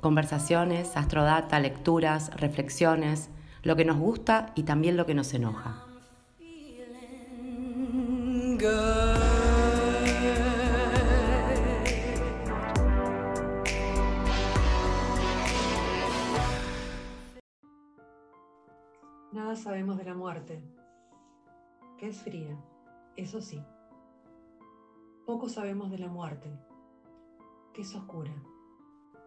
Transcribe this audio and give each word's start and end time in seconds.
Conversaciones, 0.00 0.96
astrodata, 0.96 1.60
lecturas, 1.60 2.34
reflexiones, 2.34 3.28
lo 3.62 3.76
que 3.76 3.84
nos 3.84 3.98
gusta 3.98 4.52
y 4.54 4.62
también 4.62 4.96
lo 4.96 5.04
que 5.04 5.14
nos 5.14 5.34
enoja. 5.34 5.84
Nada 19.32 19.54
sabemos 19.54 19.98
de 19.98 20.04
la 20.04 20.14
muerte, 20.14 20.62
que 21.98 22.08
es 22.08 22.22
fría, 22.22 22.58
eso 23.16 23.42
sí. 23.42 23.62
Poco 25.26 25.48
sabemos 25.48 25.90
de 25.90 25.98
la 25.98 26.08
muerte, 26.08 26.50
que 27.74 27.82
es 27.82 27.94
oscura, 27.94 28.32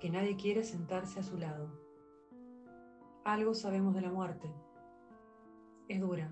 que 0.04 0.10
nadie 0.10 0.36
quiere 0.36 0.66
sentarse 0.66 1.22
a 1.22 1.24
su 1.24 1.38
lado. 1.38 1.70
Algo 3.24 3.54
sabemos 3.54 3.96
de 3.96 4.02
la 4.02 4.12
muerte, 4.12 4.54
es 5.88 6.02
dura, 6.02 6.30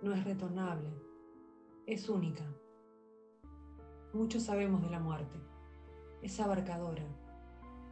no 0.00 0.14
es 0.14 0.22
retornable, 0.22 0.88
es 1.86 2.08
única. 2.08 2.44
Mucho 4.12 4.38
sabemos 4.38 4.80
de 4.80 4.90
la 4.90 5.00
muerte, 5.00 5.40
es 6.22 6.38
abarcadora, 6.38 7.02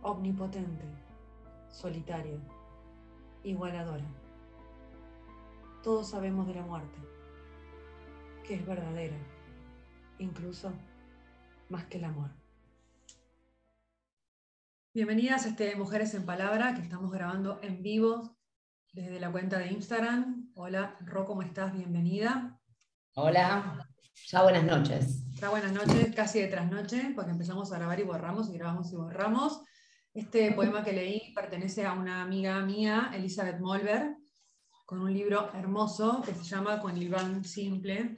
omnipotente, 0.02 0.86
solitaria, 1.68 2.39
igualadora. 3.42 4.06
Todos 5.83 6.11
sabemos 6.11 6.46
de 6.46 6.55
la 6.55 6.62
muerte, 6.62 6.98
que 8.44 8.55
es 8.55 8.64
verdadera, 8.64 9.18
incluso 10.20 10.70
más 11.70 11.86
que 11.86 11.98
el 11.98 12.05
amor. 12.05 12.45
Bienvenidas 14.97 15.44
a 15.44 15.50
este 15.50 15.77
Mujeres 15.77 16.14
en 16.14 16.25
Palabra, 16.25 16.75
que 16.75 16.80
estamos 16.80 17.12
grabando 17.12 17.61
en 17.62 17.83
vivo 17.83 18.39
desde 18.94 19.20
la 19.20 19.30
cuenta 19.30 19.58
de 19.58 19.70
Instagram. 19.70 20.50
Hola, 20.55 20.97
Ro, 21.00 21.27
¿cómo 21.27 21.42
estás? 21.42 21.75
Bienvenida. 21.75 22.58
Hola, 23.14 23.86
ya 24.27 24.42
buenas 24.42 24.64
noches. 24.64 25.22
Ya 25.34 25.50
buenas 25.50 25.72
noches, 25.72 26.14
casi 26.14 26.41
de 26.41 26.47
trasnoche, 26.47 27.12
porque 27.14 27.33
empezamos 27.33 27.70
a 27.70 27.77
grabar 27.77 28.00
y 28.00 28.05
borramos, 28.05 28.48
y 28.48 28.55
grabamos 28.55 28.91
y 28.91 28.97
borramos. 28.97 29.61
Este 30.14 30.52
poema 30.52 30.83
que 30.83 30.94
leí 30.94 31.34
pertenece 31.34 31.84
a 31.84 31.92
una 31.92 32.22
amiga 32.22 32.58
mía, 32.62 33.11
Elizabeth 33.12 33.61
Molver, 33.61 34.17
con 34.86 35.00
un 35.00 35.12
libro 35.12 35.52
hermoso 35.52 36.22
que 36.24 36.33
se 36.33 36.44
llama 36.44 36.80
Con 36.80 36.97
el 36.97 37.11
van 37.11 37.44
simple, 37.44 38.17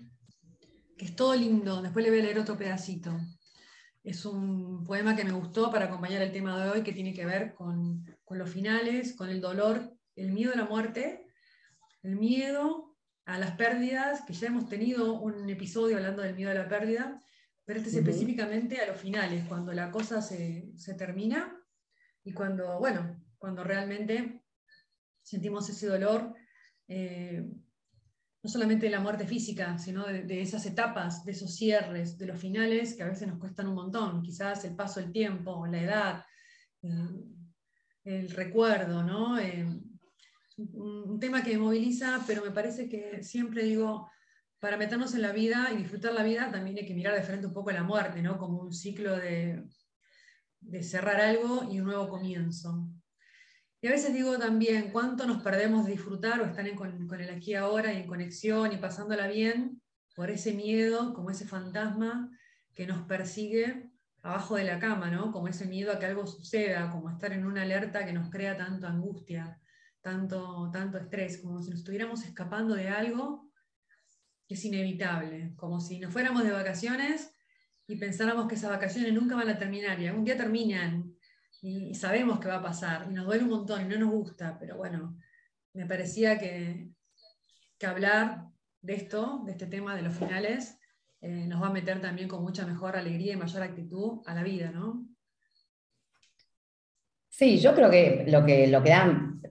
que 0.96 1.06
es 1.06 1.16
todo 1.16 1.34
lindo. 1.34 1.82
Después 1.82 2.04
le 2.04 2.12
voy 2.12 2.20
a 2.20 2.22
leer 2.22 2.38
otro 2.38 2.56
pedacito. 2.56 3.18
Es 4.02 4.24
un 4.24 4.84
poema 4.84 5.16
que 5.16 5.24
me 5.24 5.32
gustó 5.32 5.70
para 5.70 5.86
acompañar 5.86 6.22
el 6.22 6.32
tema 6.32 6.62
de 6.62 6.70
hoy, 6.70 6.82
que 6.82 6.92
tiene 6.92 7.12
que 7.12 7.26
ver 7.26 7.54
con, 7.54 8.06
con 8.24 8.38
los 8.38 8.50
finales, 8.50 9.14
con 9.14 9.28
el 9.28 9.40
dolor, 9.40 9.96
el 10.16 10.32
miedo 10.32 10.52
a 10.52 10.56
la 10.56 10.64
muerte, 10.64 11.26
el 12.02 12.16
miedo 12.16 12.96
a 13.24 13.38
las 13.38 13.52
pérdidas, 13.56 14.22
que 14.22 14.32
ya 14.32 14.46
hemos 14.46 14.68
tenido 14.68 15.20
un 15.20 15.48
episodio 15.50 15.96
hablando 15.96 16.22
del 16.22 16.34
miedo 16.34 16.50
a 16.50 16.54
la 16.54 16.68
pérdida, 16.68 17.22
pero 17.64 17.80
este 17.80 17.90
es 17.90 17.96
específicamente 17.96 18.80
a 18.80 18.86
los 18.86 18.98
finales, 18.98 19.44
cuando 19.46 19.72
la 19.72 19.90
cosa 19.90 20.22
se, 20.22 20.72
se 20.76 20.94
termina 20.94 21.54
y 22.24 22.32
cuando, 22.32 22.78
bueno, 22.78 23.22
cuando 23.36 23.62
realmente 23.62 24.42
sentimos 25.22 25.68
ese 25.68 25.86
dolor 25.86 26.34
eh, 26.88 27.46
no 28.42 28.50
solamente 28.50 28.86
de 28.86 28.92
la 28.92 29.00
muerte 29.00 29.26
física, 29.26 29.78
sino 29.78 30.06
de, 30.06 30.40
esas 30.40 30.64
etapas, 30.66 31.24
de 31.24 31.32
esos 31.32 31.54
cierres, 31.54 32.18
de 32.18 32.26
los 32.26 32.38
finales 32.38 32.94
que 32.94 33.02
a 33.02 33.08
veces 33.08 33.26
nos 33.26 33.38
cuestan 33.38 33.68
un 33.68 33.74
montón, 33.74 34.22
quizás 34.22 34.64
el 34.64 34.76
paso 34.76 35.00
del 35.00 35.10
tiempo, 35.10 35.66
la 35.66 35.82
edad, 35.82 36.24
eh, 36.82 36.88
el 38.04 38.30
recuerdo, 38.30 39.02
¿no? 39.02 39.38
Eh, 39.38 39.66
un, 40.56 41.18
tema 41.20 41.42
que 41.42 41.52
me 41.52 41.58
moviliza, 41.58 42.22
pero 42.26 42.44
me 42.44 42.52
parece 42.52 42.88
que 42.88 43.22
siempre 43.22 43.64
digo, 43.64 44.08
para 44.60 44.76
meternos 44.76 45.14
en 45.14 45.22
la 45.22 45.32
vida 45.32 45.70
y 45.72 45.78
disfrutar 45.78 46.12
la 46.12 46.22
vida, 46.22 46.50
también 46.50 46.78
hay 46.78 46.86
que 46.86 46.94
mirar 46.94 47.14
de 47.14 47.22
frente 47.22 47.46
un 47.46 47.52
poco 47.52 47.70
a 47.70 47.74
la 47.74 47.82
muerte, 47.82 48.22
¿no? 48.22 48.38
Como 48.38 48.60
un 48.60 48.72
ciclo 48.72 49.16
de, 49.16 49.64
de 50.60 50.82
cerrar 50.82 51.20
algo 51.20 51.68
y 51.70 51.80
un 51.80 51.86
nuevo 51.86 52.08
comienzo. 52.08 52.88
Y 53.80 53.86
a 53.86 53.92
veces 53.92 54.12
digo 54.12 54.38
también, 54.38 54.90
¿cuánto 54.90 55.26
nos 55.26 55.42
perdemos 55.42 55.86
de 55.86 55.92
disfrutar 55.92 56.40
o 56.40 56.46
estar 56.46 56.68
con, 56.74 57.20
el 57.20 57.30
aquí 57.30 57.54
ahora 57.54 57.92
y 57.92 57.98
en 57.98 58.06
conexión 58.08 58.72
y 58.72 58.76
pasándola 58.76 59.28
bien 59.28 59.80
por 60.16 60.30
ese 60.30 60.52
miedo, 60.52 61.14
como 61.14 61.30
ese 61.30 61.46
fantasma 61.46 62.28
que 62.74 62.88
nos 62.88 63.06
persigue 63.06 63.88
abajo 64.22 64.56
de 64.56 64.64
la 64.64 64.80
cama, 64.80 65.12
¿no? 65.12 65.30
Como 65.30 65.46
ese 65.46 65.66
miedo 65.66 65.92
a 65.92 66.00
que 66.00 66.06
algo 66.06 66.26
suceda, 66.26 66.90
como 66.90 67.08
estar 67.08 67.32
en 67.32 67.46
una 67.46 67.62
alerta 67.62 68.04
que 68.04 68.12
nos 68.12 68.30
crea 68.30 68.56
tanto 68.56 68.88
angustia, 68.88 69.60
tanto, 70.00 70.70
tanto 70.72 70.98
estrés, 70.98 71.38
como 71.38 71.62
si 71.62 71.70
nos 71.70 71.78
estuviéramos 71.78 72.24
escapando 72.24 72.74
de 72.74 72.88
algo 72.88 73.48
que 74.48 74.54
es 74.54 74.64
inevitable, 74.64 75.52
como 75.54 75.80
si 75.80 76.00
nos 76.00 76.12
fuéramos 76.12 76.42
de 76.42 76.50
vacaciones 76.50 77.32
y 77.86 77.96
pensáramos 77.96 78.48
que 78.48 78.56
esas 78.56 78.70
vacaciones 78.70 79.14
nunca 79.14 79.36
van 79.36 79.50
a 79.50 79.58
terminar 79.58 80.00
y 80.00 80.08
algún 80.08 80.24
día 80.24 80.36
terminan 80.36 81.07
y, 81.62 81.94
sabemos 81.94 82.38
que 82.38 82.48
va 82.48 82.56
a 82.56 82.62
pasar, 82.62 83.06
y 83.10 83.14
nos 83.14 83.26
duele 83.26 83.44
un 83.44 83.50
montón 83.50 83.82
y 83.82 83.84
no 83.84 83.98
nos 83.98 84.10
gusta, 84.10 84.56
pero 84.58 84.76
bueno, 84.76 85.16
me 85.72 85.86
parecía 85.86 86.38
que, 86.38 86.88
que 87.78 87.86
hablar 87.86 88.44
de 88.80 88.94
esto, 88.94 89.42
de 89.44 89.52
este 89.52 89.66
tema 89.66 89.96
de 89.96 90.02
los 90.02 90.14
finales, 90.14 90.78
eh, 91.20 91.46
nos 91.48 91.62
va 91.62 91.68
a 91.68 91.72
meter 91.72 92.00
también 92.00 92.28
con 92.28 92.42
mucha 92.42 92.64
mejor 92.64 92.96
alegría 92.96 93.32
y 93.32 93.36
mayor 93.36 93.62
actitud 93.62 94.20
a 94.26 94.34
la 94.34 94.42
vida, 94.42 94.70
¿no? 94.70 95.04
Sí, 97.28 97.58
yo 97.58 97.74
creo 97.74 97.88
que 97.88 98.24
lo 98.28 98.44
que, 98.44 98.66
lo 98.66 98.82
que, 98.82 98.96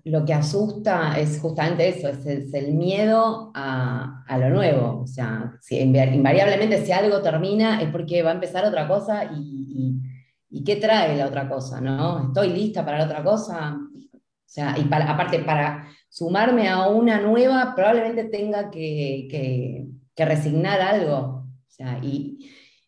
lo 0.05 0.25
que 0.25 0.33
asusta 0.33 1.17
es 1.17 1.39
justamente 1.39 1.87
eso, 1.87 2.09
es, 2.09 2.53
el 2.53 2.73
miedo 2.73 3.51
a, 3.53 4.25
a, 4.27 4.37
lo 4.37 4.49
nuevo. 4.49 5.01
O 5.03 5.07
sea, 5.07 5.53
invariablemente 5.69 6.85
si 6.85 6.91
algo 6.91 7.21
termina 7.21 7.81
es 7.81 7.89
porque 7.89 8.23
va 8.23 8.31
a 8.31 8.33
empezar 8.33 8.65
otra 8.65 8.89
cosa 8.89 9.31
y 9.33 10.01
¿y 10.49 10.63
qué 10.63 10.77
trae 10.77 11.17
la 11.17 11.27
otra 11.27 11.49
cosa? 11.49 11.81
¿no? 11.81 12.27
¿Estoy 12.27 12.49
lista 12.49 12.85
para 12.85 12.99
la 12.99 13.05
otra 13.05 13.23
cosa? 13.23 13.77
O 13.77 14.49
sea, 14.49 14.75
y 14.77 14.87
aparte, 14.91 15.39
para 15.39 15.87
sumarme 16.09 16.69
a 16.69 16.87
una 16.87 17.19
nueva, 17.19 17.73
probablemente 17.75 18.23
tenga 18.25 18.71
que, 18.71 19.87
resignar 20.15 20.81
algo. 20.81 21.17
O 21.17 21.69
sea, 21.69 21.99
y, 22.01 22.39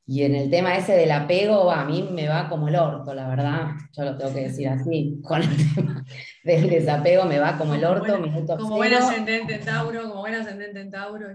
en 0.08 0.36
el 0.36 0.50
tema 0.50 0.76
ese 0.78 0.94
del 0.94 1.12
apego, 1.12 1.70
a 1.70 1.86
mí 1.86 2.10
me 2.12 2.28
va 2.28 2.50
como 2.50 2.70
el 2.70 2.76
orto, 2.76 3.14
la 3.14 3.28
verdad. 3.28 3.72
Yo 3.96 4.04
lo 4.04 4.18
tengo 4.18 4.34
que 4.34 4.44
decir 4.44 4.68
así. 4.70 5.20
Con 5.24 5.44
el 5.44 5.76
tema 5.76 6.06
del 6.44 6.70
desapego 6.70 7.26
me 7.26 7.40
va 7.40 7.58
como 7.58 7.76
el 7.76 7.84
orto. 7.84 8.18
como 8.58 8.78
buen 8.78 8.94
ascendente 8.94 9.56
en 9.56 9.66
Tauro, 9.66 10.04
como 10.04 10.22
buen 10.22 10.34
ascendente 10.34 10.80
en 10.80 10.90
Tauro. 10.90 11.28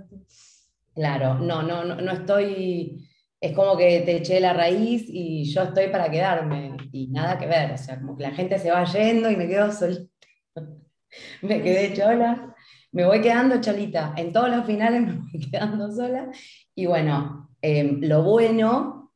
Claro, 0.94 1.34
no, 1.38 1.62
no, 1.62 1.84
no, 1.84 1.96
no 1.96 2.12
estoy 2.12 3.08
es 3.44 3.52
como 3.52 3.76
que 3.76 4.00
te 4.00 4.16
eché 4.16 4.40
la 4.40 4.54
raíz 4.54 5.04
y 5.06 5.44
yo 5.44 5.64
estoy 5.64 5.88
para 5.88 6.10
quedarme 6.10 6.78
y 6.92 7.08
nada 7.08 7.38
que 7.38 7.46
ver, 7.46 7.72
o 7.72 7.76
sea, 7.76 8.00
como 8.00 8.16
que 8.16 8.22
la 8.22 8.30
gente 8.30 8.58
se 8.58 8.70
va 8.70 8.84
yendo 8.84 9.30
y 9.30 9.36
me 9.36 9.46
quedo 9.46 9.70
solita. 9.70 10.08
me 11.42 11.62
quedé 11.62 11.92
chola, 11.92 12.56
me 12.92 13.04
voy 13.04 13.20
quedando 13.20 13.60
cholita, 13.60 14.14
en 14.16 14.32
todos 14.32 14.48
los 14.48 14.64
finales 14.64 15.02
me 15.02 15.12
voy 15.12 15.40
quedando 15.50 15.92
sola. 15.92 16.30
Y 16.74 16.86
bueno, 16.86 17.50
em, 17.60 18.00
lo 18.00 18.22
bueno 18.22 19.12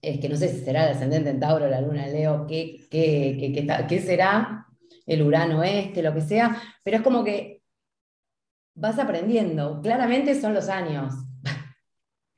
es 0.00 0.18
que 0.20 0.30
no 0.30 0.36
sé 0.36 0.48
si 0.48 0.64
será 0.64 0.86
el 0.86 0.92
ascendente 0.96 1.28
en 1.28 1.40
Tauro, 1.40 1.68
la 1.68 1.82
luna 1.82 2.06
Leo, 2.06 2.46
qué, 2.46 2.88
qué, 2.90 3.66
qué 3.86 4.00
será, 4.00 4.66
el 5.06 5.20
Urano 5.20 5.62
este, 5.62 6.02
lo 6.02 6.14
que 6.14 6.22
sea, 6.22 6.56
pero 6.82 6.96
es 6.96 7.02
como 7.02 7.22
que 7.24 7.62
vas 8.74 8.98
aprendiendo, 8.98 9.82
claramente 9.82 10.40
son 10.40 10.54
los 10.54 10.70
años, 10.70 11.12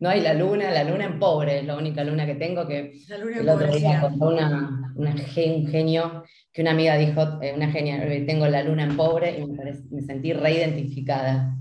no 0.02 0.08
hay 0.08 0.20
la 0.20 0.34
luna, 0.34 0.72
la 0.72 0.82
luna 0.82 1.04
en 1.04 1.20
pobre, 1.20 1.60
es 1.60 1.64
la 1.64 1.76
única 1.76 2.02
luna 2.02 2.26
que 2.26 2.34
tengo, 2.34 2.66
que 2.66 2.92
el 3.08 3.48
otro 3.48 3.72
día 3.72 4.00
contó 4.00 4.30
una, 4.30 4.92
un 4.96 5.16
genio, 5.16 6.24
que 6.52 6.60
una 6.60 6.72
amiga 6.72 6.96
dijo, 6.96 7.40
eh, 7.40 7.52
una 7.54 7.70
genia, 7.70 8.04
eh, 8.04 8.24
tengo 8.26 8.48
la 8.48 8.64
luna 8.64 8.82
en 8.82 8.96
pobre, 8.96 9.38
y 9.38 9.46
me, 9.46 10.02
sentí 10.02 10.32
reidentificada. 10.32 11.56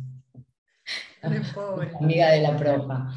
amiga 2.01 2.31
de 2.31 2.41
la 2.41 2.57
profa. 2.57 3.11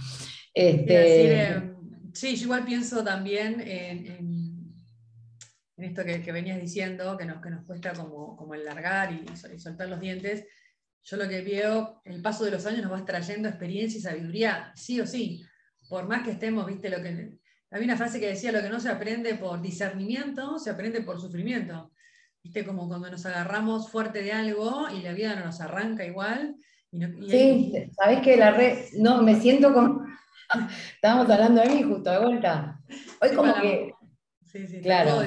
Este, 0.53 1.73
sí, 2.12 2.37
yo 2.37 2.44
igual 2.44 2.67
pienso 2.67 3.03
también 3.03 3.62
en, 3.62 4.06
en 5.79 5.85
esto 5.85 6.05
que, 6.05 6.32
venías 6.32 6.61
diciendo, 6.61 7.17
que 7.17 7.25
nos, 7.25 7.41
que 7.41 7.49
nos 7.49 7.65
cuesta 7.65 7.94
como, 7.94 8.37
como 8.37 8.53
el 8.53 8.67
largar 8.67 9.11
y, 9.11 9.25
y, 9.55 9.59
soltar 9.59 9.88
los 9.88 10.00
dientes, 10.00 10.44
yo 11.05 11.17
lo 11.19 11.29
que 11.29 11.43
veo, 11.43 12.01
el 12.05 12.23
paso 12.23 12.45
de 12.45 12.51
los 12.51 12.65
años 12.65 12.83
nos 12.83 12.93
va 12.93 13.05
trayendo 13.05 13.49
experiencia 13.49 13.99
y 13.99 14.03
sabiduría, 14.03 14.73
sí 14.75 15.01
o 15.01 15.06
sí. 15.06 15.45
Por 15.89 16.09
más 16.09 16.23
que 16.23 16.31
estemos, 16.31 16.67
viste, 16.67 16.89
lo 16.89 17.03
que. 17.03 17.39
Había 17.71 17.87
una 17.87 17.97
frase 17.97 18.21
que 18.21 18.29
decía: 18.29 18.53
lo 18.53 18.62
que 18.62 18.71
no 18.71 18.81
se 18.81 18.89
aprende 18.89 19.35
por 19.35 19.61
discernimiento, 19.61 20.59
se 20.59 20.71
aprende 20.71 21.03
por 21.03 21.21
sufrimiento. 21.21 21.93
Viste, 22.43 22.65
como 22.65 22.89
cuando 22.89 23.11
nos 23.11 23.27
agarramos 23.27 23.91
fuerte 23.91 24.23
de 24.23 24.33
algo 24.33 24.89
y 24.91 25.03
la 25.03 25.12
vida 25.12 25.35
no 25.35 25.45
nos 25.45 25.61
arranca 25.61 26.06
igual. 26.06 26.56
sí, 26.91 27.73
sabes 27.95 28.21
que 28.21 28.37
la 28.37 28.53
red. 28.53 28.79
No, 28.97 29.23
me 29.23 29.39
siento 29.39 29.75
como. 29.75 30.06
Estábamos 30.95 31.29
hablando 31.31 31.61
de 31.61 31.69
mí 31.69 31.83
justo 31.83 32.11
de 32.11 32.19
vuelta. 32.19 32.81
Hoy 33.21 33.37
como 33.37 33.55
que. 33.61 33.93
Sí, 34.43 34.67
sí, 34.67 34.81
claro. 34.81 35.21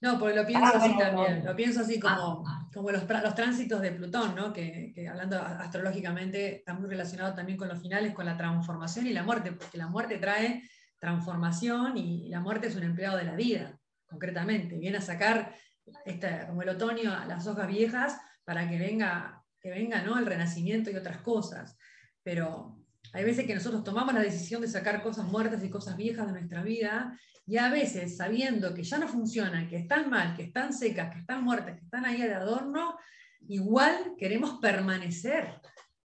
No, 0.00 0.18
porque 0.18 0.36
lo 0.36 0.46
pienso 0.46 0.66
ah, 0.72 0.72
así 0.76 0.96
también. 0.96 1.44
Lo 1.44 1.56
pienso 1.56 1.80
así 1.80 1.98
como, 1.98 2.44
ah. 2.46 2.57
Como 2.72 2.90
los, 2.90 3.08
los, 3.08 3.34
tránsitos 3.34 3.80
de 3.80 3.92
Plutón, 3.92 4.34
¿no? 4.34 4.52
Que, 4.52 4.92
hablando 5.08 5.40
astrológicamente 5.40 6.56
está 6.56 6.74
muy 6.74 6.88
relacionado 6.88 7.34
también 7.34 7.58
con 7.58 7.68
los 7.68 7.80
finales, 7.80 8.14
con 8.14 8.26
la 8.26 8.36
transformación 8.36 9.06
y 9.06 9.12
la 9.12 9.22
muerte, 9.22 9.52
porque 9.52 9.78
la 9.78 9.86
muerte 9.86 10.18
trae 10.18 10.62
transformación 10.98 11.96
y 11.96 12.28
la 12.28 12.40
muerte 12.40 12.68
es 12.68 12.76
un 12.76 12.82
empleado 12.82 13.16
de 13.16 13.24
la 13.24 13.36
vida, 13.36 13.78
concretamente. 14.06 14.76
Viene 14.76 14.98
a 14.98 15.02
sacar 15.02 15.54
esta, 16.04 16.46
como 16.46 16.62
el 16.62 16.68
otoño 16.68 17.12
a 17.12 17.26
las 17.26 17.46
hojas 17.46 17.68
viejas 17.68 18.20
para 18.44 18.68
que 18.68 18.78
venga, 18.78 19.44
que 19.60 19.70
venga 19.70 20.02
¿no? 20.02 20.18
el 20.18 20.26
renacimiento 20.26 20.90
y 20.90 20.96
otras 20.96 21.18
cosas. 21.18 21.76
Pero 22.22 22.84
hay 23.12 23.24
veces 23.24 23.46
que 23.46 23.54
nosotros 23.54 23.84
tomamos 23.84 24.14
la 24.14 24.20
decisión 24.20 24.60
de 24.60 24.68
sacar 24.68 25.02
cosas 25.02 25.26
muertas 25.26 25.62
y 25.64 25.70
cosas 25.70 25.96
viejas 25.96 26.26
de 26.26 26.32
nuestra 26.32 26.62
vida 26.62 27.18
y 27.48 27.56
a 27.56 27.70
veces 27.70 28.16
sabiendo 28.16 28.74
que 28.74 28.82
ya 28.82 28.98
no 28.98 29.08
funcionan, 29.08 29.68
que 29.68 29.76
están 29.76 30.10
mal, 30.10 30.36
que 30.36 30.42
están 30.42 30.72
secas, 30.72 31.10
que 31.10 31.20
están 31.20 31.42
muertas, 31.42 31.78
que 31.78 31.84
están 31.84 32.04
ahí 32.04 32.20
de 32.20 32.34
adorno, 32.34 32.98
igual 33.48 34.14
queremos 34.18 34.58
permanecer. 34.60 35.54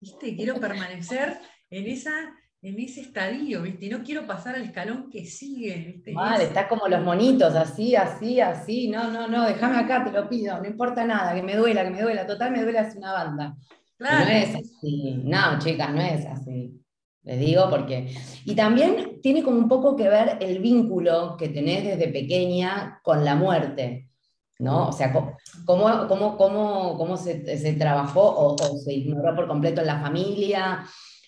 ¿Viste? 0.00 0.34
Quiero 0.34 0.54
permanecer 0.54 1.38
en, 1.68 1.86
esa, 1.88 2.34
en 2.62 2.80
ese 2.80 3.02
estadio, 3.02 3.62
¿viste? 3.62 3.86
Y 3.86 3.88
no 3.90 4.02
quiero 4.02 4.26
pasar 4.26 4.54
al 4.54 4.62
escalón 4.62 5.10
que 5.10 5.26
sigue, 5.26 5.92
¿viste? 5.94 6.14
Vale, 6.14 6.44
está 6.44 6.68
como 6.68 6.88
los 6.88 7.02
monitos, 7.02 7.54
así, 7.54 7.94
así, 7.94 8.40
así. 8.40 8.88
No, 8.88 9.10
no, 9.10 9.28
no, 9.28 9.46
déjame 9.46 9.76
acá, 9.76 10.04
te 10.04 10.12
lo 10.12 10.28
pido, 10.30 10.58
no 10.58 10.66
importa 10.66 11.04
nada, 11.04 11.34
que 11.34 11.42
me 11.42 11.56
duela, 11.56 11.84
que 11.84 11.90
me 11.90 12.00
duela. 12.02 12.26
Total, 12.26 12.50
me 12.50 12.62
duele 12.62 12.78
hace 12.78 12.96
una 12.96 13.12
banda. 13.12 13.56
Claro. 13.98 14.24
No 14.24 14.30
es 14.30 14.54
así. 14.54 15.20
No, 15.24 15.58
chicas, 15.58 15.92
no 15.92 16.00
es 16.00 16.24
así. 16.26 16.85
Les 17.26 17.40
digo 17.40 17.68
porque... 17.68 18.14
Y 18.44 18.54
también 18.54 19.20
tiene 19.20 19.42
como 19.42 19.58
un 19.58 19.68
poco 19.68 19.96
que 19.96 20.08
ver 20.08 20.38
el 20.40 20.60
vínculo 20.60 21.36
que 21.36 21.48
tenés 21.48 21.84
desde 21.84 22.12
pequeña 22.12 23.00
con 23.02 23.24
la 23.24 23.34
muerte, 23.34 24.08
¿no? 24.60 24.88
O 24.88 24.92
sea, 24.92 25.12
cómo, 25.12 25.36
cómo, 26.06 26.36
cómo, 26.36 26.96
cómo 26.96 27.16
se, 27.16 27.58
se, 27.58 27.72
trabajó 27.72 28.22
o, 28.22 28.56
se 28.78 28.94
ignoró 28.94 29.34
por 29.34 29.48
completo 29.48 29.80
en 29.80 29.88
la 29.88 30.00
familia, 30.00 30.86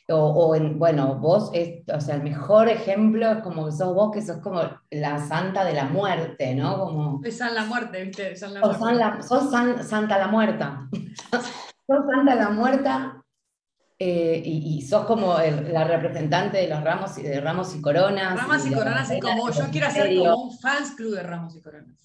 o, 0.09 0.15
o 0.15 0.55
en, 0.55 0.79
bueno, 0.79 1.17
vos, 1.17 1.51
es, 1.53 1.83
o 1.93 2.01
sea, 2.01 2.15
el 2.15 2.23
mejor 2.23 2.69
ejemplo 2.69 3.33
es 3.33 3.43
como 3.43 3.67
que 3.67 3.73
sos 3.73 3.93
vos, 3.93 4.13
que 4.13 4.23
sos 4.23 4.39
como 4.39 4.61
la 4.91 5.19
santa 5.27 5.65
de 5.65 5.75
la 5.75 5.87
muerte, 5.87 6.55
¿no? 6.55 6.79
Como... 6.79 7.21
Soy 7.23 7.33
San 7.33 7.57
la 7.57 7.65
muerte, 7.65 8.05
¿viste? 8.05 8.37
San 8.37 8.55
la 8.55 8.61
muerte. 8.61 9.23
Sos, 9.29 9.51
Santa 9.51 10.17
la 10.17 10.29
muerta. 10.29 10.89
sos 11.31 12.05
Santa 12.07 12.37
la 12.37 12.51
muerta 12.51 13.25
eh, 14.01 14.41
y, 14.45 14.81
sos 14.83 15.07
como 15.07 15.37
la 15.39 15.83
representante 15.83 16.59
de 16.59 16.69
los 16.69 16.85
ramos 16.85 17.19
y 17.19 17.23
de 17.23 17.41
ramos 17.41 17.75
y 17.75 17.81
coronas. 17.81 18.37
Ramos 18.37 18.65
y, 18.67 18.73
coronas 18.73 19.11
es 19.11 19.21
como, 19.21 19.51
yo 19.51 19.65
quiero 19.73 19.89
hacer 19.89 20.17
como 20.17 20.45
un 20.45 20.59
fans 20.59 20.93
club 20.93 21.17
de 21.17 21.23
ramos 21.25 21.57
y 21.57 21.61
coronas. 21.61 21.99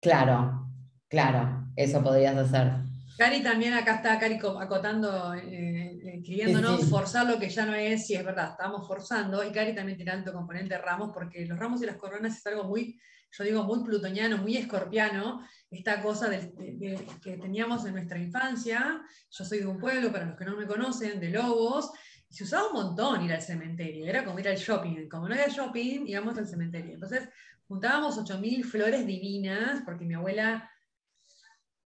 Claro, 0.00 0.68
claro, 1.08 1.70
eso 1.74 2.02
podrías 2.02 2.36
hacer. 2.36 2.72
Cari 3.16 3.42
también 3.42 3.74
acá 3.74 3.96
está, 3.96 4.18
Cari 4.18 4.38
acotando, 4.60 5.34
eh, 5.34 5.40
eh, 5.42 6.18
escribiéndonos, 6.18 6.88
forzar 6.88 7.26
lo 7.26 7.38
que 7.38 7.48
ya 7.48 7.64
no 7.66 7.74
es, 7.74 8.06
si 8.06 8.14
es 8.14 8.24
verdad, 8.24 8.50
estamos 8.50 8.86
forzando, 8.86 9.42
y 9.42 9.50
Cari 9.50 9.74
también 9.74 9.96
tiene 9.96 10.12
alto 10.12 10.32
componente 10.32 10.74
de 10.74 10.80
ramos, 10.82 11.10
porque 11.12 11.44
los 11.46 11.58
ramos 11.58 11.82
y 11.82 11.86
las 11.86 11.96
coronas 11.96 12.36
es 12.36 12.46
algo 12.46 12.64
muy, 12.64 13.00
yo 13.32 13.42
digo, 13.42 13.64
muy 13.64 13.82
plutoniano, 13.82 14.36
muy 14.36 14.56
escorpiano, 14.56 15.40
esta 15.70 16.00
cosa 16.00 16.30
que 16.30 17.38
teníamos 17.40 17.84
en 17.84 17.92
nuestra 17.92 18.18
infancia. 18.18 19.02
Yo 19.30 19.44
soy 19.44 19.58
de 19.58 19.66
un 19.66 19.78
pueblo, 19.78 20.10
para 20.10 20.26
los 20.26 20.36
que 20.36 20.44
no 20.44 20.56
me 20.56 20.66
conocen, 20.66 21.20
de 21.20 21.30
Lobos, 21.30 21.92
se 22.30 22.44
usaba 22.44 22.68
un 22.68 22.74
montón 22.74 23.24
ir 23.24 23.32
al 23.32 23.42
cementerio, 23.42 24.06
era 24.06 24.24
como 24.24 24.38
ir 24.38 24.48
al 24.48 24.56
shopping. 24.56 25.08
Como 25.08 25.28
no 25.28 25.34
había 25.34 25.48
shopping, 25.48 26.06
íbamos 26.06 26.36
al 26.38 26.46
cementerio. 26.46 26.94
Entonces 26.94 27.28
juntábamos 27.66 28.18
8.000 28.18 28.64
flores 28.64 29.06
divinas, 29.06 29.82
porque 29.84 30.04
mi 30.04 30.14
abuela, 30.14 30.70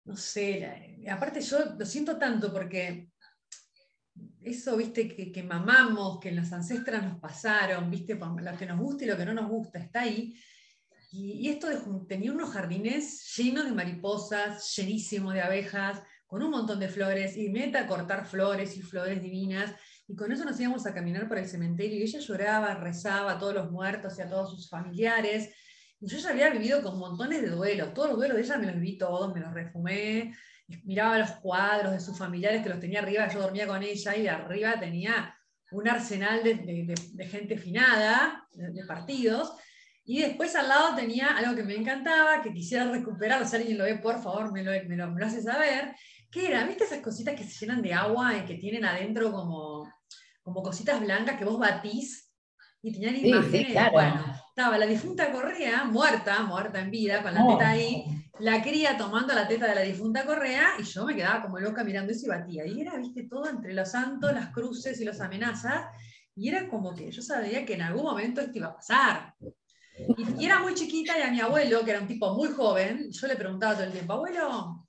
no 0.05 0.15
sé, 0.15 0.97
aparte 1.09 1.41
yo 1.41 1.75
lo 1.77 1.85
siento 1.85 2.17
tanto 2.17 2.51
porque 2.51 3.11
eso, 4.41 4.77
viste, 4.77 5.07
que, 5.07 5.31
que, 5.31 5.43
mamamos, 5.43 6.19
que 6.19 6.31
las 6.31 6.51
ancestras 6.53 7.03
nos 7.03 7.19
pasaron, 7.19 7.91
viste, 7.91 8.15
lo 8.15 8.57
que 8.57 8.65
nos 8.65 8.79
gusta 8.79 9.03
y 9.03 9.07
lo 9.07 9.17
que 9.17 9.25
no 9.25 9.33
nos 9.33 9.47
gusta, 9.47 9.79
está 9.79 10.01
ahí. 10.01 10.35
Y, 11.11 11.49
esto 11.49 11.67
tenía 12.07 12.31
unos 12.31 12.51
jardines 12.51 13.33
llenos 13.35 13.65
de 13.65 13.71
mariposas, 13.71 14.75
llenísimos 14.75 15.33
de 15.33 15.41
abejas, 15.41 16.01
con 16.25 16.43
un 16.43 16.51
montón 16.51 16.79
de 16.79 16.89
flores, 16.89 17.37
y 17.37 17.49
meta 17.49 17.81
a 17.81 17.87
cortar 17.87 18.25
flores 18.25 18.75
y 18.77 18.81
flores 18.81 19.21
divinas. 19.21 19.73
Y 20.07 20.15
con 20.15 20.31
eso 20.31 20.43
nos 20.43 20.59
íbamos 20.59 20.85
a 20.85 20.93
caminar 20.93 21.27
por 21.27 21.37
el 21.37 21.47
cementerio 21.47 21.99
y 21.99 22.03
ella 22.03 22.19
lloraba, 22.19 22.75
rezaba 22.75 23.33
a 23.33 23.39
todos 23.39 23.53
los 23.53 23.71
muertos 23.71 24.17
y 24.17 24.21
a 24.21 24.29
todos 24.29 24.51
sus 24.51 24.69
familiares. 24.69 25.53
Y 25.99 26.07
yo 26.07 26.17
ya 26.17 26.29
había 26.29 26.49
vivido 26.49 26.81
con 26.81 26.99
montones 26.99 27.41
de 27.41 27.49
duelos. 27.49 27.93
Todos 27.93 28.09
los 28.09 28.17
duelos 28.17 28.37
de 28.37 28.43
ella 28.43 28.57
me 28.57 28.67
los 28.67 28.75
viví 28.75 28.97
todos, 28.97 29.33
me 29.33 29.39
los 29.39 29.53
refumé. 29.53 30.35
Miraba 30.83 31.17
los 31.17 31.31
cuadros 31.31 31.93
de 31.93 31.99
sus 31.99 32.17
familiares 32.17 32.61
que 32.61 32.69
los 32.69 32.79
tenía 32.79 32.99
arriba. 32.99 33.27
Yo 33.29 33.41
dormía 33.41 33.67
con 33.67 33.81
ella 33.81 34.15
y 34.15 34.27
arriba 34.27 34.79
tenía 34.79 35.33
un 35.71 35.87
arsenal 35.87 36.43
de, 36.43 37.27
gente 37.29 37.57
finada, 37.57 38.47
de 38.51 38.85
partidos. 38.85 39.53
Y 40.09 40.21
después 40.21 40.55
al 40.55 40.69
lado 40.69 40.95
tenía 40.95 41.35
algo 41.35 41.53
que 41.53 41.65
me 41.65 41.75
encantaba, 41.75 42.41
que 42.41 42.53
quisiera 42.53 42.89
recuperar, 42.89 43.45
si 43.45 43.57
alguien 43.57 43.77
lo 43.77 43.83
ve, 43.83 43.97
por 43.97 44.23
favor, 44.23 44.53
me 44.53 44.63
lo, 44.63 44.71
me 44.87 44.95
lo, 44.95 45.25
hace 45.25 45.41
saber, 45.41 45.93
que 46.31 46.47
era, 46.47 46.65
¿viste 46.65 46.85
esas 46.85 46.99
cositas 46.99 47.35
que 47.35 47.43
se 47.43 47.59
llenan 47.59 47.81
de 47.81 47.93
agua 47.93 48.37
y 48.37 48.45
que 48.45 48.55
tienen 48.55 48.85
adentro 48.85 49.33
como, 49.33 49.91
como 50.41 50.63
cositas 50.63 51.01
blancas 51.01 51.37
que 51.37 51.43
vos 51.43 51.59
batís? 51.59 52.33
Y 52.81 52.93
tenían 52.93 53.17
imágenes. 53.17 53.91
Bueno, 53.91 54.33
estaba 54.47 54.77
la 54.77 54.85
difunta 54.85 55.29
Correa, 55.29 55.83
muerta, 55.83 56.41
muerta 56.43 56.79
en 56.79 56.89
vida, 56.89 57.21
con 57.21 57.33
la 57.33 57.45
teta 57.45 57.69
ahí, 57.71 58.05
la 58.39 58.61
cría 58.61 58.97
tomando 58.97 59.33
la 59.33 59.45
teta 59.45 59.67
de 59.67 59.75
la 59.75 59.81
difunta 59.81 60.25
Correa, 60.25 60.69
y 60.79 60.83
yo 60.83 61.03
me 61.05 61.17
quedaba 61.17 61.41
como 61.41 61.59
loca 61.59 61.83
mirando 61.83 62.13
eso 62.13 62.27
y 62.27 62.29
batía. 62.29 62.65
Y 62.65 62.79
era, 62.79 62.95
viste, 62.95 63.27
todo 63.27 63.49
entre 63.49 63.73
los 63.73 63.91
santos, 63.91 64.31
las 64.31 64.53
cruces 64.53 65.01
y 65.01 65.03
las 65.03 65.19
amenazas, 65.19 65.87
y 66.33 66.47
era 66.47 66.69
como 66.69 66.95
que 66.95 67.11
yo 67.11 67.21
sabía 67.21 67.65
que 67.65 67.73
en 67.73 67.81
algún 67.81 68.03
momento 68.03 68.39
esto 68.39 68.57
iba 68.57 68.67
a 68.67 68.75
pasar. 68.75 69.33
Y, 70.39 70.45
era 70.45 70.59
muy 70.59 70.73
chiquita 70.73 71.17
y 71.17 71.21
a 71.21 71.31
mi 71.31 71.39
abuelo, 71.41 71.83
que 71.83 71.91
era 71.91 72.01
un 72.01 72.07
tipo 72.07 72.33
muy 72.33 72.49
joven, 72.49 73.11
yo 73.11 73.27
le 73.27 73.35
preguntaba 73.35 73.73
todo 73.73 73.83
el 73.85 73.91
tiempo, 73.91 74.13
abuelo, 74.13 74.87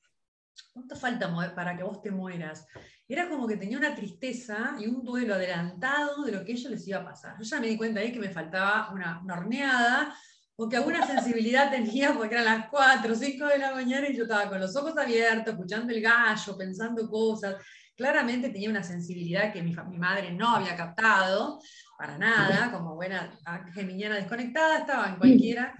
¿cuánto 0.72 0.96
falta 0.96 1.54
para 1.54 1.76
que 1.76 1.82
vos 1.82 2.02
te 2.02 2.10
mueras? 2.10 2.66
era 3.08 3.28
como 3.28 3.46
que 3.46 3.56
tenía 3.56 3.78
una 3.78 3.94
tristeza 3.94 4.76
y 4.78 4.86
un 4.86 5.02
duelo 5.02 5.34
adelantado 5.34 6.24
de 6.24 6.32
lo 6.32 6.44
que 6.44 6.52
a 6.52 6.54
ellos 6.54 6.70
les 6.70 6.86
iba 6.86 6.98
a 6.98 7.04
pasar. 7.04 7.36
Yo 7.38 7.44
ya 7.44 7.58
me 7.58 7.68
di 7.68 7.76
cuenta 7.76 8.00
ahí 8.00 8.12
que 8.12 8.20
me 8.20 8.28
faltaba 8.28 8.90
una, 8.92 9.22
horneada, 9.32 10.14
o 10.56 10.68
que 10.68 10.76
alguna 10.76 11.06
sensibilidad 11.06 11.70
tenía, 11.70 12.12
porque 12.12 12.34
eran 12.34 12.44
las 12.44 12.68
4 12.68 13.10
o 13.10 13.16
5 13.16 13.46
de 13.46 13.58
la 13.58 13.72
mañana 13.72 14.08
y 14.08 14.16
yo 14.16 14.24
estaba 14.24 14.50
con 14.50 14.60
los 14.60 14.76
ojos 14.76 14.96
abiertos, 14.98 15.54
escuchando 15.54 15.92
el 15.92 16.02
gallo, 16.02 16.58
pensando 16.58 17.08
cosas. 17.08 17.56
Claramente 17.96 18.50
tenía 18.50 18.68
una 18.68 18.82
sensibilidad 18.82 19.52
que 19.52 19.62
mi, 19.62 19.74
mi 19.88 19.98
madre 19.98 20.30
no 20.30 20.54
había 20.54 20.76
captado, 20.76 21.60
para 21.98 22.16
nada, 22.16 22.70
como 22.70 22.94
buena 22.94 23.36
geminiana 23.74 24.14
desconectada, 24.14 24.78
estaba 24.78 25.08
en 25.08 25.16
cualquiera. 25.16 25.74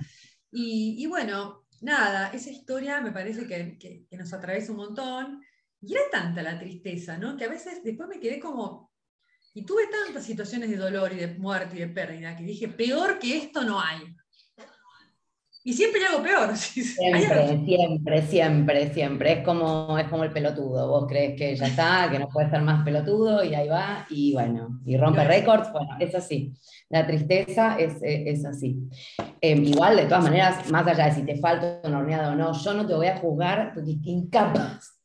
Y, 0.51 1.07
bueno, 1.07 1.65
nada, 1.81 2.33
esa 2.33 2.51
historia 2.51 3.01
me 3.01 3.13
parece 3.13 3.47
que, 3.47 3.79
que, 3.79 4.17
nos 4.17 4.33
atraviesa 4.33 4.73
un 4.73 4.79
montón. 4.79 5.45
Y 5.81 5.95
era 5.95 6.03
tanta 6.11 6.43
la 6.43 6.59
tristeza, 6.59 7.17
¿no? 7.17 7.37
Que 7.37 7.45
a 7.45 7.49
veces 7.49 7.85
después 7.85 8.09
me 8.09 8.19
quedé 8.19 8.41
como... 8.41 8.91
Y 9.55 9.65
tuve 9.65 9.85
tantas 9.87 10.25
situaciones 10.25 10.71
de 10.71 10.77
dolor 10.77 11.13
y 11.13 11.17
de 11.17 11.39
muerte 11.39 11.77
y 11.77 11.81
de 11.81 11.89
pérdida 11.89 12.37
que 12.37 12.45
dije, 12.45 12.67
peor 12.67 13.21
que 13.21 13.37
esto 13.37 13.63
no 13.63 13.81
hay. 13.81 14.17
Y 15.69 15.75
siempre 15.75 16.01
hago 16.07 16.23
peor. 16.23 16.57
Siempre, 16.57 17.63
siempre, 17.67 18.23
siempre, 18.23 18.95
siempre. 18.95 19.33
Es 19.33 19.45
como, 19.45 19.99
es 19.99 20.09
como 20.09 20.25
el 20.25 20.33
pelotudo. 20.33 20.89
Vos 20.89 21.07
crees 21.07 21.37
que 21.37 21.55
ya 21.57 21.67
está, 21.67 22.09
que 22.11 22.19
no 22.19 22.27
puede 22.31 22.49
ser 22.49 22.63
más 22.63 22.83
pelotudo 22.87 23.45
y 23.45 23.55
ahí 23.55 23.69
va, 23.69 24.07
y 24.09 24.33
bueno, 24.33 24.81
y 24.87 24.97
rompe 24.97 25.25
récords. 25.25 25.71
Bueno, 25.71 25.91
es 26.01 26.15
así. 26.15 26.55
La 26.89 27.07
tristeza 27.07 27.79
es, 27.79 27.99
es 28.01 28.47
así. 28.47 28.79
Em, 29.43 29.63
igual, 29.63 29.97
de 29.97 30.07
todas 30.07 30.25
maneras, 30.25 30.71
más 30.71 30.87
allá 30.87 31.05
de 31.05 31.13
si 31.13 31.23
te 31.27 31.37
falta 31.37 31.83
una 31.85 31.99
horneada 31.99 32.33
o 32.33 32.35
no, 32.35 32.51
yo 32.55 32.73
no 32.73 32.87
te 32.87 32.95
voy 32.95 33.09
a 33.09 33.19
juzgar 33.19 33.73
porque 33.75 33.99
incapaz, 34.05 34.99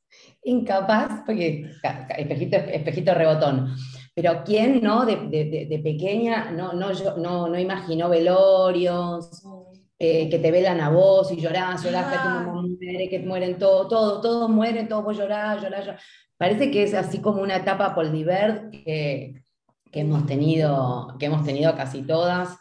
incapaz, 0.46 1.24
porque 1.26 1.72
espejito, 2.18 2.56
espejito 2.56 3.14
rebotón. 3.14 3.76
Pero 4.16 4.44
¿quién 4.46 4.82
no 4.82 5.06
de, 5.06 5.28
de, 5.28 5.68
de 5.70 5.80
pequeña 5.80 6.52
no, 6.52 6.72
no, 6.72 6.94
yo, 6.94 7.18
no, 7.18 7.50
no 7.50 7.60
imaginó 7.60 8.08
velorios? 8.08 9.44
Eh, 10.06 10.30
que 10.30 10.38
te 10.40 10.52
velan 10.52 10.82
a 10.82 10.90
vos 10.90 11.32
y 11.32 11.38
llorás, 11.40 11.82
llorás, 11.84 12.06
que 12.12 12.18
tu 12.18 12.28
Ah. 12.28 12.44
mamá 12.46 12.62
muere, 12.62 13.10
que 13.10 13.20
mueren 13.20 13.58
todos, 13.58 13.88
todos, 13.88 14.22
todos 14.22 14.50
mueren, 14.50 14.88
todos 14.90 15.04
vos 15.06 15.18
llorás, 15.18 15.62
llorás, 15.62 15.86
llorás. 15.86 16.02
Parece 16.38 16.70
que 16.72 16.84
es 16.84 16.94
así 16.94 17.20
como 17.22 17.42
una 17.42 17.56
etapa 17.58 17.96
por 17.96 18.12
Diver 18.12 18.70
que, 18.72 19.44
que 19.92 20.00
hemos 20.02 20.26
tenido, 20.26 21.16
que 21.18 21.28
hemos 21.28 21.46
tenido 21.46 21.74
casi 21.76 22.02
todas. 22.02 22.58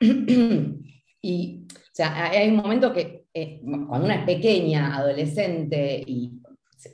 y, 0.00 1.66
o 1.72 1.92
sea, 1.92 2.26
hay 2.30 2.48
un 2.48 2.56
momento 2.56 2.92
que 2.92 3.24
eh, 3.34 3.60
cuando 3.62 4.04
una 4.06 4.16
es 4.16 4.24
pequeña, 4.24 4.96
adolescente, 4.96 6.02
y 6.06 6.40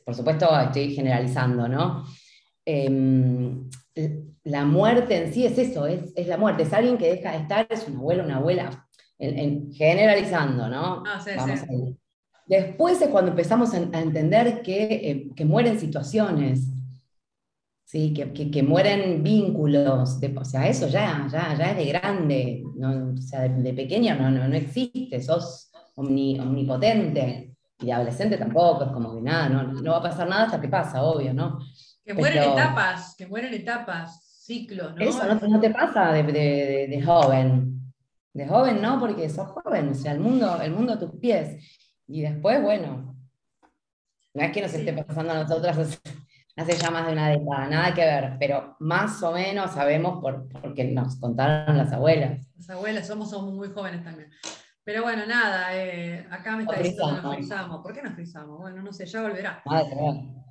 por 0.04 0.14
supuesto 0.14 0.48
estoy 0.60 0.94
generalizando, 0.94 1.68
¿no? 1.68 2.04
Em, 2.64 3.68
la 4.44 4.64
muerte 4.64 5.16
en 5.24 5.32
sí 5.32 5.44
es 5.44 5.58
eso, 5.58 5.86
es, 5.86 6.12
es 6.16 6.26
la 6.26 6.38
muerte, 6.38 6.62
es 6.62 6.72
alguien 6.72 6.96
que 6.96 7.12
deja 7.12 7.32
de 7.32 7.38
estar, 7.38 7.66
es 7.68 7.86
un 7.86 7.96
abuelo, 7.96 8.24
una 8.24 8.36
abuela, 8.36 8.83
en- 9.18 9.38
en- 9.38 9.72
generalizando, 9.72 10.68
¿no? 10.68 11.02
Ah, 11.06 11.20
sí, 11.22 11.30
Vamos 11.36 11.60
sí. 11.60 11.96
Después 12.46 13.00
es 13.00 13.08
cuando 13.08 13.30
empezamos 13.30 13.72
a, 13.72 13.78
a 13.78 14.00
entender 14.02 14.60
que, 14.62 14.84
eh, 15.10 15.30
que 15.34 15.44
mueren 15.46 15.78
situaciones, 15.80 16.68
¿sí? 17.84 18.12
que, 18.12 18.32
que- 18.32 18.50
que 18.50 18.62
mueren 18.62 19.22
vínculos, 19.22 20.20
de- 20.20 20.36
o 20.36 20.44
sea, 20.44 20.68
eso 20.68 20.88
ya, 20.88 21.26
ya, 21.30 21.54
ya 21.56 21.70
es 21.70 21.76
de 21.76 21.84
grande, 21.86 22.62
no, 22.76 23.12
o 23.14 23.16
sea, 23.16 23.42
de, 23.42 23.48
de 23.62 23.72
pequeño 23.72 24.14
no, 24.16 24.30
no, 24.30 24.46
no 24.48 24.54
existe, 24.56 25.22
sos 25.22 25.70
omni- 25.96 26.38
omnipotente, 26.40 27.56
y 27.80 27.86
de 27.86 27.92
adolescente 27.92 28.36
tampoco, 28.36 28.84
es 28.84 28.90
como 28.92 29.14
que 29.14 29.22
nada, 29.22 29.48
no, 29.48 29.62
no 29.64 29.90
va 29.92 29.98
a 29.98 30.02
pasar 30.02 30.28
nada 30.28 30.44
hasta 30.44 30.60
que 30.60 30.68
pasa, 30.68 31.02
obvio, 31.02 31.32
¿no? 31.34 31.58
Que 32.04 32.12
mueren 32.14 32.38
Pero- 32.42 32.52
etapas, 32.52 33.14
que 33.16 33.26
mueren 33.26 33.54
etapas, 33.54 34.20
ciclos, 34.44 34.94
¿no? 34.94 35.00
Eso 35.02 35.24
no, 35.26 35.38
te- 35.38 35.48
no 35.48 35.60
te 35.60 35.70
pasa 35.70 36.12
de- 36.12 36.22
de- 36.24 36.86
de 36.90 37.02
joven. 37.02 37.73
De 38.34 38.48
joven 38.48 38.82
no, 38.82 38.98
porque 38.98 39.30
sos 39.30 39.48
joven, 39.48 39.90
o 39.90 39.94
sea, 39.94 40.12
el 40.12 40.18
mundo, 40.18 40.60
el 40.60 40.72
mundo 40.72 40.94
a 40.94 40.98
tus 40.98 41.12
pies. 41.12 41.64
Y 42.08 42.22
después, 42.22 42.60
bueno, 42.60 43.16
no 44.34 44.42
es 44.42 44.52
que 44.52 44.60
nos 44.60 44.74
esté 44.74 44.92
pasando 44.92 45.32
a 45.32 45.42
nosotras 45.44 45.78
hace, 45.78 45.98
hace 46.56 46.76
ya 46.76 46.90
más 46.90 47.06
de 47.06 47.12
una 47.12 47.28
década, 47.28 47.68
nada 47.68 47.94
que 47.94 48.00
ver, 48.00 48.36
pero 48.40 48.76
más 48.80 49.22
o 49.22 49.32
menos 49.32 49.70
sabemos 49.70 50.20
por, 50.20 50.48
porque 50.48 50.84
nos 50.84 51.14
contaron 51.20 51.78
las 51.78 51.92
abuelas. 51.92 52.44
Las 52.56 52.70
abuelas 52.70 53.06
somos, 53.06 53.30
somos 53.30 53.54
muy 53.54 53.68
jóvenes 53.68 54.02
también. 54.02 54.28
Pero 54.84 55.02
bueno, 55.02 55.24
nada, 55.26 55.74
eh, 55.76 56.26
acá 56.30 56.56
me 56.56 56.64
está 56.64 56.76
diciendo 56.82 57.06
que 57.06 57.12
nos 57.22 57.22
frizamos. 57.36 57.82
¿Por 57.82 57.94
qué 57.94 58.02
nos 58.02 58.14
frizamos? 58.14 58.58
Bueno, 58.58 58.82
no 58.82 58.92
sé, 58.92 59.06
ya 59.06 59.22
volverá. 59.22 59.62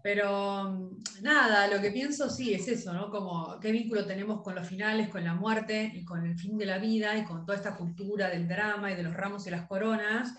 Pero 0.02 0.64
mm, 0.72 1.04
nada, 1.22 1.68
lo 1.68 1.80
que 1.82 1.92
pienso 1.92 2.30
sí 2.30 2.54
es 2.54 2.68
eso, 2.68 2.94
¿no? 2.94 3.10
Como 3.12 3.60
qué 3.60 3.72
vínculo 3.72 4.06
tenemos 4.06 4.42
con 4.42 4.56
los 4.56 4.68
finales, 4.68 5.10
con 5.10 5.24
la 5.24 5.34
muerte 5.36 5.92
y 5.94 6.04
con 6.04 6.26
el 6.26 6.38
fin 6.38 6.58
de 6.58 6.66
la 6.66 6.80
vida 6.80 7.16
y 7.18 7.24
con 7.26 7.46
toda 7.46 7.58
esta 7.58 7.76
cultura 7.76 8.30
del 8.30 8.48
drama 8.48 8.92
y 8.92 8.96
de 8.96 9.04
los 9.04 9.14
ramos 9.14 9.46
y 9.48 9.52
las 9.52 9.68
coronas. 9.68 10.34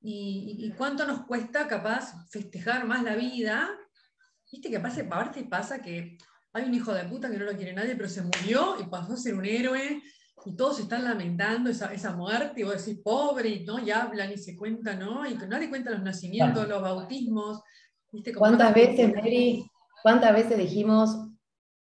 Y, 0.00 0.56
y- 0.58 0.66
y 0.66 0.70
cuánto 0.72 1.06
nos 1.06 1.24
cuesta 1.26 1.66
capaz 1.68 2.28
festejar 2.30 2.86
más 2.86 3.02
la 3.04 3.14
vida. 3.16 3.70
Viste 4.50 4.68
que 4.70 4.80
pasa, 4.80 5.02
aparte 5.02 5.44
pasa 5.44 5.80
que 5.80 6.18
hay 6.52 6.64
un 6.64 6.74
hijo 6.74 6.92
de 6.92 7.04
puta 7.04 7.30
que 7.30 7.38
no 7.38 7.44
lo 7.44 7.56
quiere 7.56 7.72
nadie, 7.72 7.94
pero 7.94 8.08
se 8.08 8.22
murió 8.22 8.76
y 8.80 8.84
pasó 8.88 9.12
a 9.12 9.16
ser 9.16 9.34
un 9.34 9.46
héroe. 9.46 10.02
Y 10.44 10.56
todos 10.56 10.78
están 10.80 11.04
lamentando 11.04 11.68
esa, 11.70 11.92
esa 11.92 12.14
muerte, 12.14 12.60
y 12.60 12.64
vos 12.64 12.84
decís, 12.84 13.00
pobre, 13.02 13.48
y, 13.48 13.64
¿no? 13.64 13.78
y 13.78 13.90
hablan 13.90 14.32
y 14.32 14.38
se 14.38 14.56
cuentan, 14.56 15.00
¿no? 15.00 15.26
Y 15.26 15.36
que 15.36 15.46
nadie 15.46 15.68
cuenta 15.68 15.90
los 15.90 16.02
nacimientos, 16.02 16.68
los 16.68 16.80
bautismos. 16.80 17.60
¿Viste? 18.10 18.32
Como 18.32 18.46
¿Cuántas 18.46 18.72
veces, 18.72 19.14
Mary, 19.14 19.70
cuántas 20.02 20.32
veces 20.32 20.56
dijimos, 20.56 21.16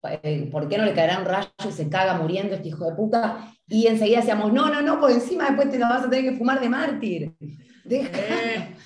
eh, 0.05 0.49
¿por 0.53 0.69
qué 0.69 0.79
no 0.79 0.85
le 0.85 0.95
caerá 0.95 1.19
un 1.19 1.25
rayo 1.25 1.49
y 1.69 1.73
se 1.73 1.89
caga 1.89 2.15
muriendo 2.15 2.55
este 2.55 2.69
hijo 2.69 2.85
de 2.85 2.95
puta? 2.95 3.53
Y 3.67 3.87
enseguida 3.87 4.19
decíamos, 4.19 4.53
no, 4.53 4.69
no, 4.69 4.83
no, 4.83 5.01
porque 5.01 5.15
encima 5.15 5.47
después 5.47 5.71
te 5.71 5.79
lo 5.79 5.89
vas 5.89 6.05
a 6.05 6.11
tener 6.11 6.31
que 6.31 6.39
fumar 6.39 6.61
de 6.61 6.69
mártir. 6.69 7.37
Deja. 7.85 8.11
Eh, 8.17 8.77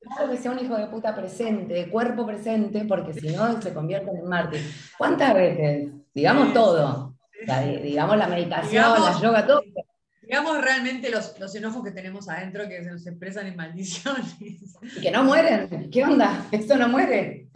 Claro 0.00 0.30
que 0.30 0.36
sea 0.38 0.52
un 0.52 0.58
hijo 0.58 0.76
de 0.76 0.86
puta 0.86 1.14
presente, 1.14 1.74
de 1.74 1.90
cuerpo 1.90 2.24
presente, 2.24 2.84
porque 2.84 3.12
si 3.12 3.28
no 3.28 3.60
se 3.60 3.74
convierte 3.74 4.10
en 4.10 4.28
mártir. 4.28 4.60
¿Cuántas 4.96 5.34
veces? 5.34 5.90
Digamos 6.14 6.52
todo. 6.52 7.07
Digamos 7.82 8.16
la 8.16 8.26
meditación, 8.28 8.70
Digamos- 8.70 9.14
la 9.14 9.20
yoga, 9.20 9.46
todo. 9.46 9.62
digamos 10.22 10.60
realmente 10.62 11.10
los, 11.10 11.38
los 11.38 11.54
enojos 11.54 11.84
que 11.84 11.92
tenemos 11.92 12.28
adentro 12.28 12.68
que 12.68 12.82
se 12.82 12.90
nos 12.90 13.06
expresan 13.06 13.46
en 13.46 13.56
maldiciones. 13.56 14.36
Y 14.40 15.00
que 15.00 15.10
no 15.10 15.24
mueren. 15.24 15.90
¿Qué 15.90 16.04
onda? 16.04 16.46
Esto 16.50 16.76
no 16.76 16.88
muere. 16.88 17.48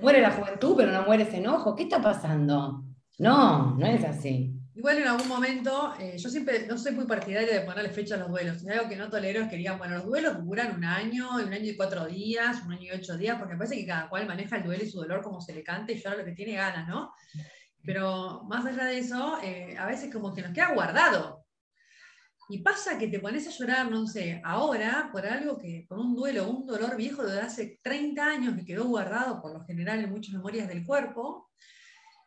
Muere 0.00 0.20
la 0.20 0.30
juventud, 0.32 0.74
pero 0.76 0.92
no 0.92 1.02
muere 1.04 1.22
ese 1.24 1.38
enojo. 1.38 1.74
¿Qué 1.74 1.84
está 1.84 2.00
pasando? 2.02 2.84
No, 3.18 3.76
no 3.76 3.86
es 3.86 4.04
así. 4.04 4.54
Igual 4.74 4.98
en 4.98 5.06
algún 5.08 5.28
momento, 5.28 5.92
eh, 6.00 6.16
yo 6.16 6.30
siempre 6.30 6.66
no 6.66 6.78
soy 6.78 6.92
muy 6.92 7.04
partidaria 7.04 7.52
de 7.52 7.60
ponerle 7.60 7.90
fecha 7.90 8.14
a 8.14 8.18
los 8.18 8.30
duelos. 8.30 8.62
Y 8.64 8.70
algo 8.70 8.88
que 8.88 8.96
no 8.96 9.10
tolero 9.10 9.42
es 9.42 9.48
que 9.48 9.56
digan, 9.56 9.76
bueno, 9.78 9.96
los 9.96 10.06
duelos 10.06 10.42
duran 10.42 10.74
un 10.74 10.84
año, 10.84 11.28
un 11.36 11.52
año 11.52 11.70
y 11.70 11.76
cuatro 11.76 12.06
días, 12.06 12.62
un 12.64 12.72
año 12.72 12.84
y 12.84 12.90
ocho 12.90 13.16
días, 13.18 13.36
porque 13.38 13.52
me 13.52 13.58
parece 13.58 13.76
que 13.76 13.86
cada 13.86 14.08
cual 14.08 14.26
maneja 14.26 14.56
el 14.56 14.64
duelo 14.64 14.82
y 14.82 14.88
su 14.90 14.98
dolor 14.98 15.20
como 15.22 15.42
se 15.42 15.54
le 15.54 15.62
cante 15.62 15.92
y 15.92 16.00
llora 16.00 16.16
lo 16.16 16.24
que 16.24 16.32
tiene 16.32 16.54
ganas, 16.54 16.88
¿no? 16.88 17.12
Pero 17.84 18.44
más 18.44 18.64
allá 18.66 18.84
de 18.84 18.98
eso, 18.98 19.38
eh, 19.42 19.76
a 19.78 19.86
veces 19.86 20.12
como 20.12 20.34
que 20.34 20.42
nos 20.42 20.52
queda 20.52 20.74
guardado. 20.74 21.44
Y 22.48 22.58
pasa 22.58 22.98
que 22.98 23.08
te 23.08 23.20
pones 23.20 23.46
a 23.46 23.50
llorar, 23.50 23.90
no 23.90 24.06
sé, 24.06 24.40
ahora 24.44 25.08
por 25.12 25.26
algo 25.26 25.58
que, 25.58 25.86
por 25.88 25.98
un 25.98 26.14
duelo, 26.14 26.50
un 26.50 26.66
dolor 26.66 26.96
viejo 26.96 27.24
de 27.24 27.40
hace 27.40 27.80
30 27.82 28.26
años 28.26 28.54
que 28.56 28.64
quedó 28.64 28.84
guardado 28.84 29.40
por 29.40 29.52
lo 29.52 29.64
general 29.64 30.00
en 30.00 30.10
muchas 30.10 30.34
memorias 30.34 30.68
del 30.68 30.84
cuerpo, 30.84 31.50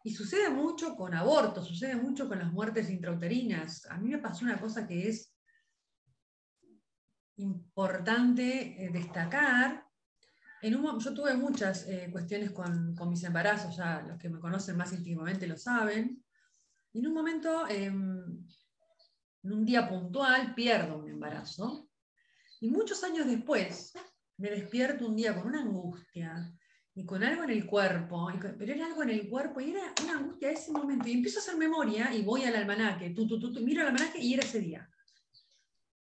y 0.05 0.13
sucede 0.13 0.51
mucho 0.51 0.95
con 0.95 1.15
abortos, 1.15 1.67
sucede 1.67 1.95
mucho 1.95 2.27
con 2.27 2.37
las 2.37 2.51
muertes 2.51 2.91
intrauterinas. 2.91 3.87
A 3.89 3.97
mí 3.97 4.09
me 4.09 4.19
pasó 4.19 4.45
una 4.45 4.59
cosa 4.59 4.87
que 4.87 5.09
es 5.09 5.35
importante 7.37 8.85
eh, 8.85 8.89
destacar. 8.91 9.84
En 10.65 10.75
un 10.75 10.99
yo 10.99 11.13
tuve 11.13 11.35
muchas 11.35 11.87
eh, 11.87 12.09
cuestiones 12.11 12.49
con, 12.49 12.95
con 12.95 13.07
mis 13.07 13.23
embarazos, 13.23 13.77
ya 13.77 14.01
los 14.01 14.17
que 14.17 14.29
me 14.31 14.39
conocen 14.39 14.75
más 14.75 14.91
íntimamente 14.93 15.45
lo 15.45 15.57
saben. 15.57 16.25
Y 16.91 17.01
en 17.01 17.07
un 17.07 17.13
momento, 17.13 17.67
em, 17.67 18.47
en 19.43 19.53
un 19.53 19.63
día 19.63 19.87
puntual, 19.87 20.55
pierdo 20.55 20.97
un 20.97 21.07
embarazo. 21.07 21.87
Y 22.61 22.69
muchos 22.71 23.03
años 23.03 23.27
después, 23.27 23.93
me 24.37 24.49
despierto 24.49 25.05
un 25.05 25.15
día 25.15 25.35
con 25.35 25.45
una 25.45 25.61
angustia, 25.61 26.51
y 26.95 27.05
con 27.05 27.23
algo 27.23 27.43
en 27.43 27.51
el 27.51 27.67
cuerpo, 27.67 28.25
con- 28.41 28.55
pero 28.57 28.73
era 28.73 28.87
algo 28.87 29.03
en 29.03 29.11
el 29.11 29.29
cuerpo 29.29 29.61
y 29.61 29.69
era 29.69 29.93
una 30.03 30.17
angustia 30.17 30.49
ese 30.49 30.71
momento. 30.71 31.07
Y 31.07 31.11
empiezo 31.11 31.37
a 31.37 31.41
hacer 31.43 31.57
memoria 31.57 32.11
y 32.11 32.23
voy 32.23 32.43
al 32.43 32.55
almanaque, 32.55 33.11
tú, 33.11 33.27
tú, 33.27 33.39
tú, 33.39 33.53
tú, 33.53 33.61
miro 33.61 33.81
el 33.81 33.89
almanaque 33.89 34.17
y 34.17 34.33
era 34.33 34.43
ese 34.43 34.61
día. 34.61 34.89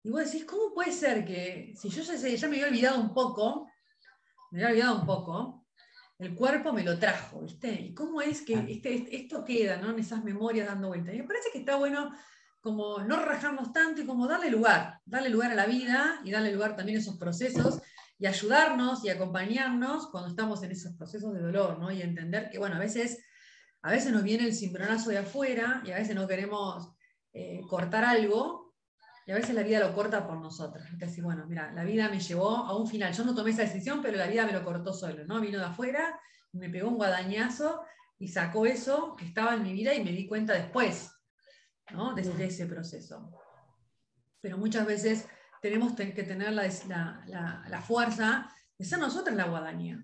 Y 0.04 0.10
vos 0.10 0.24
decís, 0.24 0.46
¿cómo 0.46 0.74
puede 0.74 0.94
ser 0.94 1.25
que 1.25 1.74
si 1.75 1.89
yo 1.89 2.01
ya, 2.01 2.16
ya 2.16 2.48
me 2.48 2.56
había 2.56 2.68
olvidado 2.70 3.01
un 3.01 3.13
poco, 3.13 3.68
me 4.51 4.60
había 4.63 4.70
olvidado 4.70 5.00
un 5.01 5.06
poco, 5.06 5.66
el 6.20 6.36
cuerpo 6.36 6.74
me 6.74 6.84
lo 6.84 6.98
trajo, 6.98 7.42
¿viste? 7.42 7.72
¿Y 7.72 7.94
cómo 7.94 8.22
es 8.22 8.42
que 8.42 8.54
este, 8.54 8.96
este- 8.96 9.16
esto 9.16 9.46
queda, 9.46 9.77
¿no? 9.77 9.92
En 9.92 10.00
esas 10.00 10.24
memorias 10.24 10.68
dando 10.68 10.88
vueltas. 10.88 11.13
Y 11.13 11.20
me 11.20 11.24
parece 11.25 11.50
que 11.51 11.60
está 11.60 11.75
bueno 11.75 12.12
como 12.60 13.00
no 13.00 13.24
rajarnos 13.24 13.72
tanto 13.72 14.01
y 14.01 14.06
como 14.06 14.27
darle 14.27 14.50
lugar, 14.50 15.00
darle 15.06 15.30
lugar 15.30 15.51
a 15.51 15.56
la 15.56 15.68
vida 15.68 16.20
y 16.24 16.32
darle 16.32 16.51
lugar 16.54 16.75
también 16.75 16.98
a 16.98 17.01
esos 17.01 17.18
procesos 17.18 17.80
y 18.20 18.25
ayudarnos 18.25 19.06
y 19.06 19.10
acompañarnos 19.10 20.08
cuando 20.10 20.30
estamos 20.30 20.63
en 20.63 20.72
esos 20.72 20.94
procesos 20.96 21.34
de 21.34 21.39
dolor, 21.42 21.77
¿no? 21.80 21.92
Y 21.92 22.01
entender 22.01 22.50
que, 22.50 22.58
bueno, 22.58 22.75
a 22.75 22.80
veces, 22.80 23.24
a 23.84 23.92
veces 23.92 24.12
nos 24.12 24.24
viene 24.24 24.46
el 24.46 24.56
cimbronazo 24.56 25.12
de 25.12 25.20
afuera 25.20 25.84
y 25.86 25.92
a 25.92 25.98
veces 25.98 26.16
no 26.16 26.27
queremos 26.27 26.94
eh, 27.34 27.62
cortar 27.70 28.04
algo 28.04 28.67
y 29.27 29.31
a 29.31 29.36
veces 29.36 29.53
la 29.53 29.62
vida 29.62 29.79
lo 29.81 29.93
corta 29.93 30.25
por 30.25 30.38
nosotros. 30.38 30.86
Es 30.91 30.98
decir, 30.98 31.24
bueno, 31.24 31.46
mira, 31.46 31.72
la 31.74 31.84
vida 31.84 32.10
me 32.10 32.19
llevó 32.19 32.55
a 32.55 32.75
un 32.77 32.88
final. 32.88 33.13
Yo 33.13 33.25
no 33.25 33.36
tomé 33.36 33.51
esa 33.51 33.62
decisión, 33.63 34.01
pero 34.01 34.17
la 34.17 34.25
vida 34.25 34.46
me 34.46 34.53
lo 34.53 34.63
cortó 34.63 34.93
solo, 34.93 35.25
¿no? 35.25 35.39
Vino 35.41 35.60
de 35.60 35.65
afuera, 35.65 36.19
me 36.53 36.69
pegó 36.69 36.88
un 36.89 36.96
guadañazo 36.96 37.84
y 38.17 38.29
sacó 38.29 38.65
eso 38.65 39.15
que 39.17 39.25
estaba 39.25 39.53
en 39.55 39.63
mi 39.63 39.74
vida 39.74 39.93
y 39.93 40.03
me 40.03 40.12
di 40.12 40.25
cuenta 40.27 40.53
después, 40.53 41.12
¿no? 41.91 42.15
De, 42.15 42.24
de 42.24 42.46
ese 42.46 42.65
proceso. 42.67 43.29
Pero 44.39 44.57
muchas 44.57 44.86
veces 44.88 45.27
tenemos 45.62 45.93
te- 45.96 46.13
que 46.13 46.24
tener 46.24 46.53
la- 46.53 46.69
la- 47.27 47.63
la 47.67 47.81
fuerza 47.81 48.50
de 48.77 48.86
ser 48.86 49.00
nosotras 49.00 49.36
la 49.36 49.46
guadaña. 49.48 50.03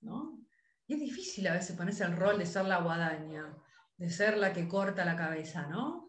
¿no? 0.00 0.38
Y 0.86 0.94
es 0.94 1.00
difícil 1.00 1.46
a 1.48 1.54
veces 1.54 1.76
ponerse 1.76 2.04
el 2.04 2.16
rol 2.16 2.38
de 2.38 2.46
ser 2.46 2.64
la 2.66 2.80
guadaña, 2.80 3.56
de 3.96 4.08
ser 4.08 4.38
la 4.38 4.52
que 4.52 4.68
corta 4.68 5.04
la 5.04 5.16
cabeza, 5.16 5.66
¿no? 5.66 6.07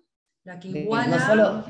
La 0.49 0.59
que 0.59 0.69
De- 0.69 0.79
iguala. 0.79 1.15
No 1.15 1.27
solo, 1.27 1.63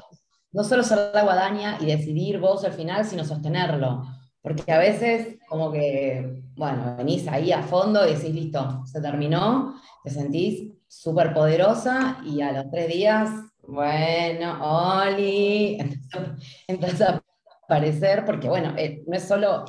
no 0.54 0.64
solo 0.64 0.84
ser 0.84 1.12
la 1.14 1.24
guadaña 1.24 1.78
y 1.82 1.86
decidir 1.86 2.40
vos 2.40 2.64
al 2.64 2.72
final, 2.72 3.04
sino 3.04 3.26
sostenerlo. 3.26 4.04
Porque 4.42 4.72
a 4.72 4.78
veces, 4.78 5.38
como 5.50 5.70
que, 5.70 6.44
bueno, 6.56 6.96
venís 6.98 7.28
ahí 7.28 7.52
a 7.52 7.62
fondo 7.62 8.08
y 8.08 8.14
decís, 8.16 8.34
listo, 8.34 8.84
se 8.86 9.02
terminó, 9.02 9.76
te 10.02 10.10
sentís 10.10 10.72
súper 10.88 11.34
poderosa 11.34 12.22
y 12.26 12.40
a 12.40 12.54
los 12.54 12.72
tres 12.72 12.88
días, 12.88 13.30
bueno, 13.68 14.60
Oli, 15.02 15.78
empezás 16.70 17.02
a 17.02 17.24
aparecer, 17.66 18.24
porque 18.24 18.48
bueno, 18.48 18.76
eh, 18.78 19.04
no 19.06 19.18
es 19.18 19.28
solo 19.28 19.66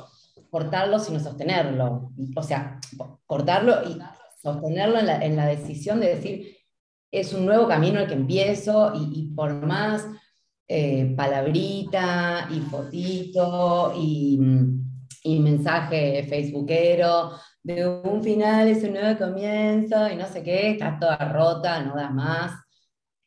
cortarlo, 0.49 0.99
sino 0.99 1.19
sostenerlo. 1.19 2.13
O 2.33 2.43
sea, 2.43 2.79
cortarlo 3.25 3.75
y 3.89 3.99
sostenerlo 4.41 4.99
en 4.99 5.05
la, 5.07 5.17
en 5.17 5.35
la 5.35 5.47
decisión 5.47 5.99
de 5.99 6.15
decir, 6.15 6.60
es 7.11 7.33
un 7.33 7.45
nuevo 7.45 7.67
camino 7.67 7.99
el 7.99 8.07
que 8.07 8.13
empiezo 8.13 8.93
y, 8.95 9.19
y 9.19 9.35
por 9.35 9.53
más 9.65 10.07
eh, 10.67 11.13
palabrita 11.17 12.47
y 12.49 12.61
fotito 12.61 13.93
y, 13.97 14.39
y 15.23 15.39
mensaje 15.39 16.23
facebookero 16.23 17.33
de 17.63 17.87
un 17.87 18.23
final 18.23 18.67
es 18.67 18.83
un 18.83 18.93
nuevo 18.93 19.19
comienzo 19.19 20.09
y 20.09 20.15
no 20.15 20.25
sé 20.27 20.43
qué, 20.43 20.71
estás 20.71 20.99
toda 20.99 21.17
rota, 21.17 21.83
no 21.83 21.95
das 21.95 22.13
más. 22.13 22.53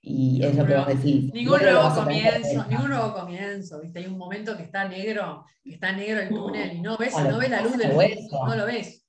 Y 0.00 0.44
es 0.44 0.54
lo 0.54 0.66
que 0.66 0.76
vos 0.76 0.86
decís. 0.86 1.32
Ningún 1.32 1.62
nuevo 1.62 1.94
comienzo, 1.94 2.66
ningún 2.68 2.88
nuevo 2.90 3.14
comienzo, 3.14 3.80
¿viste? 3.80 4.00
Hay 4.00 4.06
un 4.06 4.18
momento 4.18 4.56
que 4.56 4.64
está 4.64 4.86
negro, 4.86 5.46
que 5.62 5.74
está 5.74 5.92
negro 5.92 6.20
el 6.20 6.28
túnel 6.28 6.76
y 6.76 6.80
no 6.80 6.98
ves, 6.98 7.14
no 7.16 7.38
ves 7.38 7.50
la 7.50 7.62
luz 7.62 7.78
del 7.78 7.96
hueso, 7.96 8.46
no 8.46 8.56
lo 8.56 8.66
ves. 8.66 9.02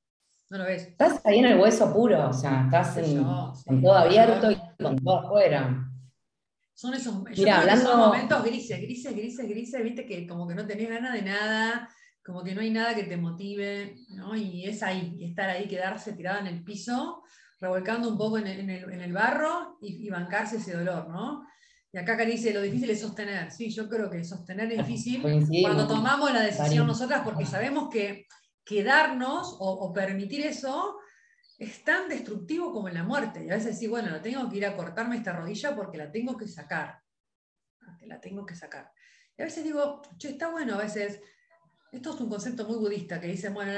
No 0.49 0.59
lo 0.59 0.63
ves. 0.65 0.87
Estás 0.87 1.21
ahí 1.25 1.39
en 1.39 1.45
el 1.45 1.59
hueso 1.59 1.91
puro, 1.91 2.29
o 2.29 2.33
sea, 2.33 2.65
estás 2.65 2.97
en, 2.97 3.23
con 3.23 3.81
todo 3.81 3.93
abierto 3.93 4.51
y 4.51 4.57
con 4.77 4.97
todo 4.97 5.19
afuera. 5.19 5.91
Son 6.73 6.93
esos 6.93 7.13
son 7.13 7.99
momentos 7.99 8.43
grises, 8.43 8.81
grises, 8.81 9.15
grises, 9.15 9.47
grises, 9.47 9.83
viste, 9.83 10.05
que 10.05 10.27
como 10.27 10.47
que 10.47 10.55
no 10.55 10.67
tenés 10.67 10.89
ganas 10.89 11.13
de 11.13 11.21
nada, 11.21 11.89
como 12.23 12.43
que 12.43 12.53
no 12.53 12.61
hay 12.61 12.71
nada 12.71 12.93
que 12.93 13.03
te 13.03 13.15
motive, 13.15 13.95
¿no? 14.09 14.35
Y 14.35 14.65
es 14.65 14.83
ahí, 14.83 15.17
estar 15.21 15.49
ahí, 15.49 15.67
quedarse 15.67 16.13
tirado 16.13 16.39
en 16.39 16.47
el 16.47 16.63
piso 16.63 17.23
revolcando 17.59 18.09
un 18.09 18.17
poco 18.17 18.37
en 18.37 18.47
el, 18.47 19.13
barro 19.13 19.77
y, 19.81 20.09
bancarse 20.09 20.57
ese 20.57 20.73
dolor, 20.73 21.07
¿no? 21.09 21.43
Y 21.91 21.97
acá 21.97 22.17
Cari 22.17 22.33
dice, 22.33 22.53
lo 22.53 22.61
difícil 22.61 22.89
es 22.89 22.99
sostener. 22.99 23.51
Sí, 23.51 23.69
yo 23.69 23.87
creo 23.87 24.09
que 24.09 24.23
sostener 24.23 24.71
es 24.71 24.85
difícil 24.85 25.21
cuando 25.61 25.87
tomamos 25.87 26.33
la 26.33 26.41
decisión 26.41 26.85
nosotras 26.85 27.21
porque 27.23 27.45
sabemos 27.45 27.89
que 27.89 28.25
quedarnos 28.65 29.55
o, 29.59 29.93
permitir 29.93 30.45
eso 30.45 30.97
es 31.57 31.83
tan 31.83 32.09
destructivo 32.09 32.71
como 32.73 32.87
en 32.87 32.95
la 32.95 33.03
muerte. 33.03 33.45
Y 33.45 33.49
a 33.49 33.55
veces 33.55 33.77
sí, 33.77 33.87
bueno, 33.87 34.21
tengo 34.21 34.49
que 34.49 34.57
ir 34.57 34.65
a 34.65 34.75
cortarme 34.75 35.17
esta 35.17 35.33
rodilla 35.33 35.75
porque 35.75 35.97
la 35.97 36.11
tengo 36.11 36.35
que 36.37 36.47
sacar. 36.47 37.01
La 38.01 38.19
tengo 38.19 38.45
que 38.45 38.55
sacar. 38.55 38.91
Y 39.37 39.41
a 39.41 39.45
veces 39.45 39.63
digo, 39.63 40.01
che, 40.17 40.29
está 40.29 40.49
bueno 40.49 40.75
a 40.75 40.77
veces 40.77 41.21
esto 41.95 42.13
es 42.13 42.19
un 42.19 42.29
concepto 42.29 42.67
muy 42.67 42.77
budista 42.77 43.21
que 43.21 43.27
dice, 43.27 43.49
bueno, 43.49 43.71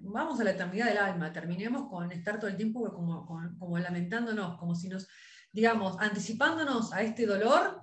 vamos 0.00 0.40
a 0.40 0.44
la 0.44 0.52
eternidad 0.52 0.86
del 0.86 0.96
alma, 0.96 1.32
terminemos 1.32 1.86
con 1.90 2.10
estar 2.12 2.38
todo 2.38 2.48
el 2.48 2.56
tiempo 2.56 2.90
como, 2.90 3.78
lamentándonos, 3.78 4.58
como 4.58 4.74
si 4.74 4.88
nos, 4.88 5.06
digamos, 5.52 5.96
anticipándonos 5.98 6.94
a 6.94 7.02
este 7.02 7.26
dolor, 7.26 7.82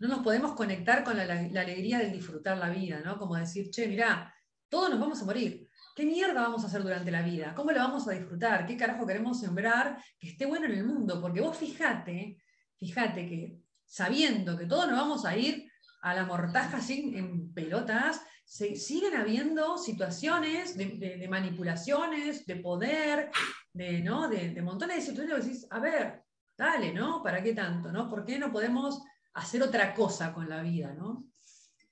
no 0.00 0.08
nos 0.08 0.20
podemos 0.20 0.52
conectar 0.52 1.02
con 1.02 1.16
la, 1.16 1.22
alegría 1.22 1.98
del 1.98 2.12
disfrutar 2.12 2.58
la 2.58 2.68
vida, 2.68 3.00
¿no? 3.02 3.18
Como 3.18 3.36
decir, 3.36 3.70
che, 3.70 3.88
mirá, 3.88 4.34
todos 4.68 4.90
nos 4.90 5.00
vamos 5.00 5.22
a 5.22 5.24
morir. 5.24 5.69
¿Qué 6.00 6.06
mierda 6.06 6.40
vamos 6.40 6.64
a 6.64 6.68
hacer 6.68 6.82
durante 6.82 7.10
la 7.10 7.20
vida? 7.20 7.54
¿Cómo 7.54 7.72
la 7.72 7.82
vamos 7.82 8.08
a 8.08 8.12
disfrutar? 8.12 8.64
¿Qué 8.64 8.74
carajo 8.74 9.06
queremos 9.06 9.38
sembrar 9.38 10.02
que 10.18 10.30
esté 10.30 10.46
bueno 10.46 10.64
en 10.64 10.72
el 10.72 10.86
mundo? 10.86 11.20
Porque 11.20 11.42
vos 11.42 11.54
fíjate, 11.54 12.38
fíjate 12.78 13.28
que 13.28 13.58
sabiendo 13.84 14.56
que 14.56 14.64
todos 14.64 14.88
nos 14.88 14.96
vamos 14.96 15.26
a 15.26 15.36
ir 15.36 15.70
a 16.00 16.14
la 16.14 16.24
mortaja 16.24 16.80
sin, 16.80 17.14
en 17.14 17.52
pelotas, 17.52 18.22
siguen 18.46 19.14
habiendo 19.14 19.76
situaciones 19.76 20.74
de, 20.74 21.26
manipulaciones, 21.28 22.46
de 22.46 22.56
poder, 22.56 23.30
de, 23.74 24.00
¿no? 24.00 24.26
de, 24.26 24.58
montones 24.62 24.96
de 24.96 25.02
situaciones 25.02 25.44
que 25.44 25.50
decís, 25.50 25.66
a 25.68 25.80
ver, 25.80 26.22
dale, 26.56 26.94
¿no? 26.94 27.22
¿Para 27.22 27.42
qué 27.42 27.52
tanto? 27.52 27.92
¿no? 27.92 28.08
¿Por 28.08 28.24
qué 28.24 28.38
no 28.38 28.50
podemos 28.50 29.02
hacer 29.34 29.62
otra 29.62 29.92
cosa 29.92 30.32
con 30.32 30.48
la 30.48 30.62
vida? 30.62 30.94
¿no? 30.94 31.26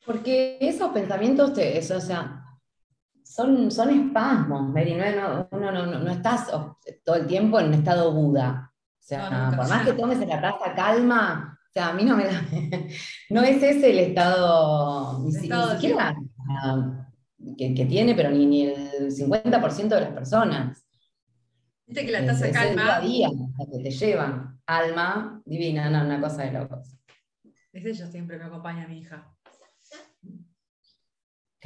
Porque 0.06 0.56
esos 0.62 0.92
pensamientos, 0.92 1.52
te, 1.52 1.78
o 1.78 2.00
sea, 2.00 2.37
son, 3.28 3.70
son 3.70 3.90
espasmos, 3.90 4.72
Mary, 4.72 4.94
no, 4.94 5.46
no, 5.52 5.70
no, 5.70 5.86
no, 5.86 6.10
estás 6.10 6.50
todo 7.04 7.16
el 7.16 7.26
tiempo 7.26 7.60
en 7.60 7.66
un 7.66 7.74
estado 7.74 8.12
Buda. 8.12 8.72
O 8.74 9.06
sea, 9.08 9.52
por 9.54 9.68
más 9.68 9.86
que 9.86 9.92
tomes 9.92 10.20
en 10.20 10.30
la 10.30 10.40
plaza 10.40 10.74
calma, 10.74 11.58
o 11.62 11.72
sea, 11.72 11.88
a 11.88 11.92
mí 11.92 12.04
no 12.04 12.16
me 12.16 12.24
da, 12.24 12.42
no 13.30 13.42
es 13.42 13.62
ese 13.62 13.90
el 13.90 13.98
estado, 13.98 15.20
ni, 15.22 15.32
siquiera 15.32 16.16
que, 17.56 17.86
tiene, 17.86 18.14
pero 18.14 18.30
ni, 18.30 18.46
ni 18.46 18.66
el 18.66 19.10
50% 19.10 19.88
de 19.88 20.00
las 20.00 20.12
personas. 20.12 20.86
Viste 21.86 22.06
que 22.06 22.12
la 22.12 22.26
taza 22.26 22.50
calma. 22.50 23.00
Es 23.02 23.68
que 23.70 23.82
te 23.82 23.90
llevan. 23.90 24.58
Alma 24.66 25.42
divina, 25.44 25.88
no, 25.88 26.04
una 26.04 26.20
cosa 26.20 26.44
de 26.44 26.52
locos. 26.52 26.94
Es 27.72 27.84
ella 27.84 28.06
siempre 28.06 28.38
me 28.38 28.44
acompaña 28.44 28.88
mi 28.88 28.98
hija. 28.98 29.34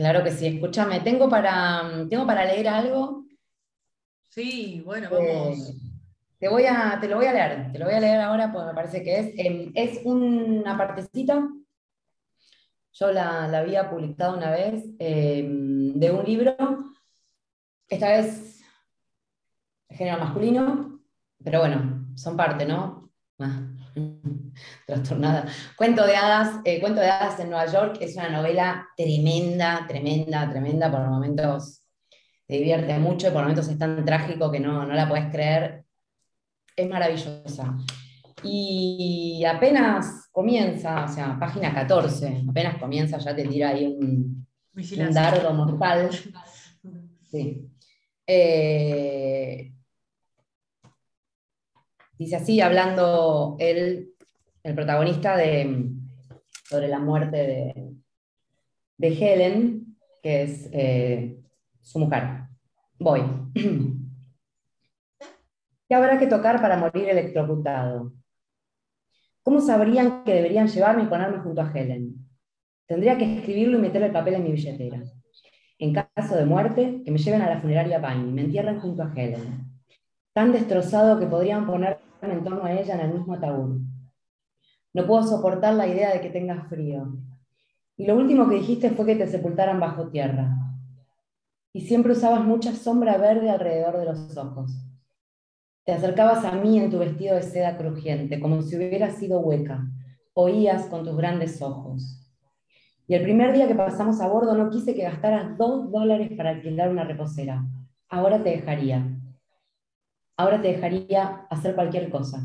Claro 0.03 0.25
que 0.25 0.33
sí, 0.33 0.49
escúchame, 0.49 0.99
¿tengo 0.99 1.29
para, 1.29 2.05
¿tengo 2.11 2.27
para 2.27 2.45
leer 2.45 2.67
algo? 2.67 3.25
Sí, 4.31 4.83
bueno, 4.85 5.09
vamos. 5.09 5.71
Eh, 5.71 5.75
te, 6.41 6.49
voy 6.49 6.65
a, 6.65 6.99
te 7.01 7.07
lo 7.07 7.19
voy 7.19 7.27
a 7.27 7.33
leer, 7.33 7.71
te 7.71 7.79
lo 7.79 7.85
voy 7.85 7.95
a 7.95 8.01
leer 8.01 8.21
ahora 8.21 8.51
porque 8.51 8.67
me 8.67 8.75
parece 8.75 9.05
que 9.05 9.21
es, 9.21 9.33
em, 9.37 9.71
es 9.77 10.01
una 10.05 10.77
partecita 10.77 11.49
yo 12.95 13.13
la, 13.13 13.45
había 13.57 13.89
publicado 13.89 14.37
una 14.37 14.51
vez 14.51 14.85
em, 14.99 15.95
de 15.95 16.11
un 16.11 16.25
libro, 16.25 16.57
esta 17.89 18.09
vez 18.09 18.61
género 19.89 20.19
masculino, 20.19 21.01
pero 21.45 21.61
bueno, 21.61 22.09
son 22.17 22.37
parte, 22.37 22.67
¿no? 22.67 23.09
Ah, 23.39 23.69
trastornada. 24.87 25.47
Cuento 25.77 26.07
de 26.07 26.17
hadas, 26.17 26.61
eh, 26.65 26.81
Cuento 26.81 27.01
de 27.01 27.11
hadas 27.11 27.39
en 27.41 27.51
Nueva 27.51 27.67
York 27.67 27.99
es 28.01 28.17
una 28.17 28.29
novela 28.29 28.89
tremenda, 28.97 29.85
tremenda, 29.89 30.49
tremenda, 30.51 30.91
por 30.91 31.01
momentos 31.01 31.83
te 32.47 32.55
divierte 32.55 32.99
mucho 32.99 33.29
y 33.29 33.31
por 33.31 33.43
momentos 33.43 33.69
es 33.69 33.79
tan 33.79 34.05
trágico 34.05 34.51
que 34.51 34.61
no, 34.61 34.85
no 34.85 34.95
la 34.95 35.09
puedes 35.09 35.31
creer. 35.31 35.85
Es 36.77 36.89
maravillosa. 36.89 37.77
Y 38.43 39.45
apenas 39.45 40.29
comienza, 40.33 41.05
o 41.05 41.09
sea, 41.09 41.39
página 41.39 41.73
14, 41.73 42.45
apenas 42.49 42.79
comienza, 42.79 43.19
ya 43.19 43.35
te 43.35 43.47
tira 43.47 43.71
ahí 43.71 43.87
un, 43.87 44.47
dardo 45.13 45.55
mortal. 45.55 46.11
Sí. 47.31 47.71
Eh, 48.27 49.73
dice 52.19 52.37
así, 52.37 52.61
hablando 52.61 53.57
el, 53.59 54.12
el 54.65 54.75
protagonista 54.75 55.37
de, 55.37 55.91
sobre 56.69 56.89
la 56.89 56.99
muerte 56.99 57.37
de, 57.37 57.93
de 58.99 59.09
Helen, 59.09 59.97
que 60.23 60.43
es 60.43 60.69
eh, 60.73 61.39
su 61.81 61.99
mujer. 61.99 62.45
Voy. 62.99 63.23
¿Qué 65.89 65.95
habrá 65.95 66.19
que 66.19 66.27
tocar 66.27 66.61
para 66.63 66.77
morir 66.77 67.09
electrocutado? 67.09 68.13
¿Cómo 69.43 69.61
sabrían 69.61 70.23
que 70.25 70.35
deberían 70.35 70.69
llevarme 70.69 71.03
y 71.03 71.07
ponerme 71.07 71.39
junto 71.39 71.61
a 71.61 71.71
Helen? 71.73 72.15
Tendría 72.87 73.19
que 73.19 73.39
escribirlo 73.39 73.79
y 73.79 73.83
meter 73.83 74.03
el 74.03 74.13
papel 74.13 74.35
en 74.35 74.45
mi 74.45 74.53
billetera. 74.53 75.03
En 75.79 75.93
caso 75.93 76.37
de 76.37 76.45
muerte, 76.45 77.03
que 77.05 77.11
me 77.11 77.19
lleven 77.19 77.43
a 77.43 77.51
la 77.51 77.61
funeraria 77.61 77.99
Bain 77.99 78.29
y 78.29 78.33
me 78.33 78.43
entierren 78.43 78.79
junto 78.79 79.03
a 79.03 79.13
Helen. 79.15 79.67
Tan 80.33 80.53
destrozado 80.53 81.19
que 81.19 81.27
podrían 81.27 81.67
ponerme 81.67 81.99
en 82.23 82.45
torno 82.45 82.65
a 82.65 82.73
ella 82.73 82.95
en 82.95 83.01
el 83.01 83.15
mismo 83.15 83.35
ataúd. 83.35 83.81
No 84.95 85.07
puedo 85.07 85.23
soportar 85.23 85.75
la 85.75 85.87
idea 85.87 86.13
de 86.13 86.21
que 86.21 86.31
tengas 86.31 86.69
frío. 86.69 87.13
Y 87.97 88.07
lo 88.07 88.17
último 88.17 88.49
que 88.49 88.57
dijiste 88.57 88.91
fue 88.91 89.07
que 89.07 89.17
te 89.17 89.27
sepultaran 89.27 89.81
bajo 89.81 90.09
tierra. 90.09 90.55
Y 91.73 91.83
siempre 91.83 92.13
usabas 92.13 92.45
mucha 92.45 92.75
sombra 92.75 93.17
verde 93.17 93.49
alrededor 93.51 93.99
de 93.99 94.05
los 94.05 94.37
ojos. 94.37 94.73
Te 95.85 95.93
acercabas 95.93 96.45
a 96.45 96.53
mí 96.53 96.79
en 96.79 96.91
tu 96.91 96.99
vestido 96.99 97.35
de 97.35 97.43
seda 97.43 97.77
crujiente, 97.77 98.39
como 98.39 98.63
si 98.63 98.77
hubieras 98.77 99.17
sido 99.17 99.41
hueca. 99.41 99.85
Oías 100.35 100.87
con 100.87 101.05
tus 101.05 101.17
grandes 101.17 101.61
ojos. 101.63 102.19
Y 103.09 103.15
el 103.15 103.23
primer 103.23 103.53
día 103.53 103.67
que 103.67 103.75
pasamos 103.75 104.21
a 104.21 104.29
bordo 104.29 104.57
no 104.57 104.71
quise 104.71 104.95
que 104.95 105.03
gastaras 105.03 105.57
dos 105.59 105.91
dólares 105.91 106.31
para 106.37 106.51
alquilar 106.51 106.91
una 106.91 107.05
reposera. 107.05 107.65
Ahora 108.09 108.43
te 108.43 108.51
dejaría. 108.51 109.05
Ahora 110.37 110.61
te 110.63 110.69
dejaría 110.69 111.47
hacer 111.51 111.75
cualquier 111.75 112.11
cosa. 112.11 112.43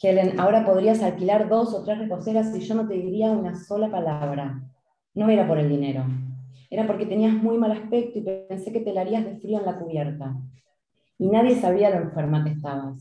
Helen, 0.00 0.38
ahora 0.38 0.64
podrías 0.64 1.02
alquilar 1.02 1.48
dos 1.48 1.74
o 1.74 1.84
tres 1.84 1.98
reposeras 1.98 2.54
y 2.56 2.60
yo 2.60 2.74
no 2.74 2.86
te 2.86 2.94
diría 2.94 3.30
una 3.30 3.56
sola 3.56 3.90
palabra. 3.90 4.62
No 5.14 5.28
era 5.28 5.46
por 5.46 5.58
el 5.58 5.68
dinero. 5.68 6.04
Era 6.70 6.86
porque 6.86 7.06
tenías 7.06 7.34
muy 7.34 7.58
mal 7.58 7.72
aspecto 7.72 8.18
y 8.18 8.22
pensé 8.22 8.72
que 8.72 8.80
te 8.80 8.92
la 8.92 9.00
harías 9.00 9.24
de 9.24 9.36
frío 9.36 9.58
en 9.58 9.66
la 9.66 9.78
cubierta 9.78 10.36
y 11.18 11.28
nadie 11.28 11.56
sabía 11.60 11.90
lo 11.90 11.96
enferma 11.96 12.44
que 12.44 12.50
estabas. 12.50 12.96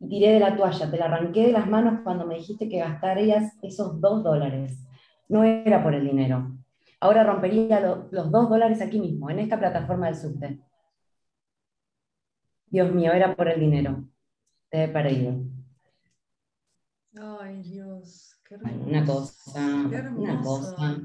Y 0.00 0.08
tiré 0.08 0.32
de 0.32 0.40
la 0.40 0.56
toalla, 0.56 0.90
te 0.90 0.96
la 0.96 1.04
arranqué 1.06 1.46
de 1.46 1.52
las 1.52 1.68
manos 1.68 2.00
cuando 2.02 2.26
me 2.26 2.36
dijiste 2.36 2.68
que 2.68 2.78
gastarías 2.78 3.52
esos 3.62 4.00
dos 4.00 4.24
dólares. 4.24 4.78
No 5.28 5.44
era 5.44 5.82
por 5.82 5.94
el 5.94 6.06
dinero. 6.06 6.52
Ahora 7.00 7.24
rompería 7.24 7.80
los 7.80 8.30
dos 8.30 8.48
dólares 8.48 8.80
aquí 8.80 8.98
mismo, 8.98 9.30
en 9.30 9.40
esta 9.40 9.58
plataforma 9.58 10.06
del 10.06 10.16
subte. 10.16 10.58
Dios 12.66 12.92
mío, 12.92 13.12
era 13.12 13.34
por 13.34 13.48
el 13.48 13.60
dinero. 13.60 14.04
Te 14.70 14.84
he 14.84 14.88
perdido. 14.88 15.34
Ay, 17.16 17.62
Dios, 17.62 18.36
qué 18.46 18.56
Una 18.56 19.04
cosa, 19.04 19.64
una 19.64 20.40
cosa. 20.42 21.00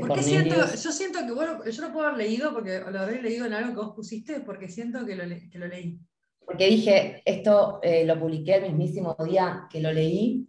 Porque 0.00 0.22
siento, 0.22 0.56
yo 0.56 0.92
siento 0.92 1.20
que 1.24 1.32
bueno, 1.32 1.64
yo 1.64 1.82
lo 1.82 1.92
puedo 1.92 2.06
haber 2.06 2.18
leído 2.18 2.52
porque 2.52 2.80
lo 2.80 2.98
habré 2.98 3.22
leído 3.22 3.46
en 3.46 3.52
algo 3.52 3.70
que 3.70 3.86
vos 3.86 3.94
pusiste 3.94 4.40
porque 4.40 4.68
siento 4.68 5.04
que 5.06 5.14
lo, 5.14 5.24
que 5.50 5.58
lo 5.58 5.68
leí. 5.68 6.00
Porque 6.44 6.66
dije, 6.66 7.22
esto 7.24 7.78
eh, 7.82 8.04
lo 8.04 8.18
publiqué 8.18 8.56
el 8.56 8.62
mismísimo 8.62 9.16
día 9.24 9.66
que 9.70 9.80
lo 9.80 9.92
leí 9.92 10.48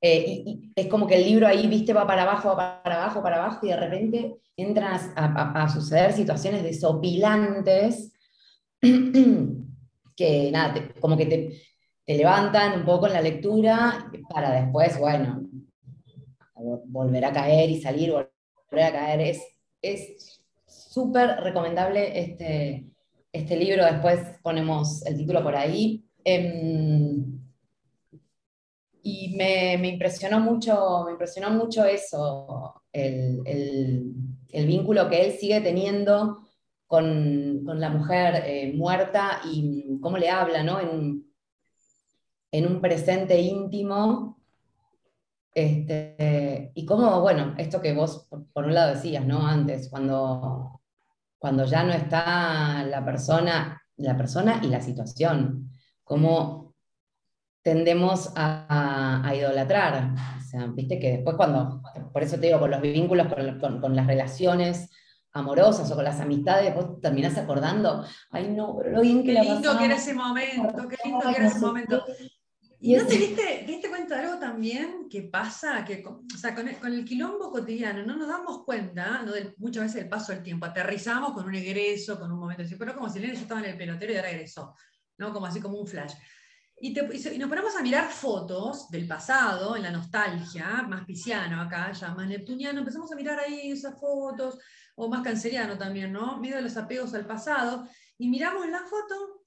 Eh, 0.00 0.42
y, 0.44 0.72
es 0.76 0.86
como 0.88 1.06
que 1.06 1.16
el 1.16 1.24
libro 1.24 1.46
ahí, 1.46 1.66
viste, 1.66 1.92
va 1.92 2.06
para 2.06 2.22
abajo, 2.22 2.54
va 2.54 2.82
para 2.82 3.02
abajo, 3.02 3.22
para 3.22 3.36
abajo, 3.36 3.66
y 3.66 3.70
de 3.70 3.76
repente 3.76 4.36
entran 4.56 5.00
a, 5.16 5.68
suceder 5.68 6.12
situaciones 6.12 6.62
desopilantes 6.62 8.12
que, 8.80 10.50
nada, 10.52 10.74
como 11.00 11.16
que 11.16 11.26
te, 11.26 11.62
te, 12.06 12.16
levantan 12.16 12.80
un 12.80 12.86
poco 12.86 13.06
en 13.06 13.12
la 13.14 13.22
lectura 13.22 14.10
para 14.30 14.52
después, 14.52 14.98
bueno, 14.98 15.42
volver 16.54 17.24
a 17.24 17.32
caer 17.32 17.70
y 17.70 17.80
salir, 17.80 18.12
volver 18.12 18.84
a 18.84 18.92
caer. 18.92 19.20
Es, 19.20 19.42
es 19.82 20.40
súper 20.66 21.40
recomendable 21.40 22.18
este, 22.18 22.86
este 23.32 23.56
libro, 23.56 23.84
después 23.84 24.20
ponemos 24.42 25.04
el 25.06 25.16
título 25.16 25.42
por 25.42 25.56
ahí. 25.56 26.04
Em, 26.24 27.36
y 29.02 29.36
me, 29.36 29.74
impresionó 29.88 30.40
mucho, 30.40 31.04
me 31.04 31.12
impresionó 31.12 31.50
mucho 31.50 31.84
eso, 31.84 32.82
el, 32.92 34.12
vínculo 34.52 35.08
que 35.08 35.26
él 35.26 35.32
sigue 35.32 35.60
teniendo 35.60 36.38
con, 36.88 37.64
la 37.64 37.90
mujer 37.90 38.42
eh, 38.46 38.72
muerta 38.74 39.42
y 39.52 40.00
cómo 40.00 40.18
le 40.18 40.30
habla, 40.30 40.64
¿no? 40.64 40.80
En, 40.80 41.24
en 42.56 42.66
un 42.66 42.80
presente 42.80 43.40
íntimo. 43.40 44.38
Este, 45.54 46.72
y 46.74 46.84
cómo, 46.84 47.20
bueno, 47.20 47.54
esto 47.56 47.80
que 47.80 47.94
vos 47.94 48.26
por, 48.28 48.64
un 48.64 48.74
lado 48.74 48.94
decías, 48.94 49.24
¿no? 49.24 49.46
Antes, 49.46 49.88
cuando, 49.88 50.82
cuando 51.38 51.64
ya 51.64 51.82
no 51.82 51.92
está 51.92 52.84
la 52.84 53.04
persona, 53.04 53.82
la 53.96 54.16
persona 54.16 54.60
y 54.62 54.68
la 54.68 54.80
situación, 54.80 55.70
cómo 56.04 56.74
tendemos 57.66 58.32
a, 58.36 59.32
idolatrar. 59.34 60.14
O 60.38 60.40
sea, 60.40 60.66
viste 60.66 61.00
que 61.00 61.12
después 61.12 61.36
cuando, 61.36 61.82
por 62.12 62.22
eso 62.22 62.38
te 62.38 62.46
digo, 62.46 62.60
con 62.60 62.70
los 62.70 62.80
vínculos, 62.80 63.26
con, 63.60 63.96
las 63.96 64.06
relaciones 64.06 64.88
amorosas 65.32 65.90
o 65.90 65.96
con 65.96 66.04
las 66.04 66.20
amistades, 66.20 66.72
vos 66.74 67.00
terminás 67.00 67.36
acordando, 67.36 68.04
ay 68.30 68.48
no, 68.50 68.76
pero 68.78 68.92
lo 68.92 69.00
bien 69.02 69.24
que 69.24 69.34
Qué 69.34 69.42
lindo 69.42 69.76
que 69.76 69.84
era 69.84 69.96
ese 69.96 70.14
momento, 70.14 70.88
qué 70.88 70.96
lindo 71.04 71.28
que 71.28 71.36
era 71.36 71.46
ese 71.48 71.58
momento. 71.58 72.04
¿Y 72.86 72.94
no 72.94 73.04
te 73.04 73.18
diste, 73.18 73.64
diste, 73.66 73.88
cuenta 73.88 74.16
de 74.16 74.26
algo 74.26 74.38
también 74.38 75.08
que 75.10 75.22
pasa? 75.22 75.84
Que, 75.84 76.04
o 76.06 76.38
sea, 76.38 76.54
con 76.54 76.68
el, 76.68 76.76
con 76.76 76.92
el 76.92 77.04
quilombo 77.04 77.50
cotidiano 77.50 78.06
no 78.06 78.16
nos 78.16 78.28
damos 78.28 78.64
cuenta 78.64 79.22
¿no? 79.24 79.32
muchas 79.56 79.82
veces 79.82 80.02
del 80.02 80.08
paso 80.08 80.30
del 80.30 80.44
tiempo. 80.44 80.66
Aterrizamos 80.66 81.32
con 81.32 81.46
un 81.46 81.54
egreso, 81.56 82.16
con 82.16 82.30
un 82.30 82.38
momento 82.38 82.62
pero 82.78 82.94
como 82.94 83.08
si 83.08 83.18
Elena 83.18 83.34
ya 83.34 83.40
estaba 83.40 83.60
en 83.60 83.70
el 83.70 83.76
pelotero 83.76 84.12
y 84.12 84.16
ahora 84.16 84.28
regresó, 84.28 84.76
¿no? 85.18 85.32
Como 85.32 85.46
así 85.46 85.60
como 85.60 85.80
un 85.80 85.86
flash. 85.88 86.12
Y, 86.78 86.92
nos 86.92 87.48
ponemos 87.48 87.74
a 87.74 87.82
mirar 87.82 88.08
fotos 88.08 88.88
del 88.88 89.08
pasado, 89.08 89.74
en 89.74 89.82
la 89.82 89.90
nostalgia, 89.90 90.84
más 90.88 91.04
pisciano 91.06 91.60
acá, 91.60 91.90
ya 91.90 92.14
más 92.14 92.28
neptuniano, 92.28 92.78
empezamos 92.78 93.10
a 93.10 93.16
mirar 93.16 93.40
ahí 93.40 93.72
esas 93.72 93.98
fotos, 93.98 94.58
o 94.94 95.08
más 95.08 95.22
canceriano 95.22 95.76
también, 95.76 96.12
¿no? 96.12 96.38
Miedo 96.38 96.56
de 96.56 96.62
los 96.62 96.76
apegos 96.76 97.14
al 97.14 97.26
pasado, 97.26 97.88
y 98.16 98.28
miramos 98.28 98.68
la 98.68 98.84
foto 98.84 99.45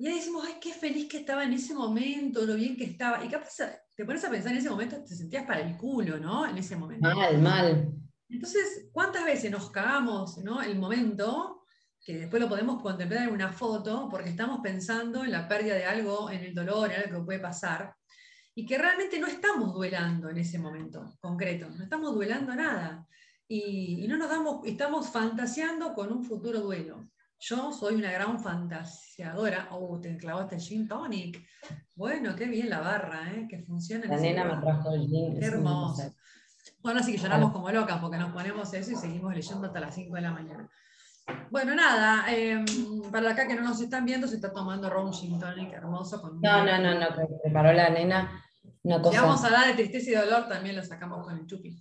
y 0.00 0.06
ahí 0.06 0.14
decimos, 0.14 0.46
ay, 0.46 0.54
qué 0.58 0.72
feliz 0.72 1.06
que 1.10 1.18
estaba 1.18 1.44
en 1.44 1.52
ese 1.52 1.74
momento, 1.74 2.46
lo 2.46 2.54
bien 2.54 2.74
que 2.74 2.84
estaba. 2.84 3.22
Y 3.22 3.28
capaz 3.28 3.54
te 3.94 4.06
pones 4.06 4.24
a 4.24 4.30
pensar 4.30 4.52
en 4.52 4.58
ese 4.58 4.70
momento, 4.70 5.04
te 5.04 5.14
sentías 5.14 5.44
para 5.44 5.60
el 5.60 5.76
culo, 5.76 6.18
¿no? 6.18 6.46
En 6.46 6.56
ese 6.56 6.74
momento. 6.74 7.06
Mal, 7.06 7.38
mal. 7.38 7.92
Entonces, 8.30 8.88
¿cuántas 8.92 9.26
veces 9.26 9.50
nos 9.50 9.70
cagamos, 9.70 10.38
¿no? 10.38 10.62
El 10.62 10.78
momento 10.78 11.66
que 12.02 12.20
después 12.20 12.40
lo 12.40 12.48
podemos 12.48 12.80
contemplar 12.80 13.28
en 13.28 13.34
una 13.34 13.52
foto, 13.52 14.08
porque 14.10 14.30
estamos 14.30 14.60
pensando 14.62 15.22
en 15.22 15.32
la 15.32 15.46
pérdida 15.46 15.74
de 15.74 15.84
algo, 15.84 16.30
en 16.30 16.44
el 16.44 16.54
dolor, 16.54 16.90
en 16.90 17.02
algo 17.02 17.18
que 17.18 17.26
puede 17.26 17.38
pasar, 17.38 17.94
y 18.54 18.64
que 18.64 18.78
realmente 18.78 19.20
no 19.20 19.26
estamos 19.26 19.74
duelando 19.74 20.30
en 20.30 20.38
ese 20.38 20.58
momento 20.58 21.14
concreto, 21.20 21.68
no 21.68 21.82
estamos 21.82 22.14
duelando 22.14 22.54
nada. 22.54 23.06
Y, 23.46 24.06
no 24.08 24.16
nos 24.16 24.30
damos, 24.30 24.64
estamos 24.64 25.10
fantaseando 25.10 25.92
con 25.92 26.10
un 26.10 26.24
futuro 26.24 26.60
duelo. 26.60 27.10
Yo 27.40 27.72
soy 27.72 27.94
una 27.94 28.12
gran 28.12 28.38
fantasiadora. 28.38 29.68
Oh, 29.70 29.98
te 29.98 30.14
clavaste 30.18 30.56
el 30.56 30.60
gin 30.60 30.86
tonic. 30.86 31.42
Bueno, 31.94 32.36
qué 32.36 32.44
bien 32.44 32.68
la 32.68 32.80
barra, 32.80 33.32
¿eh? 33.32 33.46
que 33.48 33.60
funciona. 33.60 34.06
La 34.06 34.18
nena 34.18 34.44
me 34.44 34.60
trajo 34.60 34.92
el 34.92 35.06
gin. 35.06 35.40
Qué 35.40 35.46
hermoso. 35.46 36.14
Bueno, 36.82 37.00
así 37.00 37.12
que 37.12 37.18
lloramos 37.18 37.52
como 37.52 37.70
locas 37.70 37.98
porque 37.98 38.18
nos 38.18 38.32
ponemos 38.32 38.72
eso 38.74 38.92
y 38.92 38.94
seguimos 38.94 39.34
leyendo 39.34 39.66
hasta 39.66 39.80
las 39.80 39.94
5 39.94 40.14
de 40.14 40.20
la 40.20 40.32
mañana. 40.32 40.68
Bueno, 41.50 41.74
nada, 41.74 42.26
eh, 42.28 42.62
para 43.10 43.30
acá 43.30 43.48
que 43.48 43.54
no 43.54 43.62
nos 43.62 43.80
están 43.80 44.04
viendo, 44.04 44.26
se 44.26 44.34
está 44.34 44.52
tomando 44.52 44.90
ron 44.90 45.12
gin 45.12 45.38
tonic 45.38 45.72
hermoso. 45.72 46.20
Con 46.20 46.42
no, 46.42 46.64
no, 46.64 46.78
no, 46.78 47.00
no, 47.00 47.06
preparó 47.42 47.72
la 47.72 47.88
nena 47.88 48.44
una 48.82 49.00
cosa. 49.00 49.18
Si 49.18 49.24
vamos 49.24 49.42
a 49.42 49.46
hablar 49.46 49.66
de 49.68 49.74
tristeza 49.74 50.10
y 50.10 50.14
dolor, 50.14 50.46
también 50.46 50.76
lo 50.76 50.84
sacamos 50.84 51.24
con 51.24 51.38
el 51.38 51.46
chupi. 51.46 51.80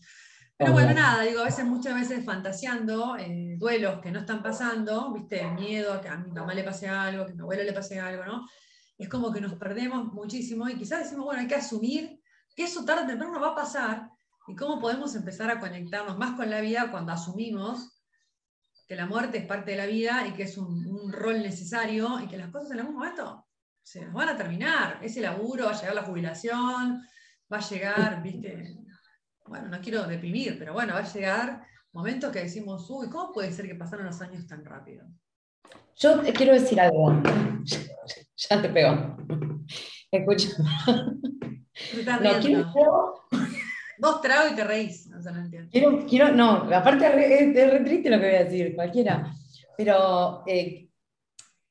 Pero 0.60 0.74
bueno, 0.74 0.94
nada, 0.94 1.24
digo, 1.24 1.40
a 1.40 1.46
veces, 1.46 1.64
muchas 1.64 1.96
veces 1.96 2.26
fantaseando, 2.26 3.16
eh, 3.16 3.56
duelos 3.58 4.02
que 4.02 4.12
no 4.12 4.20
están 4.20 4.44
pasando, 4.44 5.14
viste, 5.14 5.50
miedo 5.52 5.94
a 5.94 6.02
que 6.02 6.10
a 6.10 6.18
mi 6.18 6.34
mamá 6.34 6.54
le 6.54 6.66
pase 6.66 6.90
algo, 6.90 7.26
que 7.26 7.32
a 7.32 7.36
mi 7.36 7.42
abuelo 7.42 7.64
le 7.64 7.72
pase 7.72 7.98
algo, 7.98 8.26
¿no? 8.26 8.46
Es 8.98 9.08
como 9.08 9.32
que 9.32 9.40
nos 9.40 9.54
perdemos 9.54 10.12
muchísimo 10.12 10.68
y 10.68 10.76
quizás 10.76 11.06
decimos, 11.06 11.24
bueno, 11.24 11.40
hay 11.40 11.48
que 11.48 11.56
asumir 11.56 12.22
que 12.54 12.64
eso 12.64 12.84
tarde 12.84 13.06
o 13.06 13.08
temprano 13.08 13.40
va 13.40 13.52
a 13.52 13.56
pasar 13.56 14.10
y 14.50 14.56
cómo 14.58 14.82
podemos 14.82 15.16
empezar 15.16 15.50
a 15.50 15.62
conectarnos 15.62 16.18
más 16.18 16.36
con 16.36 16.50
la 16.50 16.60
vida 16.60 16.92
cuando 16.92 17.14
asumimos 17.14 17.98
que 18.86 18.98
la 18.98 19.06
muerte 19.06 19.38
es 19.38 19.46
parte 19.46 19.72
de 19.72 19.78
la 19.78 19.86
vida 19.86 20.28
y 20.28 20.34
que 20.34 20.44
es 20.44 20.58
un, 20.58 21.10
rol 21.14 21.42
necesario 21.42 22.20
y 22.20 22.28
que 22.28 22.38
las 22.38 22.52
cosas 22.52 22.72
en 22.72 22.82
algún 22.82 22.96
momento 22.96 23.48
se 23.82 24.04
nos 24.04 24.14
van 24.14 24.28
a 24.28 24.36
terminar. 24.36 25.00
Ese 25.02 25.22
laburo, 25.22 25.68
va 25.68 25.72
a 25.72 25.80
llegar 25.80 25.96
la 25.96 26.04
jubilación, 26.04 27.02
va 27.50 27.58
a 27.58 27.70
llegar, 27.70 28.22
viste, 28.22 28.76
bueno, 29.50 29.68
no 29.68 29.82
quiero 29.82 30.04
deprimir, 30.08 30.58
pero 30.58 30.74
bueno, 30.74 30.94
va 30.94 31.00
a 31.00 31.12
llegar 31.12 31.64
momentos 31.92 32.32
que 32.32 32.44
decimos, 32.44 32.90
uy, 32.90 33.10
¿cómo 33.10 33.34
puede 33.34 33.52
ser 33.52 33.68
que 33.68 33.76
pasaron 33.76 34.06
los 34.06 34.22
años 34.22 34.48
tan 34.48 34.64
rápido? 34.64 35.06
Yo 35.96 36.20
te 36.22 36.32
quiero 36.32 36.54
decir 36.54 36.80
algo. 36.80 37.22
Ya 38.50 38.62
te 38.62 38.70
pego. 38.70 39.18
Escucha. 40.10 40.48
No, 42.22 42.40
quiero, 42.40 42.74
Vos 44.00 44.22
trago 44.22 44.54
y 44.54 44.56
te 44.56 44.64
reís, 44.64 45.08
no 45.08 45.22
se 45.22 45.32
lo 45.32 45.40
entiendo. 45.40 45.70
Quiero, 45.70 46.06
quiero, 46.08 46.32
no, 46.32 46.74
aparte 46.74 47.06
es, 47.06 47.72
re 47.72 47.80
triste 47.82 48.10
lo 48.10 48.18
que 48.18 48.28
voy 48.28 48.36
a 48.36 48.44
decir, 48.46 48.74
cualquiera. 48.76 49.34
Pero 49.78 50.44
eh, 50.48 50.90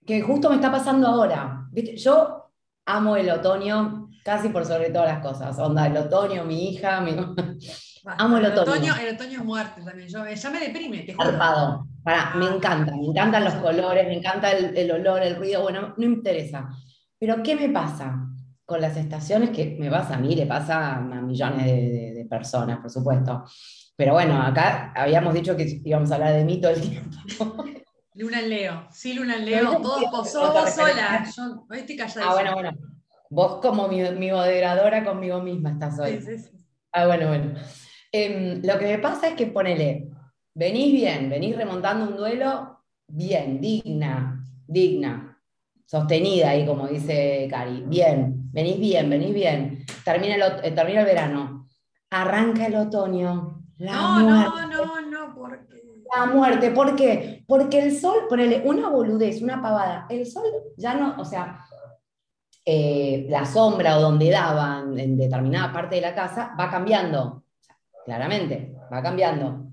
que 0.07 0.21
justo 0.21 0.51
me 0.51 0.57
está 0.57 0.71
pasando 0.71 1.09
ahora. 1.09 1.67
¿Viste? 1.73 1.97
Yo 1.97 2.48
amo 2.89 3.17
el 3.17 3.31
otoño 3.31 4.09
casi 4.25 4.49
por 4.49 4.65
sobre 4.67 4.91
todas 4.91 5.09
las 5.09 5.23
cosas. 5.23 5.59
Onda, 5.59 5.87
el 5.87 5.97
otoño, 5.97 6.45
mi 6.45 6.71
hija, 6.71 7.01
mi... 7.01 7.13
amo 8.05 8.37
el, 8.39 8.47
otoño. 8.47 8.95
El 8.97 9.15
otoño 9.15 9.39
es 9.39 9.45
muerte 9.45 9.83
también. 9.83 10.09
Yo, 10.09 10.27
ya 10.27 10.51
me 10.51 10.61
deprime, 10.61 10.99
te 10.99 11.15
me 11.15 11.21
ah. 11.25 12.35
encanta, 12.55 12.97
me 12.97 13.07
encantan 13.07 13.45
los 13.45 13.55
colores, 13.55 14.07
me 14.07 14.15
encanta 14.15 14.51
el, 14.51 14.77
el 14.77 14.91
olor, 14.91 15.23
el 15.23 15.37
ruido, 15.37 15.63
bueno, 15.63 15.95
no 15.97 16.05
interesa. 16.05 16.69
Pero 17.19 17.43
¿qué 17.43 17.55
me 17.57 17.69
pasa? 17.69 18.29
con 18.69 18.83
las 18.83 18.99
estaciones, 18.99 19.49
que 19.49 19.79
me 19.81 19.91
pasa 19.91 20.17
a 20.17 20.19
mí, 20.19 20.35
le 20.35 20.45
pasa 20.45 20.97
a 20.97 21.01
millones 21.01 21.65
de, 21.65 22.27
personas, 22.29 22.81
por 22.81 22.91
supuesto. 22.91 23.45
Pero 23.97 24.13
bueno, 24.13 24.43
acá 24.43 24.93
habíamos 24.95 25.33
dicho 25.33 25.57
que 25.57 25.81
íbamos 25.83 26.11
a 26.11 26.17
hablar 26.17 26.35
de 26.35 26.45
mí 26.45 26.61
todo 26.61 26.73
el 26.73 26.81
tiempo. 26.83 27.17
Luna 28.19 28.41
en 28.41 28.51
Leo, 28.51 28.89
sí, 28.91 29.13
Luna 29.13 29.37
en 29.37 29.45
Leo, 29.45 29.81
todos 29.81 30.11
vos 30.11 30.29
sola, 30.29 31.25
yo 31.25 31.65
estoy 31.71 31.97
callada. 31.97 32.27
Ah, 32.29 32.33
bueno, 32.33 32.53
bueno. 32.53 32.73
Vos 33.31 33.61
como 33.63 33.87
mi, 33.87 34.03
moderadora 34.03 35.05
conmigo 35.05 35.41
misma 35.41 35.71
estás 35.71 36.01
hoy. 36.01 36.21
Sí, 36.21 36.37
sí, 36.37 36.51
Ah, 36.91 37.07
bueno, 37.07 37.29
bueno. 37.29 37.55
Em, 38.11 38.61
lo 38.65 38.77
que 38.77 38.87
me 38.87 38.99
pasa 38.99 39.29
es 39.29 39.35
que 39.35 39.47
ponele, 39.47 40.09
venís 40.53 40.93
bien, 40.93 41.31
venís 41.31 41.57
remontando 41.57 42.09
un 42.09 42.17
duelo 42.17 42.81
bien, 43.07 43.61
digna, 43.61 44.45
digna, 44.67 45.41
sostenida 45.87 46.51
ahí, 46.51 46.67
como 46.67 46.89
dice 46.89 47.47
Cari, 47.49 47.85
bien, 47.87 48.51
venís 48.51 48.81
bien, 48.81 49.09
venís 49.09 49.33
bien, 49.33 49.87
termina 50.05 50.35
el, 50.35 50.43
eh, 50.65 50.73
termina 50.73 51.01
el 51.01 51.07
verano, 51.07 51.69
arranca 52.11 52.67
el 52.67 52.75
otoño, 52.75 53.63
la 53.77 53.93
no, 53.93 54.21
muerte. 54.21 54.51
No, 54.51 54.67
no, 54.67 55.01
no, 55.03 55.35
porque... 55.37 55.88
La 56.15 56.27
muerte, 56.27 56.71
¿por 56.71 56.97
qué? 56.97 57.45
Porque 57.47 57.81
el 57.81 57.99
sol, 57.99 58.27
ponele 58.29 58.63
una 58.65 58.89
boludez, 58.89 59.43
una 59.43 59.61
pavada, 59.61 60.07
el 60.09 60.27
sol 60.27 60.45
ya 60.77 60.95
no, 60.95 61.17
o 61.19 61.25
sea, 61.25 61.61
eh, 62.65 63.27
la 63.29 63.45
sombra 63.45 63.99
o 63.99 64.01
donde 64.03 64.31
daban 64.31 64.99
en 64.99 65.17
determinada 65.17 65.73
parte 65.73 65.97
de 65.97 66.03
la 66.03 66.15
casa 66.15 66.55
va 66.59 66.71
cambiando, 66.71 67.45
claramente, 68.05 68.75
va 68.93 69.03
cambiando. 69.03 69.67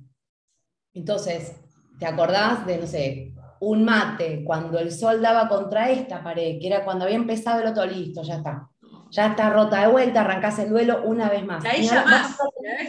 Entonces, 0.93 1.56
¿te 2.00 2.06
acordás 2.06 2.65
de, 2.65 2.78
no 2.78 2.88
sé, 2.88 3.34
un 3.60 3.84
mate 3.84 4.43
cuando 4.43 4.80
el 4.80 4.91
sol 4.91 5.21
daba 5.21 5.48
contra 5.48 5.89
esta 5.89 6.24
pared, 6.24 6.60
que 6.60 6.67
era 6.67 6.84
cuando 6.84 7.06
había 7.06 7.17
empezado 7.17 7.62
el 7.62 7.67
otro 7.67 7.86
listo, 7.86 8.21
ya 8.24 8.36
está 8.36 8.69
ya 9.15 9.28
está 9.28 9.49
rota 9.49 9.80
de 9.80 9.88
vuelta, 9.88 10.21
arrancás 10.21 10.60
el 10.60 10.69
duelo 10.69 11.04
una 11.04 11.30
vez 11.30 11.45
más. 11.45 11.63
Y 11.63 11.67
ahí 11.67 11.88
llamás, 11.88 12.38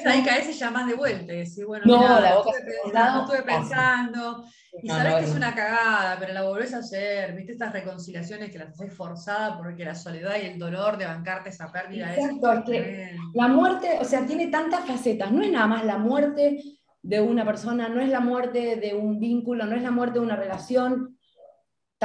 ahí 0.05 0.25
caes 0.25 0.49
y 0.49 0.53
llamás 0.55 0.89
de 0.89 0.95
vuelta. 0.95 1.33
Y 1.33 1.37
decís, 1.39 1.65
bueno, 1.65 1.85
no, 1.87 2.01
mirá, 2.01 2.21
la 2.21 2.35
boca 2.35 2.51
estuve 2.51 2.83
pensando, 2.83 3.21
estuve 3.21 3.43
pensando, 3.43 4.45
y 4.83 4.89
No, 4.89 4.95
sabés 4.97 5.13
no, 5.13 5.19
que 5.19 5.25
es 5.25 5.35
una 5.37 5.55
cagada, 5.55 6.17
pero 6.19 6.33
la 6.33 6.43
volvés 6.43 6.75
a 6.75 6.79
hacer, 6.79 7.33
viste 7.35 7.53
estas 7.53 7.73
reconciliaciones 7.73 8.51
que 8.51 8.59
las 8.59 8.71
haces 8.71 8.93
forzada 8.93 9.57
porque 9.57 9.85
la 9.85 9.95
soledad 9.95 10.35
y 10.43 10.47
el 10.47 10.59
dolor 10.59 10.99
de 10.99 11.07
bancarte 11.07 11.51
esa 11.51 11.71
pérdida 11.71 12.13
es 12.13 12.19
Exacto, 12.19 12.53
es 12.53 12.65
que. 12.65 13.17
La 13.35 13.47
muerte, 13.47 13.99
o 14.01 14.05
sea, 14.05 14.27
tiene 14.27 14.49
tantas 14.49 14.85
facetas. 14.85 15.31
No 15.31 15.45
es 15.45 15.53
nada 15.53 15.69
más 15.69 15.85
la 15.85 15.97
muerte 15.97 16.61
de 17.03 17.21
una 17.21 17.45
persona, 17.45 17.89
no 17.89 18.01
es 18.01 18.09
la 18.09 18.19
muerte 18.19 18.75
de 18.75 18.95
un 18.95 19.21
vínculo, 19.21 19.65
no 19.65 19.77
es 19.77 19.83
la 19.83 19.93
muerte 19.93 20.19
de 20.19 20.25
una 20.25 20.35
relación 20.35 21.16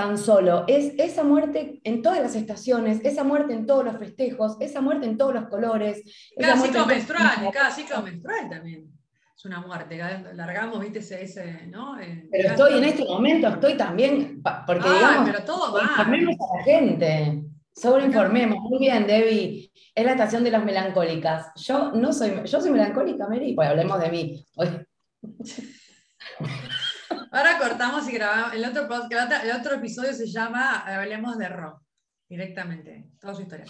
tan 0.02 0.18
solo. 0.18 0.64
Es 0.68 0.94
esa 0.98 1.24
muerte 1.24 1.80
en 1.84 2.02
todas 2.02 2.20
las 2.20 2.36
estaciones, 2.36 3.02
esa 3.04 3.24
muerte 3.24 3.54
en 3.54 3.68
todos 3.68 3.86
los 3.86 3.98
festejos, 3.98 4.58
esa 4.60 4.82
muerte 4.82 5.06
en 5.06 5.18
todos 5.18 5.36
los 5.36 5.48
colores. 5.48 6.02
Cada 6.40 6.58
ciclo 6.58 6.86
menstrual, 6.88 7.52
cada 7.54 7.70
ciclo 7.70 8.02
menstrual 8.02 8.50
también 8.50 8.92
es 9.38 9.46
una 9.46 9.62
muerte. 9.62 10.00
Largamos, 10.34 10.80
viste, 10.80 11.00
ese, 11.00 11.24
ese 11.24 11.68
¿no? 11.68 12.00
Eh, 12.00 12.28
Pero 12.32 12.50
estoy 12.50 12.80
en 12.80 12.84
este 12.84 13.06
momento, 13.06 13.48
estoy 13.48 13.78
también, 13.78 14.42
porque 14.66 14.88
Ay, 14.88 14.96
digamos, 14.96 15.30
pero 15.30 15.44
todo 15.44 15.74
mal. 15.74 15.84
informemos 15.84 16.36
a 16.36 16.58
la 16.58 16.64
gente. 16.64 17.44
Sobreinformemos. 17.76 18.58
Muy 18.60 18.80
bien, 18.80 19.06
Debbie. 19.06 19.72
Es 19.94 20.06
la 20.06 20.14
estación 20.14 20.44
de 20.44 20.52
las 20.52 20.66
melancólicas. 20.66 21.52
Yo 21.58 21.92
no 21.92 22.12
soy, 22.12 22.42
yo 22.46 22.60
soy 22.60 22.72
melancólica, 22.72 23.28
Mary, 23.28 23.54
pues 23.54 23.70
hablemos 23.70 24.00
de 24.00 24.10
mí. 24.10 24.46
Ahora 27.32 27.58
cortamos 27.58 28.08
y 28.10 28.12
grabamos. 28.12 28.54
El 28.54 28.66
otro, 28.66 28.88
podcast- 28.90 29.44
el 29.44 29.52
otro, 29.52 29.76
episodio 29.76 30.14
se 30.14 30.28
llama 30.28 30.84
Hablemos 30.86 31.38
de 31.38 31.48
rock, 31.48 31.82
directamente, 32.28 33.10
toda 33.20 33.34
su 33.34 33.44
historia. 33.44 33.66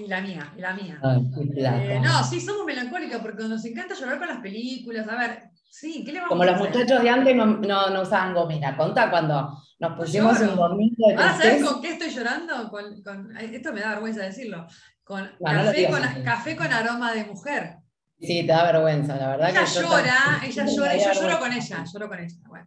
Y 0.00 0.06
la 0.08 0.22
mía, 0.22 0.52
y 0.56 0.60
la 0.62 0.72
mía. 0.72 0.98
Plata. 1.00 1.84
Eh, 1.84 2.00
no, 2.00 2.24
sí, 2.24 2.40
somos 2.40 2.64
melancólicas 2.64 3.20
porque 3.20 3.44
nos 3.44 3.62
encanta 3.66 3.94
llorar 3.94 4.18
con 4.18 4.28
las 4.28 4.38
películas. 4.38 5.06
A 5.08 5.16
ver, 5.16 5.50
sí, 5.68 6.02
¿qué 6.06 6.12
le 6.12 6.20
vamos 6.20 6.30
Como 6.30 6.42
a 6.42 6.46
los 6.46 6.54
hacer? 6.54 6.70
muchachos 6.70 7.02
de 7.02 7.10
antes 7.10 7.36
no, 7.36 7.46
no, 7.46 7.90
no 7.90 8.00
usaban 8.02 8.32
gomina. 8.32 8.74
Contá 8.74 9.10
cuando 9.10 9.62
nos 9.78 9.92
pusimos 9.98 10.40
un 10.40 10.56
domingo 10.56 11.08
de 11.08 11.14
Ahora, 11.16 11.36
¿sabes 11.36 11.62
con 11.62 11.82
qué 11.82 11.92
estoy 11.92 12.08
llorando? 12.08 12.70
Con, 12.70 13.02
con- 13.02 13.36
ay, 13.36 13.54
esto 13.54 13.74
me 13.74 13.80
da 13.82 13.90
vergüenza 13.90 14.22
decirlo. 14.22 14.66
Con 15.04 15.28
café, 15.44 15.88
con, 15.90 16.02
así. 16.02 16.22
café 16.22 16.56
con 16.56 16.72
aroma 16.72 17.12
de 17.12 17.24
mujer. 17.26 17.76
Sí, 18.18 18.40
te 18.46 18.46
da 18.46 18.72
vergüenza, 18.72 19.14
la 19.16 19.28
verdad. 19.36 19.50
Ella 19.50 19.60
que 19.60 19.70
llora, 19.82 20.40
ella 20.42 20.64
llora, 20.64 20.96
y 20.96 21.00
yo 21.04 21.12
lloro 21.12 21.38
con 21.38 21.52
ella, 21.52 21.84
lloro 21.84 22.08
con 22.08 22.18
ella. 22.18 22.36
Bueno, 22.48 22.66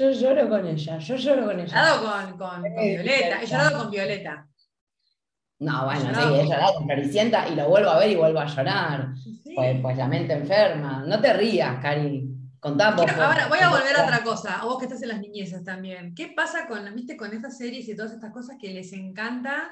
Yo 0.00 0.10
lloro 0.12 0.48
con 0.48 0.66
ella, 0.66 0.98
yo 0.98 1.16
lloro 1.16 1.44
con 1.44 1.60
he 1.60 1.62
ella. 1.64 1.66
llorado 1.74 2.00
con, 2.02 2.38
con, 2.38 2.62
con 2.62 2.84
Violeta, 2.84 3.42
he 3.42 3.46
llorado 3.46 3.78
con 3.78 3.90
Violeta. 3.90 4.46
No, 5.58 5.84
bueno, 5.84 6.00
Llorado. 6.06 6.34
sí, 6.36 6.40
he 6.40 6.44
llorado 6.48 6.74
con 6.74 6.86
Floricienta 6.86 7.48
y 7.50 7.54
lo 7.54 7.68
vuelvo 7.68 7.90
a 7.90 7.98
ver 7.98 8.10
y 8.10 8.16
vuelvo 8.16 8.40
a 8.40 8.46
llorar. 8.46 9.08
Sí. 9.22 9.52
Pues, 9.54 9.78
pues 9.82 9.96
la 9.98 10.08
mente 10.08 10.32
enferma. 10.32 11.04
No 11.06 11.20
te 11.20 11.34
rías, 11.34 11.82
Cari. 11.82 12.26
Contá 12.58 12.92
vos. 12.92 13.04
Quiero- 13.04 13.22
ahora 13.22 13.46
voy 13.48 13.58
a 13.58 13.68
volver 13.68 13.94
a 13.98 14.04
otra 14.04 14.22
cosa, 14.22 14.58
a 14.60 14.64
vos 14.64 14.78
que 14.78 14.86
estás 14.86 15.02
en 15.02 15.08
las 15.08 15.20
niñezas 15.20 15.62
también. 15.62 16.14
¿Qué 16.14 16.32
pasa 16.34 16.66
con, 16.66 16.94
viste, 16.94 17.14
con 17.16 17.32
estas 17.34 17.58
series 17.58 17.86
y 17.88 17.94
todas 17.94 18.12
estas 18.12 18.32
cosas 18.32 18.56
que 18.58 18.72
les 18.72 18.90
encanta 18.94 19.70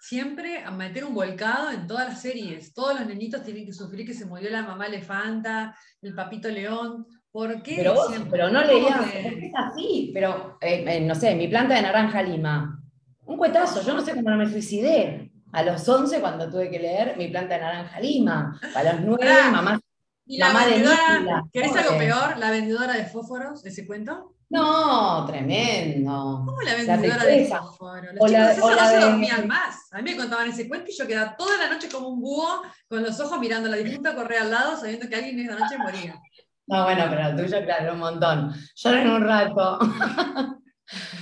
siempre 0.00 0.64
a 0.64 0.70
meter 0.70 1.04
un 1.04 1.14
volcado 1.14 1.70
en 1.70 1.86
todas 1.86 2.08
las 2.08 2.20
series? 2.22 2.72
Todos 2.72 2.98
los 2.98 3.06
nenitos 3.06 3.42
tienen 3.44 3.66
que 3.66 3.72
sufrir 3.74 4.06
que 4.06 4.14
se 4.14 4.24
murió 4.24 4.48
la 4.50 4.62
mamá 4.62 4.86
elefanta, 4.86 5.76
el 6.00 6.14
papito 6.14 6.48
león. 6.48 7.06
¿Por 7.32 7.62
qué? 7.62 7.76
Pero 7.78 7.94
vos, 7.94 8.12
pero 8.30 8.50
no 8.50 8.62
leías, 8.62 9.00
que- 9.10 9.46
es 9.46 9.52
así, 9.56 10.10
pero 10.12 10.58
eh, 10.60 10.84
eh, 10.86 11.00
no 11.00 11.14
sé, 11.14 11.34
mi 11.34 11.48
planta 11.48 11.74
de 11.74 11.82
naranja 11.82 12.22
lima. 12.22 12.78
Un 13.24 13.38
cuetazo, 13.38 13.82
yo 13.82 13.94
no 13.94 14.02
sé 14.02 14.14
cómo 14.14 14.28
no 14.30 14.36
me 14.36 14.48
suicidé. 14.50 15.30
A 15.52 15.62
los 15.62 15.86
11 15.88 16.20
cuando 16.20 16.50
tuve 16.50 16.70
que 16.70 16.78
leer 16.78 17.16
mi 17.16 17.28
planta 17.28 17.54
de 17.54 17.60
naranja 17.60 18.00
lima. 18.00 18.58
A 18.74 18.82
los 18.84 19.00
9, 19.00 19.16
Pará. 19.24 19.50
mamá. 19.50 19.80
Y 20.26 20.38
la 20.38 20.48
mamá 20.48 20.64
de 20.66 20.70
vendedora, 20.72 21.18
Nila, 21.20 21.42
¿querés 21.52 21.76
algo 21.76 21.98
peor? 21.98 22.38
La 22.38 22.50
vendedora 22.50 22.92
de 22.94 23.04
fósforos, 23.06 23.64
ese 23.66 23.86
cuento. 23.86 24.34
No, 24.50 25.24
tremendo. 25.26 26.42
¿Cómo 26.44 26.60
la 26.60 26.72
La 26.72 26.96
vendedora 26.96 27.24
de 27.24 27.46
fósforos? 27.46 28.14
Los 28.14 28.22
O 28.22 28.26
chicos 28.26 28.30
la- 28.32 28.46
de 28.48 28.52
eso 28.52 28.64
o 28.66 28.70
no 28.70 28.76
la 28.76 28.86
se 28.88 28.94
de- 28.96 29.00
dormían 29.00 29.48
más. 29.48 29.92
A 29.92 29.96
mí 30.02 30.10
me 30.10 30.16
contaban 30.16 30.48
ese 30.48 30.68
cuento 30.68 30.90
y 30.90 30.94
yo 30.96 31.06
quedaba 31.06 31.36
toda 31.36 31.56
la 31.56 31.72
noche 31.72 31.88
como 31.88 32.08
un 32.08 32.20
búho 32.20 32.62
con 32.88 33.02
los 33.02 33.18
ojos 33.20 33.38
mirando 33.40 33.68
la 33.70 33.76
difunta 33.78 34.14
correr 34.14 34.40
al 34.42 34.50
lado 34.50 34.76
sabiendo 34.78 35.08
que 35.08 35.16
alguien 35.16 35.40
esa 35.40 35.58
noche 35.58 35.78
moría. 35.78 36.20
No, 36.66 36.84
bueno, 36.84 37.04
pero 37.10 37.28
el 37.28 37.36
tuyo, 37.36 37.64
claro, 37.64 37.92
un 37.94 37.98
montón. 38.00 38.52
Lloren 38.76 39.10
un 39.10 39.22
rato. 39.22 39.78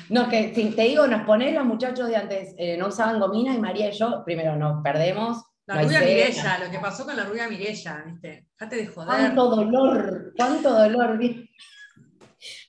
No, 0.08 0.28
que 0.28 0.52
si 0.52 0.70
te 0.74 0.82
digo, 0.82 1.06
nos 1.06 1.22
ponés 1.22 1.54
los 1.54 1.64
muchachos 1.64 2.08
de 2.08 2.16
antes, 2.16 2.54
eh, 2.58 2.76
no 2.76 2.88
usaban 2.88 3.20
gomina 3.20 3.54
y 3.54 3.58
María 3.60 3.88
y 3.90 3.92
yo, 3.96 4.24
primero 4.24 4.56
nos 4.56 4.82
perdemos. 4.82 5.44
La 5.66 5.76
no 5.76 5.82
rubia. 5.82 6.00
Mirella, 6.00 6.58
lo 6.64 6.70
que 6.72 6.78
pasó 6.80 7.04
con 7.04 7.16
la 7.16 7.22
rubia 7.24 7.46
Mirella, 7.48 8.02
¿viste? 8.04 8.48
Dejate 8.58 8.76
de 8.76 8.86
joder. 8.88 9.06
Cuánto 9.08 9.48
dolor, 9.48 10.32
cuánto 10.36 10.70
dolor. 10.74 11.20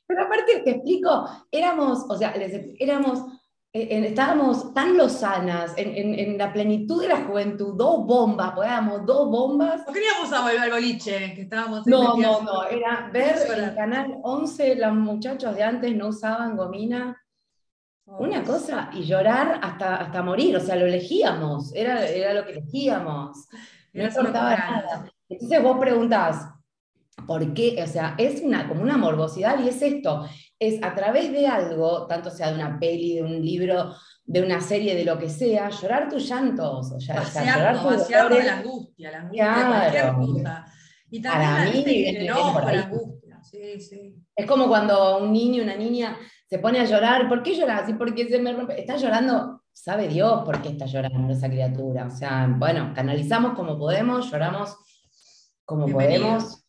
Pero 0.06 0.24
aparte, 0.24 0.62
te 0.64 0.72
explico, 0.72 1.48
éramos, 1.50 2.06
o 2.08 2.16
sea, 2.18 2.36
les- 2.38 2.68
éramos, 2.78 3.24
eh, 3.74 4.06
estábamos 4.08 4.74
tan 4.74 4.98
lozanas, 4.98 5.74
en, 5.78 5.96
en- 5.96 6.20
en 6.20 6.38
la 6.38 6.52
plenitud 6.52 7.02
de 7.02 7.08
la 7.10 7.22
juventud, 7.26 7.74
dos 7.78 8.06
bombas, 8.06 8.52
podábamos 8.52 9.06
dos 9.06 9.30
bombas. 9.30 9.84
No 9.88 9.94
queríamos 9.94 10.32
a 10.34 10.42
volver 10.42 10.60
al 10.60 10.72
boliche, 10.72 11.34
que 11.34 11.42
estábamos 11.44 11.88
No, 11.88 12.18
no, 12.18 12.42
no, 12.42 12.64
era 12.68 13.10
ver 13.14 13.36
en 13.58 13.76
Canal 13.76 14.18
11, 14.24 14.76
los 14.76 14.94
muchachos 14.94 15.56
de 15.56 15.64
antes 15.64 15.96
no 15.96 16.08
usaban 16.08 16.58
gomina, 16.58 17.18
una 18.06 18.44
cosa, 18.44 18.90
y 18.94 19.04
llorar 19.04 19.60
hasta, 19.64 19.96
hasta 19.96 20.22
morir, 20.22 20.58
o 20.58 20.60
sea, 20.60 20.76
lo 20.76 20.86
elegíamos, 20.86 21.74
era, 21.74 22.06
era 22.06 22.34
lo 22.34 22.46
que 22.46 22.52
elegíamos. 22.54 23.48
No 23.94 24.04
importaba 24.04 24.56
nada. 24.56 25.10
Entonces 25.30 25.64
vos 25.64 25.78
preguntás, 25.80 26.46
¿por 27.26 27.54
qué? 27.54 27.82
O 27.82 27.88
sea, 27.88 28.16
es 28.18 28.42
una, 28.42 28.68
como 28.68 28.82
una 28.82 28.98
morbosidad 28.98 29.64
y 29.64 29.70
es 29.70 29.82
esto, 29.82 30.26
es 30.62 30.82
a 30.84 30.94
través 30.94 31.32
de 31.32 31.48
algo, 31.48 32.06
tanto 32.06 32.30
sea 32.30 32.50
de 32.52 32.56
una 32.56 32.80
peli, 32.80 33.16
de 33.16 33.24
un 33.24 33.44
libro, 33.44 33.96
de 34.24 34.44
una 34.44 34.62
serie, 34.62 34.96
de 34.96 35.04
lo 35.04 35.18
que 35.18 35.28
sea, 35.28 35.70
llorar 35.70 36.08
tus 36.08 36.30
llantos, 36.30 36.92
o 36.92 37.00
sea, 37.00 37.20
o 37.22 37.26
sea, 37.26 37.56
llorar 37.56 37.82
tus 37.82 37.98
vaciarlo 37.98 38.36
de 38.36 38.44
la 38.44 38.58
angustia, 38.60 39.12
la 39.12 39.18
angustia 39.22 39.56
de 39.58 39.66
cualquier 39.66 40.14
cosa. 40.14 40.66
Y 41.10 41.22
también 41.22 41.50
Para 41.52 41.60
la 41.60 41.66
mí 41.66 41.72
viste, 41.78 41.92
viene- 41.92 42.10
el 42.10 42.16
viene 42.24 42.26
enojo, 42.28 42.60
la 42.62 42.82
angustia. 42.84 43.40
Sí, 43.44 43.80
sí. 43.82 44.16
Es 44.36 44.46
como 44.46 44.68
cuando 44.68 45.18
un 45.18 45.34
niño, 45.34 45.64
una 45.64 45.76
niña 45.76 46.16
se 46.48 46.60
pone 46.60 46.80
a 46.80 46.86
llorar, 46.86 47.28
¿por 47.28 47.42
qué 47.42 47.56
lloras? 47.56 47.90
¿Y 47.90 47.94
por 47.94 48.14
qué 48.14 48.30
se 48.30 48.38
me 48.40 48.54
rompe? 48.54 48.80
Está 48.80 48.98
llorando, 48.98 49.64
sabe 49.74 50.08
Dios 50.08 50.44
por 50.46 50.62
qué 50.62 50.70
está 50.70 50.86
llorando 50.86 51.34
esa 51.34 51.50
criatura. 51.50 52.06
O 52.06 52.12
sea, 52.12 52.48
bueno, 52.56 52.92
canalizamos 52.94 53.56
como 53.56 53.80
podemos, 53.80 54.30
lloramos 54.32 54.76
como 55.66 55.86
Bienvenida. 55.88 56.20
podemos. 56.38 56.61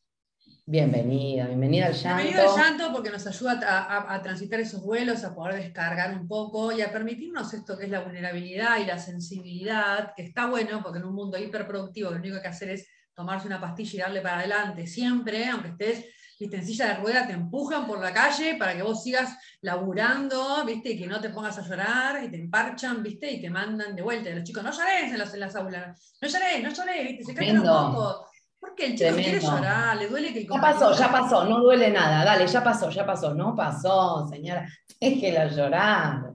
Bienvenida, 0.65 1.47
bienvenida 1.47 1.87
al 1.87 1.93
llanto. 1.95 2.23
Bienvenido 2.23 2.55
al 2.55 2.57
llanto 2.57 2.93
porque 2.93 3.11
nos 3.11 3.27
ayuda 3.27 3.61
a, 3.67 3.97
a- 3.97 4.15
a 4.15 4.23
transitar 4.23 4.61
esos 4.61 4.81
vuelos, 4.83 5.25
a 5.25 5.35
poder 5.35 5.57
descargar 5.57 6.15
un 6.15 6.29
poco 6.29 6.71
y 6.71 6.81
a 6.83 6.93
permitirnos 6.93 7.53
esto 7.53 7.77
que 7.77 7.85
es 7.87 7.91
la 7.91 8.01
vulnerabilidad 8.01 8.79
y 8.79 8.87
la 8.87 8.99
sensibilidad, 8.99 10.13
que 10.17 10.23
está 10.23 10.47
bueno 10.47 10.81
porque 10.83 11.01
en 11.01 11.05
un 11.07 11.15
mundo 11.15 11.37
hiperproductivo 11.37 12.11
lo 12.11 12.17
único 12.17 12.35
que 12.35 12.39
hay 12.39 12.43
que 12.43 12.49
hacer 12.49 12.71
es 12.71 12.87
tomarse 13.13 13.49
una 13.49 13.61
pastilla 13.61 13.93
y 13.97 13.99
darle 14.03 14.21
para 14.21 14.39
adelante 14.39 14.87
siempre, 14.87 15.47
aunque 15.49 15.69
estés 15.71 16.07
viste, 16.39 16.57
en 16.57 16.67
silla 16.67 16.87
de 16.89 16.95
rueda, 16.95 17.27
te 17.27 17.33
empujan 17.35 17.87
por 17.87 18.01
la 18.01 18.13
calle 18.13 18.55
para 18.57 18.75
que 18.77 18.83
vos 18.83 19.03
sigas 19.03 19.37
laburando, 19.61 20.65
viste, 20.65 20.91
y 20.93 20.99
que 20.99 21.07
no 21.07 21.21
te 21.21 21.31
pongas 21.31 21.59
a 21.59 21.63
llorar 21.63 22.23
y 22.25 22.31
te 22.31 22.37
emparchan, 22.37 23.03
viste, 23.03 23.31
y 23.31 23.41
te 23.41 23.51
mandan 23.51 23.95
de 23.95 24.03
vuelta. 24.03 24.31
Y 24.31 24.35
los 24.35 24.43
chicos, 24.45 24.63
no 24.65 24.71
llores 24.73 25.13
en 25.13 25.19
las, 25.19 25.35
en 25.35 25.41
las 25.41 25.55
aulas, 25.55 26.17
no 26.21 26.29
llores, 26.29 26.63
no 26.63 26.71
llores, 26.73 27.05
viste, 27.09 27.25
se 27.25 27.35
caen 27.35 27.55
los 27.57 27.63
Tremendo. 27.65 28.27
Porque 28.63 28.87
el 28.87 28.97
chico 28.97 29.15
quiere 29.17 29.41
llorar, 29.41 29.97
le 29.97 30.07
duele 30.07 30.33
que 30.33 30.39
el 30.43 30.49
Ya 30.49 30.61
pasó, 30.61 30.93
ya 30.97 31.11
pasó, 31.11 31.45
no 31.45 31.59
duele 31.61 31.91
nada. 31.91 32.25
Dale, 32.25 32.47
ya 32.47 32.63
pasó, 32.63 32.89
ya 32.91 33.05
pasó. 33.05 33.35
No 33.35 33.57
pasó, 33.57 34.25
señora. 34.29 34.69
Déjela 35.01 35.49
llorar. 35.49 36.33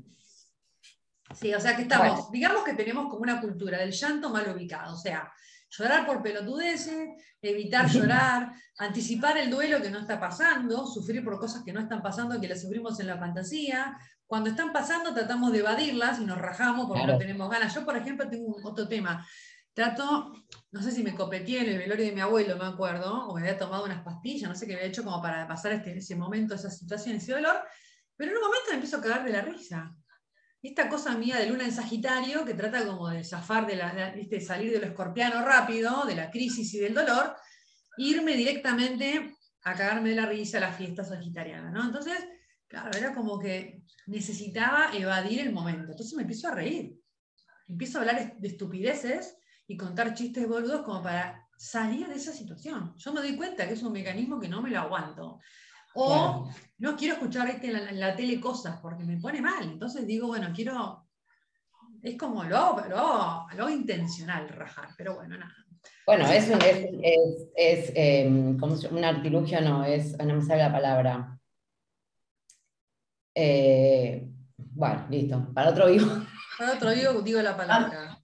Sí, 1.34 1.54
o 1.54 1.60
sea 1.60 1.76
que 1.76 1.84
estamos, 1.84 2.08
Bueno. 2.10 2.30
digamos 2.32 2.64
que 2.64 2.74
tenemos 2.74 3.06
como 3.10 3.22
una 3.22 3.40
cultura 3.40 3.78
del 3.80 3.92
llanto 3.92 4.30
mal 4.30 4.46
ubicado, 4.54 4.94
o 4.94 4.98
sea, 4.98 5.32
llorar 5.70 6.06
por 6.06 6.22
pelotudeces, 6.22 7.10
evitar 7.42 7.88
llorar, 7.90 8.52
anticipar 8.78 9.38
el 9.38 9.50
duelo 9.50 9.82
que 9.82 9.90
no 9.90 10.00
está 10.00 10.20
pasando, 10.20 10.86
sufrir 10.86 11.24
por 11.24 11.40
cosas 11.40 11.64
que 11.64 11.72
no 11.74 11.80
están 11.80 12.02
pasando, 12.02 12.40
que 12.42 12.48
las 12.50 12.62
sufrimos 12.62 13.00
en 13.00 13.08
la 13.08 13.18
fantasía. 13.18 13.98
Cuando 14.26 14.50
están 14.50 14.74
pasando 14.74 15.14
tratamos 15.14 15.54
de 15.54 15.60
evadirlas 15.60 16.20
y 16.20 16.26
nos 16.26 16.38
rajamos 16.38 16.88
porque 16.88 17.04
Claro. 17.04 17.14
no 17.14 17.20
tenemos 17.20 17.50
ganas. 17.50 17.74
Yo, 17.74 17.86
por 17.86 17.96
ejemplo, 17.96 18.30
tengo 18.30 18.48
un- 18.56 18.66
otro 18.66 18.86
tema. 18.88 19.26
Trato, 19.78 20.34
no 20.72 20.82
sé 20.82 20.92
si 20.92 21.04
me 21.04 21.14
copeteé 21.14 21.60
en 21.62 21.70
el 21.70 21.78
velorio 21.78 22.08
de 22.08 22.12
mi 22.12 22.22
abuelo, 22.22 22.58
me 22.58 22.66
acuerdo, 22.66 23.28
o 23.28 23.36
me 23.36 23.42
había 23.42 23.60
tomado 23.60 23.86
unas 23.86 24.04
pastillas, 24.04 24.50
no 24.50 24.56
sé 24.56 24.66
qué 24.66 24.74
había 24.74 24.88
hecho 24.88 25.04
como 25.04 25.22
para 25.22 25.48
pasar 25.48 25.72
este, 25.72 25.96
ese 25.96 26.16
momento, 26.16 26.56
esa 26.56 26.72
situación, 26.72 27.18
ese 27.18 27.34
dolor, 27.34 27.62
pero 28.16 28.32
en 28.32 28.38
un 28.38 28.44
momento 28.44 28.66
me 28.70 28.74
empiezo 28.78 28.98
a 28.98 29.02
cagar 29.02 29.24
de 29.24 29.34
la 29.34 29.42
risa 29.42 29.96
esta 30.64 30.90
cosa 30.90 31.16
mía 31.16 31.38
de 31.38 31.46
luna 31.46 31.66
en 31.66 31.72
Sagitario 31.72 32.44
que 32.44 32.56
trata 32.56 32.88
como 32.88 33.08
de 33.10 33.24
zafar 33.24 33.68
de 33.68 33.76
la, 33.76 33.94
de- 33.94 34.42
salir 34.42 34.72
de 34.72 34.80
lo 34.80 34.88
escorpiano 34.88 35.46
rápido, 35.46 36.06
de 36.06 36.16
la 36.16 36.32
crisis 36.32 36.74
y 36.74 36.80
del 36.80 36.96
dolor, 36.96 37.36
e 38.00 38.04
irme 38.04 38.36
directamente 38.36 39.36
a 39.64 39.76
cagarme 39.76 40.10
de 40.10 40.16
la 40.16 40.26
risa 40.26 40.58
a 40.58 40.62
la 40.62 40.74
fiesta 40.74 41.04
sagitariana, 41.04 41.70
¿no? 41.70 41.86
Entonces, 41.86 42.18
claro, 42.68 42.90
era 42.98 43.14
como 43.14 43.38
que 43.38 43.84
necesitaba 44.08 44.90
evadir 44.96 45.42
el 45.42 45.54
momento. 45.54 45.92
Entonces 45.92 46.16
me 46.16 46.24
empiezo 46.24 46.48
a 46.48 46.56
reír. 46.56 47.00
empiezo 47.68 48.00
a 48.00 48.02
hablar 48.02 48.38
de 48.38 48.48
estupideces 48.48 49.38
y 49.68 49.76
contar 49.76 50.14
chistes 50.14 50.48
boludos 50.48 50.82
como 50.82 51.04
para 51.04 51.48
salir 51.58 52.08
de 52.08 52.16
esa 52.16 52.32
situación. 52.32 52.94
Yo 52.98 53.14
me 53.14 53.20
doy 53.20 53.36
cuenta 53.36 53.68
que 53.68 53.74
es 53.74 53.84
un 53.84 53.92
mecanismo 53.92 54.40
que 54.40 54.48
no 54.48 54.62
me 54.62 54.70
lo 54.70 54.80
aguanto. 54.80 55.40
O 55.96 56.50
no 56.78 56.96
quiero 56.96 57.16
escuchar 57.16 57.60
en, 57.62 58.00
la, 58.00 58.16
tele 58.16 58.40
cosas 58.40 58.80
porque 58.80 59.04
me 59.04 59.18
pone 59.18 59.42
mal. 59.42 59.64
Entonces 59.64 60.06
digo, 60.06 60.28
bueno, 60.28 60.52
quiero. 60.56 61.06
Es 62.04 62.16
como 62.16 62.44
lo 62.44 62.58
hago, 62.58 63.48
lo, 63.58 63.70
intencional, 63.70 64.48
rajar, 64.50 64.90
pero 64.96 65.16
bueno, 65.16 65.38
nada. 65.38 65.56
Bueno, 66.06 66.30
es, 66.30 66.48
un, 66.50 66.62
es, 66.62 66.90
es, 67.02 67.52
es 67.56 67.92
em, 67.96 68.58
un 68.62 69.04
artilugio, 69.04 69.60
no, 69.62 69.84
es, 69.84 70.16
no 70.20 70.36
me 70.36 70.42
sale 70.44 70.62
la 70.62 70.72
palabra. 70.72 71.40
Eh, 73.34 74.30
bueno, 74.58 75.08
listo. 75.10 75.54
Para 75.54 75.72
otro 75.72 75.88
vivo. 75.88 76.08
Para 76.58 76.74
otro 76.74 76.92
vivo 76.92 77.22
digo 77.22 77.42
la 77.42 77.58
palabra. 77.58 78.17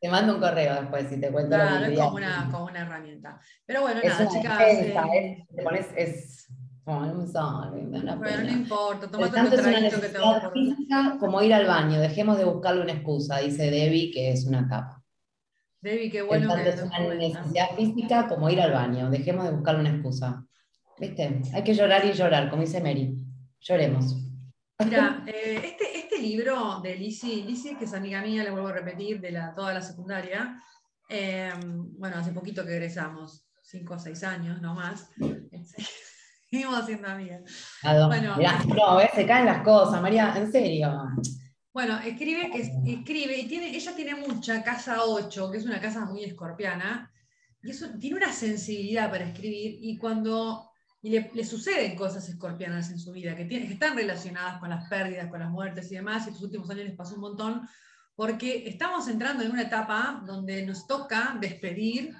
Te 0.00 0.08
mando 0.08 0.34
un 0.34 0.40
correo 0.40 0.74
después 0.80 1.08
si 1.08 1.20
te 1.20 1.30
cuento. 1.30 1.56
Claro, 1.56 1.84
es 1.84 1.98
como 1.98 2.16
una, 2.16 2.48
como 2.50 2.64
una, 2.64 2.80
herramienta. 2.80 3.38
Pero 3.66 3.82
bueno, 3.82 4.00
nada, 4.02 4.28
chicas. 4.28 4.60
eh, 4.62 5.46
te 5.54 5.62
pones, 5.62 5.86
es. 5.94 6.48
Oh, 6.84 7.04
no 7.04 8.16
bueno, 8.16 8.42
no 8.42 8.50
importa, 8.50 9.08
tomate 9.08 9.32
tanto 9.32 9.54
es 9.54 9.66
una 9.66 9.80
necesidad 9.80 10.50
física 10.52 11.16
como 11.20 11.40
ir 11.42 11.54
al 11.54 11.66
baño. 11.66 12.00
Dejemos 12.00 12.38
de 12.38 12.44
buscarle 12.44 12.82
una 12.82 12.92
excusa, 12.92 13.38
dice 13.38 13.70
Debbie, 13.70 14.10
que 14.10 14.32
es 14.32 14.46
una 14.46 14.66
capa. 14.66 15.04
Debbie, 15.82 16.10
qué 16.10 16.22
bueno. 16.22 16.48
Tanto 16.48 16.70
es 16.70 16.82
una 16.82 17.14
necesidad 17.14 17.70
física 17.76 18.26
como 18.26 18.50
ir 18.50 18.60
al 18.60 18.72
baño. 18.72 19.10
Dejemos 19.10 19.44
de 19.44 19.52
buscarle 19.52 19.80
una 19.80 19.90
excusa. 19.90 20.44
¿Viste? 20.98 21.42
Hay 21.54 21.62
que 21.62 21.74
llorar 21.74 22.04
y 22.04 22.12
llorar, 22.12 22.50
como 22.50 22.62
dice 22.62 22.80
Mary. 22.80 23.16
Lloremos. 23.60 24.16
Mira, 24.84 25.22
eh, 25.26 25.60
este, 25.64 25.99
libro 26.20 26.80
de 26.80 26.96
Lizzie, 26.96 27.44
Lizzie, 27.44 27.76
que 27.76 27.84
es 27.84 27.94
amiga 27.94 28.20
mía, 28.22 28.44
le 28.44 28.50
vuelvo 28.50 28.68
a 28.68 28.72
repetir, 28.72 29.20
de 29.20 29.32
la, 29.32 29.54
toda 29.54 29.74
la 29.74 29.82
secundaria, 29.82 30.62
eh, 31.08 31.52
bueno, 31.98 32.16
hace 32.18 32.32
poquito 32.32 32.64
que 32.64 32.72
egresamos, 32.72 33.44
cinco 33.62 33.94
o 33.94 33.98
seis 33.98 34.22
años, 34.22 34.60
no 34.60 34.74
más. 34.74 35.10
Seguimos 36.50 36.86
siendo 36.86 37.08
amigas. 37.08 37.42
Bueno, 37.82 38.36
no, 38.36 39.00
se 39.14 39.26
caen 39.26 39.46
las 39.46 39.62
cosas, 39.62 40.02
María, 40.02 40.34
en 40.36 40.50
serio. 40.50 41.04
Bueno, 41.72 41.98
escribe, 42.00 42.50
escribe 42.84 43.38
y 43.38 43.46
tiene, 43.46 43.76
ella 43.76 43.94
tiene 43.94 44.16
mucha, 44.16 44.62
casa 44.64 45.04
8, 45.04 45.50
que 45.50 45.58
es 45.58 45.64
una 45.64 45.80
casa 45.80 46.04
muy 46.04 46.24
escorpiana, 46.24 47.12
y 47.62 47.70
eso, 47.70 47.86
tiene 48.00 48.16
una 48.16 48.32
sensibilidad 48.32 49.10
para 49.10 49.24
escribir, 49.24 49.78
y 49.80 49.96
cuando 49.96 50.69
y 51.02 51.10
le, 51.10 51.44
suceden 51.44 51.96
cosas 51.96 52.28
escorpianas 52.28 52.90
en 52.90 52.98
su 52.98 53.12
vida, 53.12 53.34
que, 53.34 53.48
que 53.48 53.72
están 53.72 53.96
relacionadas 53.96 54.58
con 54.58 54.68
las 54.68 54.88
pérdidas, 54.88 55.28
con 55.28 55.40
las 55.40 55.50
muertes 55.50 55.90
y 55.90 55.94
demás, 55.94 56.26
y 56.26 56.30
estos 56.30 56.44
últimos 56.44 56.68
años 56.70 56.84
les 56.84 56.96
pasó 56.96 57.14
un 57.14 57.22
montón, 57.22 57.68
porque 58.14 58.68
estamos 58.68 59.08
entrando 59.08 59.42
en 59.42 59.50
una 59.50 59.62
etapa 59.62 60.22
donde 60.26 60.64
nos 60.66 60.86
toca 60.86 61.36
despedir 61.40 62.14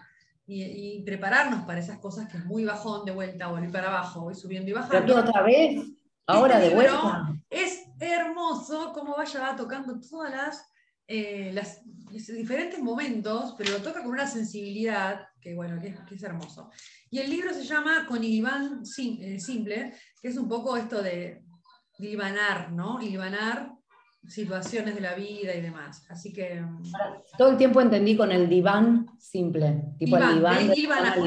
y, 0.47 1.03
prepararnos 1.03 1.65
para 1.65 1.79
esas 1.79 1.99
cosas 1.99 2.29
que 2.29 2.39
es 2.39 2.45
muy 2.45 2.65
bajón 2.65 3.05
de 3.05 3.13
vuelta, 3.13 3.49
volver 3.49 3.71
para 3.71 3.89
abajo, 3.89 4.23
voy 4.23 4.35
subiendo 4.35 4.71
y 4.71 4.73
bajando. 4.73 5.07
Pero 5.07 5.21
otra 5.21 5.43
vez, 5.43 5.81
ahora 6.27 6.59
de 6.59 6.75
vuelta. 6.75 7.33
Es 7.51 7.85
hermoso 8.01 8.93
cómo 8.95 9.15
vaya 9.17 9.41
va 9.41 9.57
tocando 9.57 10.01
todas 10.01 10.31
las, 10.31 10.70
eh, 11.13 11.51
las 11.53 11.83
diferentes 12.13 12.79
momentos, 12.81 13.57
pero 13.59 13.73
lo 13.73 13.79
toca 13.79 14.01
con 14.01 14.13
una 14.13 14.29
sensibilidad 14.29 15.27
que 15.41 15.57
bueno, 15.57 15.81
que 15.81 16.15
es 16.15 16.23
hermoso. 16.23 16.71
Y 17.11 17.19
el 17.19 17.29
libro 17.29 17.53
se 17.53 17.65
llama 17.65 18.07
Con 18.07 18.23
Iván 18.23 18.83
eh, 18.97 19.41
Simple, 19.41 19.93
que 20.23 20.29
es 20.29 20.37
un 20.37 20.49
poco 20.49 20.77
esto 20.77 21.03
de 21.03 21.43
ilvanar, 21.99 22.71
¿no? 22.71 23.03
Ilvanar 23.03 23.73
situaciones 24.25 24.95
de 24.95 25.01
la 25.01 25.15
vida 25.15 25.53
y 25.53 25.61
demás. 25.61 26.07
Así 26.09 26.33
que. 26.33 26.63
Todo 27.37 27.51
el 27.51 27.57
tiempo 27.57 27.81
entendí 27.81 28.17
con 28.17 28.31
el 28.31 28.49
diván 28.49 29.09
simple. 29.19 29.83
Tipo 29.99 30.17
el 30.17 30.37
diván. 30.37 30.71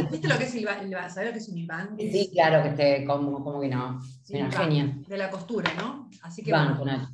¿Viste 0.09 0.27
lo 0.29 0.37
que 0.37 0.45
es 0.45 0.55
el 0.55 0.89
diván? 0.89 1.11
¿Sabes 1.11 1.29
lo 1.29 1.33
que 1.33 1.39
es 1.39 1.49
un 1.49 1.55
diván? 1.55 1.97
Sí, 1.97 2.29
claro, 2.31 2.63
que 2.63 2.69
esté 2.69 3.05
como, 3.05 3.43
como 3.43 3.59
que 3.59 3.67
no. 3.67 3.99
Una 4.29 4.51
genia. 4.51 4.97
De 5.07 5.17
la 5.17 5.29
costura, 5.29 5.73
¿no? 5.73 6.09
Así 6.21 6.41
que. 6.41 6.51
bueno, 6.51 7.09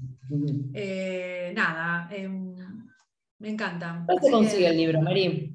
eh, 0.74 1.52
nada. 1.56 2.08
Em, 2.12 2.56
me 3.39 3.49
encanta. 3.49 4.04
¿Cómo 4.08 4.21
se 4.21 4.32
consigue 4.32 4.67
el 4.67 4.78
libro, 4.78 5.02
Mary? 5.02 5.52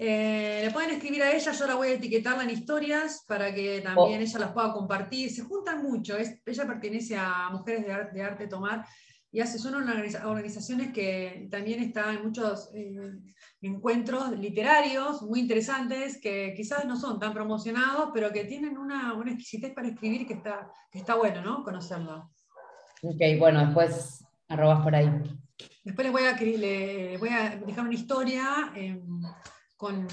Eh, 0.00 0.60
le 0.64 0.70
pueden 0.70 0.90
escribir 0.90 1.24
a 1.24 1.32
ella, 1.32 1.50
yo 1.50 1.66
la 1.66 1.74
voy 1.74 1.88
a 1.88 1.94
etiquetarla 1.94 2.44
en 2.44 2.50
historias 2.50 3.24
para 3.26 3.52
que 3.52 3.80
también 3.80 4.20
oh. 4.20 4.22
ella 4.22 4.38
las 4.38 4.52
pueda 4.52 4.72
compartir. 4.72 5.28
Se 5.30 5.42
juntan 5.42 5.82
mucho, 5.82 6.16
ella 6.16 6.66
pertenece 6.66 7.16
a 7.16 7.50
Mujeres 7.50 7.84
de, 8.14 8.22
Arte 8.22 8.46
Tomar 8.46 8.86
y 9.32 9.40
hace, 9.40 9.58
son 9.58 9.74
organizaciones 9.74 10.92
que 10.92 11.48
también 11.50 11.82
están 11.82 12.16
en 12.16 12.22
muchos 12.22 12.70
eh, 12.74 12.94
encuentros 13.60 14.30
literarios 14.38 15.20
muy 15.22 15.40
interesantes 15.40 16.20
que 16.20 16.54
quizás 16.56 16.84
no 16.84 16.96
son 16.96 17.18
tan 17.18 17.34
promocionados, 17.34 18.10
pero 18.14 18.32
que 18.32 18.44
tienen 18.44 18.78
una, 18.78 19.14
una 19.14 19.32
exquisitez 19.32 19.74
para 19.74 19.88
escribir 19.88 20.28
que 20.28 20.34
está, 20.34 20.70
que 20.92 20.98
está 21.00 21.16
bueno, 21.16 21.42
¿no? 21.42 21.64
Conocerlo. 21.64 22.30
Ok, 23.02 23.20
bueno, 23.38 23.66
después 23.66 24.24
arrobas 24.48 24.82
por 24.82 24.94
ahí. 24.94 25.10
Después 25.84 26.04
les 26.04 26.12
voy 26.12 26.24
a, 26.24 26.32
le, 26.32 27.16
voy 27.18 27.28
a 27.30 27.56
dejar 27.56 27.84
una 27.84 27.94
historia 27.94 28.72
con 29.76 30.06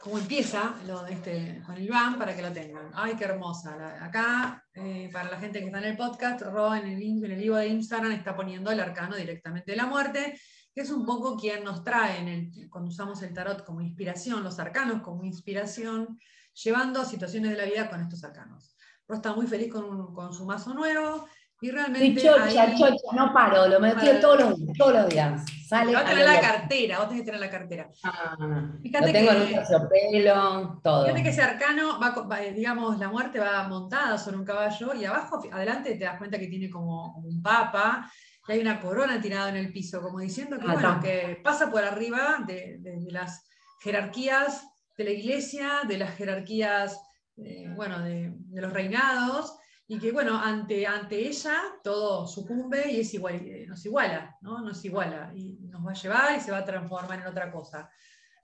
cómo 0.00 0.18
empieza 0.18 0.76
lo 0.86 1.06
este, 1.06 1.62
con 1.64 1.76
el 1.76 1.88
van 1.88 2.18
para 2.18 2.34
que 2.34 2.42
lo 2.42 2.52
tengan. 2.52 2.90
Ay, 2.94 3.14
qué 3.16 3.24
hermosa. 3.24 4.02
acá, 4.02 4.64
eh, 4.72 5.10
para 5.12 5.30
la 5.30 5.38
gente 5.38 5.60
que 5.60 5.66
está 5.66 5.78
en 5.78 5.84
el 5.84 5.96
podcast, 5.96 6.40
Ro 6.42 6.74
en 6.74 6.86
el, 6.86 7.02
en 7.02 7.30
el 7.30 7.40
de 7.40 7.66
Instagram 7.68 8.12
está 8.12 8.34
poniendo 8.34 8.70
el 8.70 8.80
arcano 8.80 9.16
directamente 9.16 9.72
de 9.72 9.76
la 9.76 9.86
muerte, 9.86 10.40
que 10.74 10.80
es 10.80 10.90
un 10.90 11.04
poco 11.04 11.36
quien 11.36 11.64
nos 11.64 11.84
trae 11.84 12.18
en 12.20 12.28
el, 12.28 12.70
cuando 12.70 12.88
usamos 12.88 13.22
el 13.22 13.34
tarot 13.34 13.64
como 13.64 13.82
inspiración, 13.82 14.42
los 14.42 14.58
arcanos 14.58 15.02
como 15.02 15.22
inspiración, 15.24 16.18
llevando 16.54 17.04
situaciones 17.04 17.50
de 17.50 17.58
la 17.58 17.64
vida 17.64 17.90
con 17.90 18.00
estos 18.00 18.24
arcanos. 18.24 18.74
Ro 19.06 19.16
está 19.16 19.34
muy 19.34 19.46
feliz 19.46 19.70
con, 19.70 20.14
con 20.14 20.32
su 20.32 20.46
mazo 20.46 20.72
nuevo 20.72 21.26
y 21.62 21.70
realmente. 21.70 22.22
chocha, 22.22 22.74
chocha, 22.74 23.14
no 23.14 23.32
paro, 23.32 23.68
lo 23.68 23.80
metí 23.80 24.06
todos 24.20 24.40
los, 24.40 24.58
todos 24.78 24.94
los 24.94 25.08
días. 25.08 25.42
Sale 25.66 25.94
vos 25.94 26.04
tenés 26.04 26.24
la 26.24 26.40
cartera, 26.40 26.98
vos 26.98 27.08
tenés 27.08 27.22
que 27.22 27.26
tener 27.26 27.40
la 27.40 27.50
cartera. 27.50 27.88
Ah, 28.02 28.36
fíjate 28.82 29.06
lo 29.06 29.12
tengo 29.12 29.30
que, 29.30 29.36
en 29.36 29.42
un 29.42 29.54
terciopelo, 29.54 30.80
todo. 30.82 31.04
Fíjate 31.04 31.22
que 31.22 31.28
ese 31.28 31.42
arcano, 31.42 32.00
va, 32.00 32.40
digamos, 32.54 32.98
la 32.98 33.08
muerte 33.08 33.38
va 33.38 33.68
montada 33.68 34.16
sobre 34.16 34.38
un 34.38 34.44
caballo 34.44 34.94
y 34.94 35.04
abajo, 35.04 35.40
adelante, 35.52 35.94
te 35.94 36.04
das 36.04 36.18
cuenta 36.18 36.38
que 36.38 36.48
tiene 36.48 36.70
como, 36.70 37.16
un 37.18 37.42
papa 37.42 38.10
y 38.48 38.52
hay 38.52 38.60
una 38.60 38.80
corona 38.80 39.20
tirada 39.20 39.50
en 39.50 39.56
el 39.56 39.72
piso, 39.72 40.00
como 40.00 40.18
diciendo 40.18 40.58
que, 40.58 40.66
ah, 40.66 40.72
bueno, 40.72 41.00
que 41.00 41.40
pasa 41.44 41.70
por 41.70 41.84
arriba 41.84 42.42
de, 42.46 42.78
de, 42.80 43.12
las 43.12 43.46
jerarquías 43.80 44.66
de 44.96 45.04
la 45.04 45.10
iglesia, 45.10 45.80
de 45.86 45.98
las 45.98 46.16
jerarquías, 46.16 47.00
eh, 47.36 47.68
bueno, 47.76 48.00
de, 48.00 48.32
de 48.34 48.60
los 48.60 48.72
reinados 48.72 49.59
y 49.92 49.98
que 49.98 50.12
bueno, 50.12 50.38
ante, 50.38 50.86
ante 50.86 51.18
ella 51.26 51.56
todo 51.82 52.24
sucumbe 52.24 52.92
y 52.92 53.00
es 53.00 53.12
igual, 53.12 53.34
eh, 53.44 53.66
nos 53.66 53.84
iguala, 53.84 54.38
¿no? 54.40 54.60
Nos 54.60 54.84
iguala 54.84 55.32
y 55.34 55.58
nos 55.68 55.84
va 55.84 55.90
a 55.90 55.94
llevar 55.94 56.38
y 56.38 56.40
se 56.40 56.52
va 56.52 56.58
a 56.58 56.64
transformar 56.64 57.18
en 57.18 57.26
otra 57.26 57.50
cosa. 57.50 57.90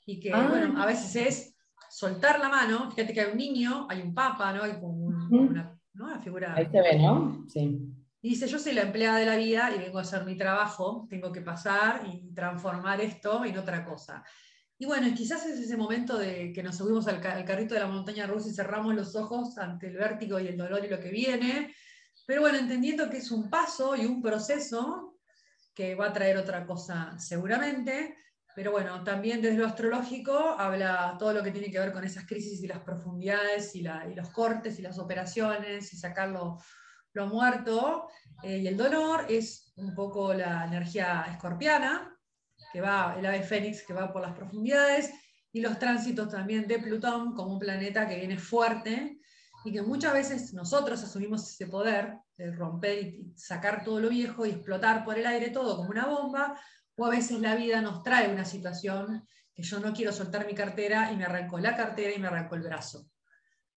Y 0.04 0.18
que 0.18 0.32
ah. 0.32 0.48
bueno, 0.48 0.82
a 0.82 0.86
veces 0.86 1.14
es 1.14 1.56
soltar 1.88 2.40
la 2.40 2.48
mano, 2.48 2.90
fíjate 2.90 3.14
que 3.14 3.20
hay 3.20 3.30
un 3.30 3.38
niño, 3.38 3.86
hay 3.88 4.02
un 4.02 4.12
papa, 4.12 4.52
¿no? 4.52 4.64
Hay 4.64 4.72
como, 4.80 4.92
una, 4.92 6.18
figura. 6.20 6.52
Ahí 6.56 6.66
se 6.66 6.82
ve, 6.82 6.98
¿no? 6.98 7.44
Sí. 7.46 7.94
Y 8.22 8.30
dice, 8.30 8.48
yo 8.48 8.58
soy 8.58 8.72
la 8.72 8.82
empleada 8.82 9.18
de 9.18 9.26
la 9.26 9.36
vida 9.36 9.70
y 9.72 9.78
vengo 9.78 9.98
a 9.98 10.02
hacer 10.02 10.24
mi 10.24 10.36
trabajo, 10.36 11.06
tengo 11.08 11.30
que 11.30 11.42
pasar 11.42 12.02
y 12.12 12.34
transformar 12.34 13.00
esto 13.00 13.44
en 13.44 13.56
otra 13.56 13.84
cosa. 13.84 14.24
Y 14.78 14.84
bueno, 14.84 15.08
quizás 15.14 15.46
es 15.46 15.58
ese 15.58 15.76
momento 15.76 16.18
de 16.18 16.52
que 16.52 16.62
nos 16.62 16.76
subimos 16.76 17.06
al, 17.06 17.20
carrito 17.20 17.74
de 17.74 17.80
la 17.80 17.86
montaña 17.86 18.26
rusa 18.26 18.48
y 18.48 18.52
cerramos 18.52 18.94
los 18.94 19.16
ojos 19.16 19.56
ante 19.56 19.86
el 19.86 19.96
vértigo 19.96 20.38
y 20.38 20.48
el 20.48 20.56
dolor 20.56 20.84
y 20.84 20.88
lo 20.88 21.00
que 21.00 21.10
viene. 21.10 21.74
Pero 22.26 22.42
bueno, 22.42 22.58
entendiendo 22.58 23.08
que 23.08 23.18
es 23.18 23.30
un 23.30 23.48
paso 23.48 23.96
y 23.96 24.04
un 24.04 24.20
proceso 24.20 25.18
que 25.74 25.94
va 25.94 26.08
a 26.08 26.12
traer 26.12 26.36
otra 26.36 26.66
cosa 26.66 27.18
seguramente. 27.18 28.16
Pero 28.54 28.70
bueno, 28.70 29.02
también 29.02 29.40
desde 29.40 29.58
lo 29.58 29.66
astrológico 29.66 30.34
habla 30.58 31.16
todo 31.18 31.32
lo 31.32 31.42
que 31.42 31.50
tiene 31.50 31.70
que 31.70 31.78
ver 31.78 31.92
con 31.92 32.04
esas 32.04 32.26
crisis 32.26 32.62
y 32.62 32.66
las 32.66 32.80
profundidades 32.80 33.74
y, 33.74 33.82
los 33.82 34.30
cortes 34.30 34.78
y 34.78 34.82
las 34.82 34.98
operaciones 34.98 35.92
y 35.92 35.96
sacar 35.96 36.30
lo, 36.30 36.58
muerto. 37.26 38.08
Eh, 38.42 38.58
y 38.58 38.66
el 38.66 38.76
dolor 38.76 39.24
es 39.28 39.72
un 39.76 39.94
poco 39.94 40.34
la 40.34 40.66
energía 40.66 41.26
escorpiana, 41.30 42.15
que 42.76 42.82
va, 42.82 43.16
el 43.18 43.24
ave 43.24 43.42
fénix 43.42 43.86
que 43.86 43.94
va 43.94 44.12
por 44.12 44.20
las 44.20 44.34
profundidades, 44.34 45.10
y 45.50 45.62
los 45.62 45.78
tránsitos 45.78 46.28
también 46.28 46.68
de 46.68 46.78
Plutón 46.78 47.34
como 47.34 47.54
un 47.54 47.58
planeta 47.58 48.06
que 48.06 48.16
viene 48.16 48.36
fuerte 48.36 49.18
y 49.64 49.72
que 49.72 49.80
muchas 49.80 50.12
veces 50.12 50.52
nosotros 50.52 51.02
asumimos 51.02 51.50
ese 51.50 51.68
poder 51.68 52.18
de 52.36 52.52
romper 52.52 52.98
y 52.98 53.32
sacar 53.34 53.82
todo 53.82 53.98
lo 53.98 54.10
viejo 54.10 54.44
y 54.44 54.50
explotar 54.50 55.06
por 55.06 55.18
el 55.18 55.24
aire 55.24 55.48
todo 55.48 55.78
como 55.78 55.88
una 55.88 56.04
bomba, 56.04 56.60
o 56.96 57.06
a 57.06 57.08
veces 57.08 57.40
la 57.40 57.54
vida 57.54 57.80
nos 57.80 58.02
trae 58.02 58.30
una 58.30 58.44
situación 58.44 59.26
que 59.54 59.62
yo 59.62 59.80
no 59.80 59.94
quiero 59.94 60.12
soltar 60.12 60.46
mi 60.46 60.54
cartera 60.54 61.10
y 61.10 61.16
me 61.16 61.24
arrancó 61.24 61.58
la 61.58 61.74
cartera 61.74 62.14
y 62.14 62.18
me 62.18 62.26
arrancó 62.26 62.56
el 62.56 62.62
brazo. 62.62 63.08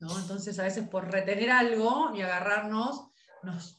¿no? 0.02 0.20
Entonces 0.20 0.60
a 0.60 0.64
veces 0.64 0.90
por 0.90 1.10
retener 1.10 1.52
algo 1.52 2.12
y 2.14 2.22
agarrarnos 2.22 3.12
nos 3.44 3.78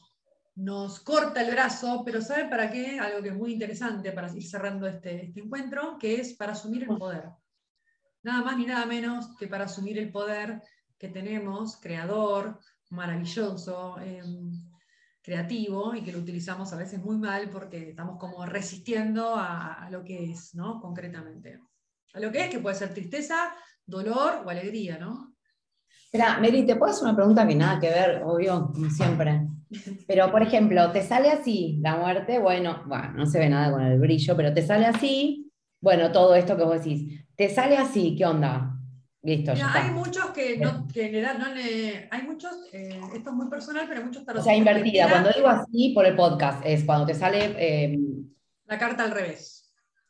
nos 0.55 0.99
corta 0.99 1.41
el 1.41 1.51
brazo, 1.51 2.03
pero 2.05 2.21
¿sabe 2.21 2.49
para 2.49 2.69
qué? 2.69 2.99
Algo 2.99 3.21
que 3.21 3.29
es 3.29 3.35
muy 3.35 3.53
interesante 3.53 4.11
para 4.11 4.31
ir 4.35 4.45
cerrando 4.45 4.87
este, 4.87 5.25
este 5.25 5.39
encuentro, 5.39 5.97
que 5.97 6.19
es 6.19 6.33
para 6.33 6.51
asumir 6.51 6.83
el 6.83 6.97
poder. 6.97 7.29
Nada 8.23 8.43
más 8.43 8.57
ni 8.57 8.65
nada 8.65 8.85
menos 8.85 9.35
que 9.37 9.47
para 9.47 9.65
asumir 9.65 9.97
el 9.97 10.11
poder 10.11 10.61
que 10.97 11.07
tenemos, 11.07 11.77
creador, 11.77 12.59
maravilloso, 12.89 13.97
em, 13.99 14.51
creativo, 15.23 15.95
y 15.95 16.03
que 16.03 16.11
lo 16.11 16.19
utilizamos 16.19 16.71
a 16.73 16.77
veces 16.77 16.99
muy 16.99 17.17
mal 17.17 17.49
porque 17.49 17.89
estamos 17.89 18.19
como 18.19 18.45
resistiendo 18.45 19.35
a, 19.35 19.87
lo 19.89 20.03
que 20.03 20.31
es, 20.31 20.53
¿no? 20.53 20.79
Concretamente. 20.79 21.59
A 22.13 22.19
lo 22.19 22.31
que 22.31 22.45
es, 22.45 22.49
que 22.49 22.59
puede 22.59 22.75
ser 22.75 22.93
tristeza, 22.93 23.53
dolor 23.85 24.43
o 24.45 24.49
alegría, 24.49 24.97
¿no? 24.97 25.35
Espera, 26.05 26.39
Mary, 26.39 26.65
¿te 26.65 26.75
puedo 26.75 26.91
hacer 26.91 27.03
una 27.03 27.15
pregunta 27.15 27.47
que 27.47 27.55
nada 27.55 27.79
que 27.79 27.89
ver, 27.89 28.21
obvio, 28.23 28.69
como 28.73 28.89
siempre? 28.89 29.47
Pero, 30.07 30.31
por 30.31 30.41
ejemplo, 30.41 30.91
te 30.91 31.01
sale 31.01 31.29
así 31.29 31.79
la 31.81 31.95
muerte, 31.97 32.39
bueno, 32.39 32.83
bueno, 32.85 33.13
no 33.13 33.25
se 33.25 33.39
ve 33.39 33.49
nada 33.49 33.71
con 33.71 33.81
el 33.81 33.99
brillo, 33.99 34.35
pero 34.35 34.53
te 34.53 34.61
sale 34.61 34.85
así, 34.85 35.51
bueno, 35.79 36.11
todo 36.11 36.35
esto 36.35 36.57
que 36.57 36.63
vos 36.63 36.83
decís, 36.83 37.25
te 37.35 37.49
sale 37.49 37.77
así, 37.77 38.15
¿qué 38.15 38.25
onda? 38.25 38.77
Listo, 39.23 39.53
ya 39.53 39.71
Hay 39.73 39.91
muchos 39.91 40.31
que, 40.31 40.57
no, 40.57 40.87
que 40.87 41.11
le 41.11 41.21
dan, 41.21 41.39
no 41.39 41.53
le, 41.53 42.07
hay 42.09 42.23
muchos, 42.23 42.51
eh, 42.73 42.99
esto 43.13 43.29
es 43.29 43.35
muy 43.35 43.49
personal, 43.49 43.85
pero 43.87 44.03
muchos 44.03 44.23
O 44.27 44.41
sea, 44.41 44.55
invertida, 44.55 45.09
cuando 45.09 45.29
digo 45.35 45.47
así 45.47 45.91
por 45.93 46.05
el 46.05 46.15
podcast, 46.15 46.63
es 46.65 46.83
cuando 46.83 47.05
te 47.05 47.13
sale... 47.13 47.53
Eh, 47.57 47.99
la 48.65 48.79
carta 48.79 49.03
al 49.03 49.11
revés. 49.11 49.60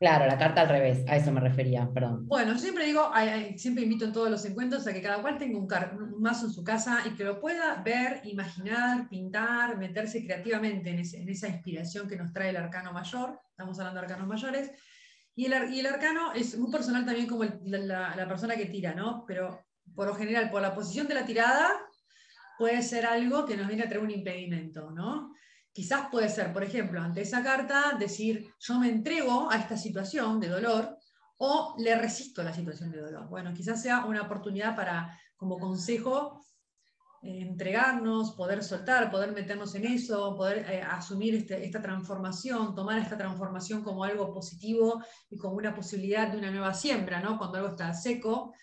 Claro, 0.01 0.25
la 0.25 0.35
carta 0.35 0.61
al 0.61 0.69
revés, 0.69 1.05
a 1.07 1.15
eso 1.15 1.31
me 1.31 1.39
refería, 1.39 1.87
perdón. 1.93 2.25
Bueno, 2.25 2.57
siempre 2.57 2.87
digo, 2.87 3.11
siempre 3.55 3.83
invito 3.83 4.03
en 4.03 4.11
todos 4.11 4.31
los 4.31 4.43
encuentros 4.45 4.87
a 4.87 4.93
que 4.93 5.01
cada 5.01 5.21
cual 5.21 5.37
tenga 5.37 5.59
un, 5.59 5.67
mazo 6.19 6.47
en 6.47 6.51
su 6.51 6.63
casa 6.63 7.03
y 7.05 7.11
que 7.11 7.23
lo 7.23 7.39
pueda 7.39 7.83
ver, 7.83 8.19
imaginar, 8.23 9.07
pintar, 9.09 9.77
meterse 9.77 10.25
creativamente 10.25 10.89
en, 10.89 11.29
esa 11.29 11.47
inspiración 11.47 12.07
que 12.07 12.15
nos 12.15 12.33
trae 12.33 12.49
el 12.49 12.57
arcano 12.57 12.91
mayor. 12.91 13.39
Estamos 13.51 13.77
hablando 13.77 13.99
de 13.99 14.07
arcanos 14.07 14.27
mayores. 14.27 14.71
Y 15.35 15.45
el, 15.45 15.85
arcano 15.85 16.33
es 16.33 16.57
muy 16.57 16.71
personal 16.71 17.05
también 17.05 17.27
como 17.27 17.43
la, 17.43 18.15
la, 18.15 18.27
persona 18.27 18.55
que 18.55 18.65
tira, 18.65 18.95
¿no? 18.95 19.23
Pero 19.27 19.67
por 19.93 20.07
lo 20.07 20.15
general, 20.15 20.49
por 20.49 20.63
la 20.63 20.73
posición 20.73 21.07
de 21.07 21.13
la 21.13 21.27
tirada, 21.27 21.79
puede 22.57 22.81
ser 22.81 23.05
algo 23.05 23.45
que 23.45 23.55
nos 23.55 23.67
viene 23.67 23.83
a 23.83 23.87
traer 23.87 24.03
un 24.03 24.09
impedimento, 24.09 24.89
¿no? 24.89 25.35
Quizás 25.74 26.09
puede 26.11 26.28
ser, 26.28 26.51
por 26.51 26.63
ejemplo, 26.63 26.99
ante 27.01 27.22
esa 27.22 27.41
carta, 27.43 27.95
decir, 27.97 28.53
yo 28.59 28.80
me 28.80 28.89
entrego 28.89 29.49
a 29.49 29.57
esta 29.57 29.78
situación 29.78 30.39
de 30.39 30.49
dolor 30.49 30.97
o 31.38 31.76
le 31.80 31.95
resisto 31.95 32.41
a 32.41 32.43
la 32.43 32.53
situación 32.53 32.91
de 32.91 32.99
dolor. 32.99 33.28
Bueno, 33.30 33.53
quizás 33.53 33.82
sea 33.82 34.05
una 34.05 34.24
oportunidad 34.24 34.76
para, 34.76 35.17
como 35.38 35.57
consejo, 35.57 36.43
eh, 37.24 37.41
entregarnos, 37.41 38.34
poder 38.34 38.63
soltar, 38.63 39.09
poder 39.11 39.32
meternos 39.32 39.76
en 39.76 39.86
eso, 39.86 40.36
poder 40.36 40.65
eh, 40.69 40.82
asumir 40.82 41.36
este, 41.36 41.63
esta 41.63 41.82
transformación, 41.82 42.74
tomar 42.74 42.97
esta 42.99 43.17
transformación 43.17 43.84
como 43.84 44.03
algo 44.03 44.34
positivo 44.34 45.03
y 45.30 45.38
como 45.38 45.55
una 45.55 45.74
posibilidad 45.74 46.28
de 46.30 46.38
una 46.38 46.51
nueva 46.51 46.74
siembra, 46.74 47.22
¿no? 47.22 47.38
Cuando 47.38 47.57
algo 47.57 47.69
está 47.69 47.93
seco, 47.93 48.53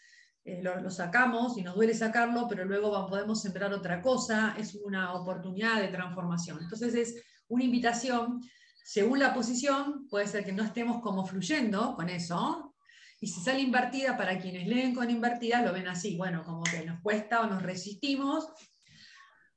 eh, 0.48 0.62
lo, 0.62 0.90
sacamos 0.90 1.58
y 1.58 1.62
nos 1.62 1.74
duele 1.74 1.92
sacarlo, 1.92 2.46
pero 2.48 2.64
luego 2.64 3.06
podemos 3.06 3.42
sembrar 3.42 3.72
otra 3.72 4.00
cosa, 4.00 4.54
es 4.58 4.74
una 4.74 5.12
oportunidad 5.12 5.80
de 5.80 5.88
transformación. 5.88 6.58
Entonces 6.62 6.94
es 6.94 7.22
una 7.48 7.64
invitación, 7.64 8.40
según 8.82 9.18
la 9.18 9.34
posición, 9.34 10.08
puede 10.08 10.26
ser 10.26 10.44
que 10.44 10.52
no 10.52 10.64
estemos 10.64 11.02
como 11.02 11.26
fluyendo 11.26 11.94
con 11.94 12.08
eso, 12.08 12.74
y 13.20 13.26
si 13.26 13.40
sale 13.40 13.60
invertida, 13.60 14.16
para 14.16 14.38
quienes 14.38 14.66
leen 14.66 14.94
con 14.94 15.10
invertida, 15.10 15.60
lo 15.60 15.72
ven 15.72 15.88
así, 15.88 16.16
bueno, 16.16 16.44
como 16.44 16.62
que 16.62 16.84
nos 16.86 17.00
cuesta 17.00 17.40
o 17.40 17.46
nos 17.46 17.62
resistimos, 17.62 18.48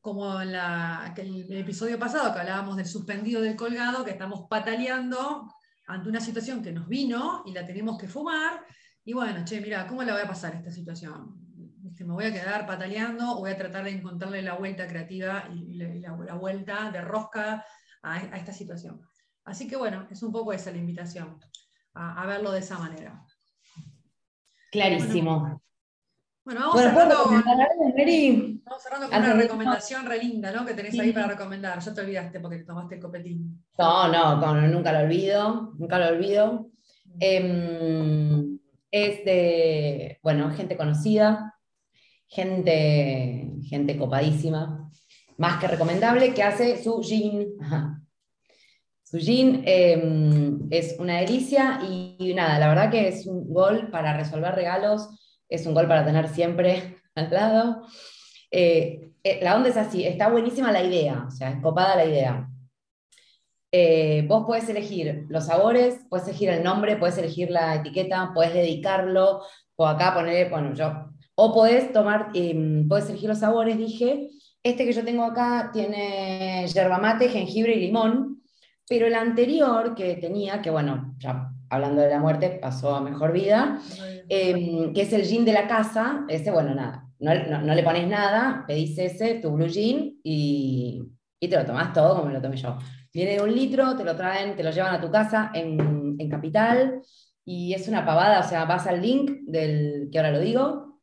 como 0.01 0.41
en 0.41 0.49
el 0.49 1.57
episodio 1.57 1.97
pasado 1.99 2.33
que 2.33 2.39
hablábamos 2.39 2.75
del 2.75 2.87
suspendido 2.87 3.39
del 3.39 3.55
colgado, 3.55 4.03
que 4.03 4.11
estamos 4.11 4.47
pataleando 4.49 5.53
ante 5.87 6.09
una 6.09 6.19
situación 6.19 6.63
que 6.63 6.71
nos 6.71 6.87
vino 6.87 7.43
y 7.45 7.53
la 7.53 7.65
tenemos 7.65 7.97
que 7.97 8.07
fumar, 8.07 8.65
y 9.03 9.13
bueno, 9.13 9.43
che, 9.45 9.59
mira, 9.61 9.87
¿cómo 9.87 10.03
la 10.03 10.13
voy 10.13 10.21
a 10.21 10.27
pasar 10.27 10.53
esta 10.55 10.71
situación? 10.71 11.35
¿Me 11.99 12.13
voy 12.13 12.25
a 12.25 12.33
quedar 12.33 12.65
pataleando 12.65 13.31
o 13.31 13.39
voy 13.39 13.51
a 13.51 13.57
tratar 13.57 13.83
de 13.83 13.91
encontrarle 13.91 14.41
la 14.41 14.53
vuelta 14.53 14.87
creativa 14.87 15.47
y 15.53 15.75
la, 15.75 16.35
vuelta 16.35 16.91
de 16.91 17.01
rosca 17.01 17.65
a, 18.03 18.17
esta 18.37 18.53
situación? 18.53 19.01
Así 19.43 19.67
que 19.67 19.75
bueno, 19.75 20.07
es 20.09 20.21
un 20.23 20.31
poco 20.31 20.53
esa 20.53 20.71
la 20.71 20.77
invitación, 20.77 21.39
a, 21.93 22.25
verlo 22.25 22.51
de 22.51 22.59
esa 22.59 22.77
manera. 22.77 23.23
Clarísimo. 24.71 25.61
Bueno, 26.43 26.61
vamos 26.61 26.81
cerrando, 26.81 27.23
con, 27.23 27.43
vamos 27.43 28.83
cerrando 28.83 29.09
con 29.09 29.19
una 29.19 29.33
recomendación 29.33 30.05
re 30.05 30.17
linda, 30.17 30.51
¿no? 30.51 30.65
Que 30.65 30.73
tenés 30.73 30.99
ahí 30.99 31.11
para 31.11 31.27
recomendar. 31.27 31.79
Ya 31.79 31.93
te 31.93 32.01
olvidaste 32.01 32.39
porque 32.39 32.57
te 32.57 32.65
tomaste 32.65 32.95
el 32.95 33.01
copetín. 33.01 33.63
No, 33.77 34.07
no, 34.07 34.67
nunca 34.67 34.91
lo 34.91 34.99
olvido, 35.05 35.73
nunca 35.77 35.99
lo 35.99 36.07
olvido. 36.07 36.71
Eh, 37.19 38.57
es 38.91 39.23
de, 39.23 40.19
bueno, 40.21 40.51
gente 40.51 40.75
conocida, 40.75 41.55
gente, 42.27 43.51
gente 43.63 43.97
copadísima, 43.97 44.91
más 45.37 45.59
que 45.59 45.67
recomendable, 45.67 46.33
que 46.33 46.43
hace 46.43 46.81
su 46.83 47.01
jean. 47.01 47.45
Su 49.03 49.17
jean 49.17 49.63
em, 49.65 50.67
es 50.69 50.95
una 50.99 51.19
delicia 51.19 51.79
y, 51.89 52.33
nada, 52.33 52.59
la 52.59 52.69
verdad 52.69 52.91
que 52.91 53.07
es 53.07 53.25
un 53.25 53.51
gol 53.53 53.89
para 53.91 54.15
resolver 54.15 54.53
regalos, 54.53 55.09
es 55.49 55.65
un 55.65 55.73
gol 55.73 55.87
para 55.87 56.05
tener 56.05 56.29
siempre 56.29 56.95
al 57.15 57.31
lado. 57.31 57.87
Eh, 58.51 59.11
eh, 59.23 59.39
la 59.41 59.55
onda 59.55 59.69
es 59.69 59.77
así, 59.77 60.05
está 60.05 60.29
buenísima 60.29 60.71
la 60.71 60.83
idea, 60.83 61.25
o 61.27 61.31
sea, 61.31 61.49
es 61.49 61.61
copada 61.61 61.95
la 61.95 62.05
idea. 62.05 62.50
Eh, 63.71 64.25
vos 64.27 64.43
puedes 64.45 64.67
elegir 64.67 65.25
los 65.29 65.45
sabores, 65.45 66.01
puedes 66.09 66.27
elegir 66.27 66.49
el 66.49 66.63
nombre, 66.63 66.97
puedes 66.97 67.17
elegir 67.17 67.49
la 67.49 67.75
etiqueta, 67.75 68.31
puedes 68.33 68.53
dedicarlo, 68.53 69.41
o 69.77 69.87
acá 69.87 70.13
poner, 70.13 70.49
bueno, 70.49 70.73
yo, 70.73 71.05
o 71.35 71.53
puedes 71.53 71.93
tomar, 71.93 72.31
puedes 72.89 73.09
elegir 73.09 73.29
los 73.29 73.39
sabores, 73.39 73.77
dije, 73.77 74.29
este 74.61 74.85
que 74.85 74.93
yo 74.93 75.03
tengo 75.05 75.23
acá 75.23 75.71
tiene 75.73 76.67
yerba 76.67 76.97
mate, 76.97 77.29
jengibre 77.29 77.73
y 77.73 77.79
limón, 77.79 78.41
pero 78.87 79.07
el 79.07 79.15
anterior 79.15 79.95
que 79.95 80.15
tenía, 80.15 80.61
que 80.61 80.69
bueno, 80.69 81.15
ya 81.17 81.49
hablando 81.69 82.01
de 82.01 82.09
la 82.09 82.19
muerte, 82.19 82.59
pasó 82.61 82.93
a 82.93 83.01
mejor 83.01 83.31
vida, 83.31 83.79
em, 84.27 84.93
que 84.93 85.03
es 85.03 85.13
el 85.13 85.23
gin 85.23 85.45
de 85.45 85.53
la 85.53 85.67
casa, 85.67 86.25
ese, 86.27 86.51
bueno, 86.51 86.75
nada, 86.75 87.07
no, 87.19 87.33
no, 87.61 87.73
le 87.73 87.83
pones 87.83 88.07
nada, 88.07 88.65
pedís 88.67 88.97
ese, 88.97 89.35
tu 89.35 89.51
blue 89.51 89.69
gin, 89.69 90.19
y, 90.23 91.01
y 91.39 91.47
te 91.47 91.55
lo 91.55 91.65
tomás 91.65 91.93
todo 91.93 92.15
como 92.15 92.27
me 92.27 92.33
lo 92.33 92.41
tomé 92.41 92.57
yo. 92.57 92.77
Viene 93.13 93.35
de 93.35 93.41
un 93.41 93.53
litro, 93.53 93.95
te 93.95 94.03
lo 94.03 94.15
traen, 94.15 94.55
te 94.55 94.63
lo 94.63 94.71
llevan 94.71 94.95
a 94.95 95.01
tu 95.01 95.11
casa 95.11 95.51
en, 95.53 96.15
en 96.17 96.29
Capital 96.29 97.01
y 97.43 97.73
es 97.73 97.87
una 97.87 98.05
pavada, 98.05 98.39
o 98.39 98.47
sea, 98.47 98.65
vas 98.65 98.87
al 98.87 99.01
link 99.01 99.31
del, 99.45 100.09
que 100.11 100.19
ahora 100.19 100.31
lo 100.31 100.39
digo, 100.39 100.99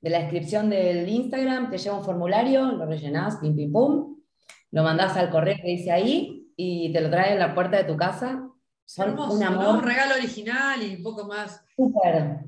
de 0.00 0.10
la 0.10 0.18
descripción 0.18 0.68
del 0.68 1.08
Instagram, 1.08 1.70
te 1.70 1.78
lleva 1.78 1.96
un 1.96 2.04
formulario, 2.04 2.72
lo 2.72 2.84
rellenás, 2.84 3.38
pim, 3.38 3.56
pim, 3.56 3.72
pum, 3.72 4.18
lo 4.70 4.82
mandás 4.82 5.16
al 5.16 5.30
correo 5.30 5.56
que 5.56 5.68
dice 5.68 5.90
ahí 5.90 6.46
y 6.56 6.92
te 6.92 7.00
lo 7.00 7.08
traen 7.10 7.34
en 7.34 7.38
la 7.38 7.54
puerta 7.54 7.78
de 7.78 7.84
tu 7.84 7.96
casa. 7.96 8.46
Son 8.84 9.18
un 9.18 9.42
amor. 9.42 9.76
Un 9.76 9.82
regalo 9.82 10.14
original 10.16 10.82
y 10.82 10.96
un 10.96 11.02
poco 11.02 11.26
más. 11.26 11.64
Súper, 11.74 12.40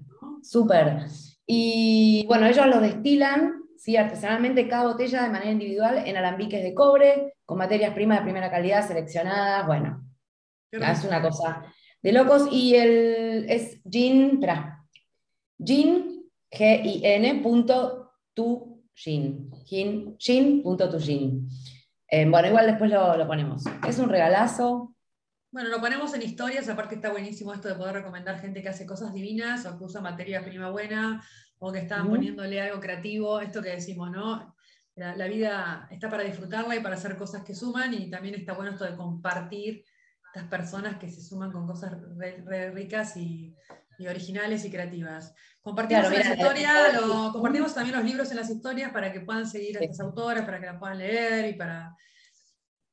súper. 0.43 1.07
Y 1.47 2.27
bueno, 2.29 2.47
ellos 2.47 2.67
lo 2.67 2.81
destilan 2.81 3.63
¿sí? 3.79 3.97
artesanalmente 3.97 4.69
cada 4.69 4.89
botella 4.89 5.23
de 5.23 5.31
manera 5.31 5.51
individual 5.51 6.03
en 6.07 6.17
alambiques 6.17 6.63
de 6.63 6.75
cobre, 6.75 7.35
con 7.45 7.59
materias 7.59 7.95
primas 7.95 8.19
de 8.19 8.25
primera 8.25 8.51
calidad 8.51 8.87
seleccionadas, 8.87 9.67
bueno, 9.67 10.05
es 10.71 11.05
una 11.05 11.23
cosa 11.23 11.63
de 12.03 12.13
locos. 12.13 12.49
Y 12.51 12.75
el 12.75 13.47
es 13.49 13.81
gin, 13.89 14.33
espera, 14.35 14.85
gin, 15.65 16.25
G-I-N, 16.51 17.43
punto 17.43 18.13
tu 18.35 18.85
gin, 18.95 19.51
gin, 19.65 20.17
gin, 20.19 20.63
punto 20.63 20.89
tu 20.89 20.99
gin. 20.99 21.49
Eh, 22.09 22.29
bueno, 22.29 22.49
igual 22.49 22.67
después 22.67 22.91
lo, 22.91 23.17
lo 23.17 23.27
ponemos. 23.27 23.65
Es 23.87 23.99
un 23.99 24.09
regalazo, 24.09 24.97
bueno, 25.57 25.71
lo 25.71 25.81
ponemos 25.81 26.13
en 26.13 26.21
historias, 26.21 26.69
aparte 26.69 26.97
está 26.97 27.11
buenísimo 27.11 27.55
esto 27.55 27.69
de 27.69 27.77
poder 27.77 27.95
recomendar 27.95 28.39
gente 28.41 28.61
que 28.61 28.69
hace 28.69 28.85
cosas 28.85 29.15
divinas 29.15 29.65
o 29.65 29.79
que 29.79 29.85
usa 29.85 30.03
materia 30.03 30.45
prima 30.45 30.69
buena 30.69 31.25
o 31.59 31.73
que 31.73 31.81
están 31.81 32.09
poniéndole 32.09 32.61
algo 32.61 32.81
creativo, 32.81 33.41
esto 33.41 33.63
que 33.63 33.71
decimos, 33.71 34.11
¿no? 34.11 34.55
La, 34.95 35.27
vida 35.27 35.87
está 35.91 36.09
para 36.09 36.23
disfrutarla 36.23 36.75
y 36.75 36.81
para 36.81 36.95
hacer 36.95 37.17
cosas 37.17 37.45
que 37.45 37.55
suman 37.55 37.93
y 37.93 38.09
también 38.09 38.35
está 38.35 38.55
bueno 38.55 38.73
esto 38.73 38.85
de 38.85 38.97
compartir 38.97 39.85
estas 40.27 40.49
personas 40.49 40.97
que 40.99 41.11
se 41.11 41.21
suman 41.21 41.53
con 41.53 41.67
cosas 41.67 41.93
re, 42.17 42.71
ricas 42.71 43.15
y, 43.17 43.55
originales 44.09 44.65
y 44.65 44.71
creativas. 44.71 45.35
Compartimos 45.61 46.11
las 46.11 46.29
historias, 46.29 47.01
compartimos 47.33 47.75
también 47.75 47.97
los 47.97 48.05
libros 48.05 48.31
en 48.31 48.37
las 48.37 48.51
historias 48.51 48.91
para 48.91 49.13
que 49.13 49.21
puedan 49.21 49.47
seguir 49.47 49.79
a 49.79 49.81
estas 49.81 50.01
autoras, 50.01 50.45
para 50.45 50.61
que 50.61 50.67
la 50.67 50.79
puedan 50.79 50.99
leer 50.99 51.49
y 51.49 51.55
para, 51.55 51.95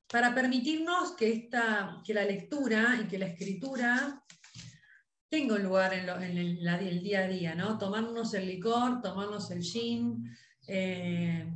para 0.10 0.34
permitirnos 0.34 1.14
que, 1.14 1.32
esta, 1.32 2.02
que 2.06 2.14
la 2.14 2.24
lectura 2.24 3.00
y 3.02 3.08
que 3.08 3.18
la 3.18 3.28
escritura 3.28 4.24
tengo 5.34 5.58
lugar 5.58 5.96
en, 5.96 6.08
el, 6.38 7.02
día 7.02 7.22
a 7.22 7.28
día, 7.28 7.56
¿no? 7.56 7.80
Tomarnos 7.80 8.36
el 8.36 8.46
licor, 8.46 9.02
tomarnos 9.02 9.50
el 9.50 9.64
gin, 9.64 10.30
eh, 10.68 11.52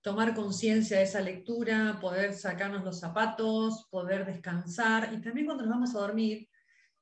tomar 0.00 0.36
conciencia 0.36 0.98
de 0.98 1.02
esa 1.02 1.20
lectura, 1.20 1.98
poder 2.00 2.32
sacarnos 2.32 2.84
los 2.84 3.00
zapatos, 3.00 3.88
poder 3.90 4.24
descansar 4.24 5.12
y 5.12 5.20
también 5.20 5.46
cuando 5.46 5.64
nos 5.64 5.74
vamos 5.74 5.96
a 5.96 5.98
dormir 5.98 6.48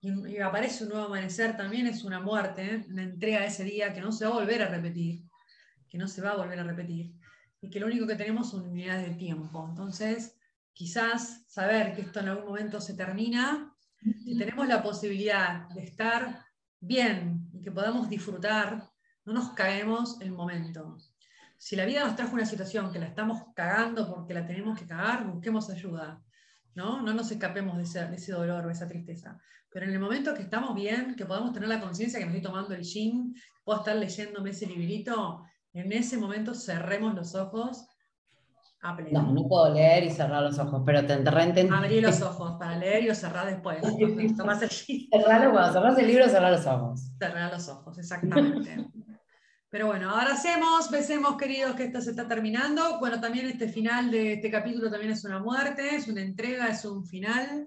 y, 0.00 0.38
aparece 0.38 0.84
un 0.84 0.90
nuevo 0.90 1.04
amanecer, 1.04 1.54
también 1.54 1.86
es 1.86 2.02
una 2.02 2.18
muerte, 2.18 2.64
¿eh? 2.64 2.86
una 2.88 3.02
entrega 3.02 3.40
de 3.40 3.48
ese 3.48 3.64
día 3.64 3.92
que 3.92 4.00
no 4.00 4.10
se 4.10 4.24
va 4.24 4.30
a 4.30 4.38
volver 4.38 4.62
a 4.62 4.68
repetir, 4.68 5.24
que 5.90 5.98
no 5.98 6.08
se 6.08 6.22
va 6.22 6.30
a 6.30 6.36
volver 6.36 6.60
a 6.60 6.64
repetir 6.64 7.12
y 7.60 7.68
que 7.68 7.78
lo 7.78 7.88
único 7.88 8.06
que 8.06 8.16
tenemos 8.16 8.48
son 8.48 8.70
unidades 8.70 9.06
de 9.06 9.16
tiempo. 9.16 9.66
Entonces, 9.68 10.34
quizás 10.72 11.44
saber 11.46 11.94
que 11.94 12.00
esto 12.00 12.20
en 12.20 12.28
algún 12.28 12.46
momento 12.46 12.80
se 12.80 12.94
termina, 12.94 13.73
si 14.24 14.36
tenemos 14.36 14.68
la 14.68 14.82
posibilidad 14.82 15.68
de 15.70 15.84
estar 15.84 16.44
bien 16.80 17.48
y 17.52 17.62
que 17.62 17.72
podamos 17.72 18.08
disfrutar, 18.08 18.90
no 19.24 19.32
nos 19.32 19.50
caemos 19.50 20.20
el 20.20 20.32
momento. 20.32 20.98
Si 21.56 21.76
la 21.76 21.86
vida 21.86 22.04
nos 22.04 22.16
trajo 22.16 22.34
una 22.34 22.44
situación 22.44 22.92
que 22.92 22.98
la 22.98 23.06
estamos 23.06 23.42
cagando 23.54 24.12
porque 24.12 24.34
la 24.34 24.46
tenemos 24.46 24.78
que 24.78 24.86
cagar, 24.86 25.26
busquemos 25.26 25.70
ayuda. 25.70 26.22
¿no? 26.74 27.00
No 27.00 27.14
nos 27.14 27.30
escapemos 27.30 27.76
de 27.76 27.84
ese, 27.84 28.32
dolor 28.32 28.66
o 28.66 28.70
esa 28.70 28.88
tristeza. 28.88 29.38
Pero 29.70 29.86
en 29.86 29.92
el 29.92 29.98
momento 29.98 30.34
que 30.34 30.42
estamos 30.42 30.74
bien, 30.74 31.14
que 31.16 31.24
podamos 31.24 31.52
tener 31.52 31.68
la 31.68 31.80
conciencia 31.80 32.18
que 32.18 32.26
me 32.26 32.32
estoy 32.32 32.50
tomando 32.50 32.74
el 32.74 32.84
gin, 32.84 33.34
puedo 33.64 33.78
estar 33.78 33.96
leyéndome 33.96 34.50
ese 34.50 34.66
librito, 34.66 35.44
en 35.72 35.92
ese 35.92 36.16
momento 36.16 36.54
cerremos 36.54 37.14
los 37.14 37.34
ojos 37.34 37.86
no, 39.12 39.32
no 39.32 39.48
puedo 39.48 39.72
leer 39.72 40.04
y 40.04 40.10
cerrar 40.10 40.42
los 40.42 40.58
ojos, 40.58 40.82
pero 40.84 41.06
te 41.06 41.16
reentendí. 41.18 41.74
Abrí 41.74 42.00
los 42.00 42.20
ojos 42.22 42.56
para 42.58 42.76
leer 42.76 43.04
y 43.04 43.10
o 43.10 43.14
cerrar 43.14 43.46
después. 43.46 43.80
Tomás 44.36 44.62
el 44.62 44.70
Cerralo 44.70 45.52
cuando 45.52 45.72
cerrás 45.72 45.98
el 45.98 46.06
libro, 46.06 46.28
cerrar 46.28 46.52
los 46.52 46.66
ojos. 46.66 47.00
Cerrar 47.18 47.52
los 47.52 47.68
ojos, 47.68 47.98
exactamente. 47.98 48.90
Pero 49.70 49.88
bueno, 49.88 50.10
ahora 50.10 50.34
hacemos, 50.34 50.88
besemos 50.88 51.36
queridos 51.36 51.74
que 51.74 51.84
esto 51.84 52.00
se 52.00 52.10
está 52.10 52.28
terminando. 52.28 53.00
Bueno, 53.00 53.20
también 53.20 53.46
este 53.46 53.68
final 53.68 54.08
de 54.10 54.34
este 54.34 54.48
capítulo 54.48 54.88
también 54.88 55.10
es 55.10 55.24
una 55.24 55.40
muerte, 55.40 55.96
es 55.96 56.06
una 56.06 56.22
entrega, 56.22 56.68
es 56.68 56.84
un 56.84 57.04
final 57.04 57.66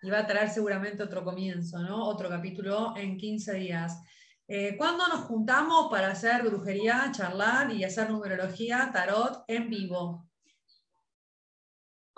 y 0.00 0.10
va 0.10 0.20
a 0.20 0.26
traer 0.26 0.50
seguramente 0.50 1.02
otro 1.02 1.24
comienzo, 1.24 1.80
¿no? 1.80 2.06
Otro 2.06 2.28
capítulo 2.28 2.94
en 2.96 3.16
15 3.16 3.54
días. 3.54 4.00
Eh, 4.46 4.76
¿Cuándo 4.76 5.08
nos 5.08 5.22
juntamos 5.22 5.90
para 5.90 6.12
hacer 6.12 6.44
brujería, 6.44 7.10
charlar 7.12 7.72
y 7.72 7.82
hacer 7.82 8.10
numerología, 8.10 8.90
tarot 8.92 9.42
en 9.48 9.68
vivo? 9.68 10.29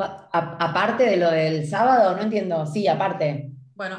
Aparte 0.03 1.05
de 1.05 1.17
lo 1.17 1.31
del 1.31 1.67
sábado, 1.69 2.17
no 2.17 2.23
entiendo. 2.23 2.67
Sí, 2.67 2.87
aparte. 2.87 3.53
Bueno, 3.75 3.97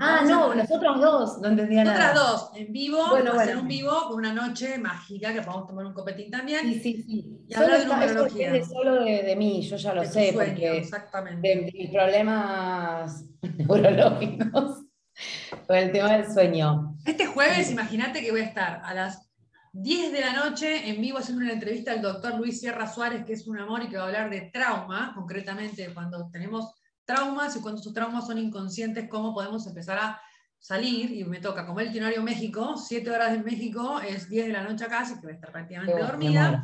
ah, 0.00 0.22
no, 0.26 0.54
nosotros 0.54 1.00
dos, 1.00 1.40
no 1.40 1.48
entendía 1.48 1.84
nada. 1.84 2.12
Nosotras 2.12 2.30
dos, 2.30 2.50
en 2.56 2.72
vivo, 2.72 2.98
bueno, 3.10 3.32
hacer 3.32 3.56
un 3.56 3.68
vivo 3.68 4.08
con 4.08 4.16
una 4.16 4.32
noche 4.32 4.76
mágica 4.76 5.32
que 5.32 5.40
podemos 5.40 5.66
tomar 5.68 5.86
un 5.86 5.94
copetín 5.94 6.30
también. 6.30 6.60
Sí, 6.62 6.80
sí, 6.80 7.02
sí. 7.02 7.44
Y 7.48 7.54
hablar 7.54 7.80
de 7.80 7.86
numerología. 7.86 8.54
Es 8.54 8.68
solo 8.68 9.04
de, 9.04 9.22
de, 9.22 9.36
mí, 9.36 9.62
yo 9.62 9.76
ya 9.76 9.94
lo 9.94 10.04
sé, 10.04 10.32
porque 10.34 10.78
exactamente. 10.78 11.48
De, 11.48 11.72
mis 11.72 11.90
problemas 11.90 13.24
neurológicos, 13.56 14.84
con 15.66 15.76
el 15.76 15.92
tema 15.92 16.12
del 16.18 16.30
sueño. 16.30 16.96
Este 17.06 17.24
jueves, 17.26 17.70
imagínate 17.70 18.20
que 18.20 18.32
voy 18.32 18.40
a 18.40 18.46
estar 18.46 18.82
a 18.84 18.94
las 18.94 19.30
10 19.76 20.12
de 20.12 20.20
la 20.20 20.32
noche, 20.32 20.88
en 20.88 21.00
vivo, 21.00 21.18
haciendo 21.18 21.42
una 21.42 21.52
entrevista 21.52 21.90
al 21.90 22.00
doctor 22.00 22.36
Luis 22.36 22.60
Sierra 22.60 22.86
Suárez, 22.86 23.24
que 23.24 23.32
es 23.32 23.48
un 23.48 23.58
amor 23.58 23.82
y 23.82 23.88
que 23.88 23.96
va 23.96 24.04
a 24.04 24.06
hablar 24.06 24.30
de 24.30 24.42
trauma, 24.52 25.12
concretamente 25.16 25.92
cuando 25.92 26.30
tenemos 26.30 26.72
traumas 27.04 27.56
y 27.56 27.60
cuando 27.60 27.80
esos 27.80 27.92
traumas 27.92 28.24
son 28.24 28.38
inconscientes, 28.38 29.08
cómo 29.08 29.34
podemos 29.34 29.66
empezar 29.66 29.98
a 29.98 30.20
salir. 30.60 31.10
Y 31.10 31.24
me 31.24 31.40
toca, 31.40 31.66
como 31.66 31.80
él 31.80 31.90
tiene 31.90 32.06
horario 32.06 32.22
México, 32.22 32.76
7 32.76 33.10
horas 33.10 33.34
en 33.34 33.44
México, 33.44 34.00
es 34.00 34.28
10 34.28 34.46
de 34.46 34.52
la 34.52 34.62
noche 34.62 34.84
acá, 34.84 35.00
así 35.00 35.14
que 35.14 35.22
voy 35.22 35.32
a 35.32 35.34
estar 35.34 35.50
prácticamente 35.50 36.00
dormida. 36.00 36.62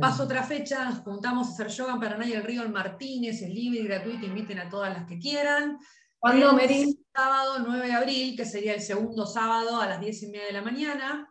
Paso 0.00 0.22
otra 0.22 0.44
fecha, 0.44 0.84
nos 0.84 1.00
juntamos 1.00 1.48
a 1.48 1.50
hacer 1.50 1.68
yoga 1.68 1.94
en 1.94 2.00
Paraná 2.00 2.24
y 2.24 2.34
el 2.34 2.44
Río 2.44 2.62
en 2.62 2.70
Martínez, 2.70 3.42
es 3.42 3.50
libre 3.50 3.80
y 3.80 3.84
gratuito, 3.84 4.26
inviten 4.26 4.60
a 4.60 4.68
todas 4.68 4.92
las 4.92 5.08
que 5.08 5.18
quieran. 5.18 5.76
¿Cuándo, 6.20 6.52
Mary? 6.52 7.00
Sábado 7.12 7.64
9 7.66 7.84
de 7.84 7.92
abril, 7.94 8.36
que 8.36 8.44
sería 8.44 8.74
el 8.74 8.80
segundo 8.80 9.26
sábado 9.26 9.80
a 9.80 9.86
las 9.88 9.98
10 9.98 10.22
y 10.22 10.26
media 10.28 10.46
de 10.46 10.52
la 10.52 10.62
mañana. 10.62 11.28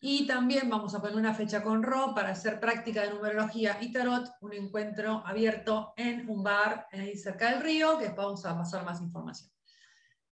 Y 0.00 0.26
también 0.26 0.70
vamos 0.70 0.94
a 0.94 1.00
poner 1.00 1.16
una 1.16 1.34
fecha 1.34 1.62
con 1.62 1.82
Ro 1.82 2.14
para 2.14 2.30
hacer 2.30 2.60
práctica 2.60 3.02
de 3.02 3.10
numerología 3.10 3.78
y 3.80 3.90
tarot, 3.90 4.30
un 4.40 4.52
encuentro 4.52 5.24
abierto 5.26 5.92
en 5.96 6.28
un 6.30 6.44
bar 6.44 6.86
ahí 6.92 7.16
cerca 7.16 7.50
del 7.50 7.62
río, 7.62 7.98
que 7.98 8.04
después 8.04 8.26
vamos 8.26 8.46
a 8.46 8.56
pasar 8.56 8.84
más 8.84 9.00
información. 9.00 9.50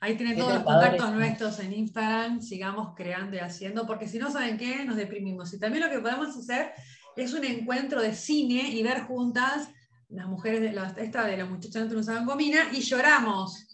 Ahí 0.00 0.16
tienen 0.16 0.36
todos 0.36 0.54
los 0.54 0.64
contactos 0.64 1.12
nuestros 1.12 1.60
en 1.60 1.72
Instagram, 1.72 2.40
sigamos 2.40 2.94
creando 2.96 3.36
y 3.36 3.40
haciendo, 3.40 3.86
porque 3.86 4.08
si 4.08 4.18
no 4.18 4.30
saben 4.30 4.58
qué, 4.58 4.84
nos 4.84 4.96
deprimimos. 4.96 5.52
Y 5.54 5.58
también 5.58 5.84
lo 5.84 5.90
que 5.90 6.00
podemos 6.00 6.36
hacer 6.36 6.72
es 7.16 7.34
un 7.34 7.44
encuentro 7.44 8.00
de 8.00 8.14
cine 8.14 8.70
y 8.70 8.82
ver 8.82 9.02
juntas 9.02 9.68
las 10.08 10.26
mujeres 10.26 10.60
de 10.60 10.72
la, 10.72 10.94
esta 10.98 11.24
de 11.24 11.36
la 11.36 11.46
muchacha 11.46 11.84
no 11.84 11.98
usaban 11.98 12.26
gomina 12.26 12.68
y 12.72 12.80
lloramos 12.80 13.71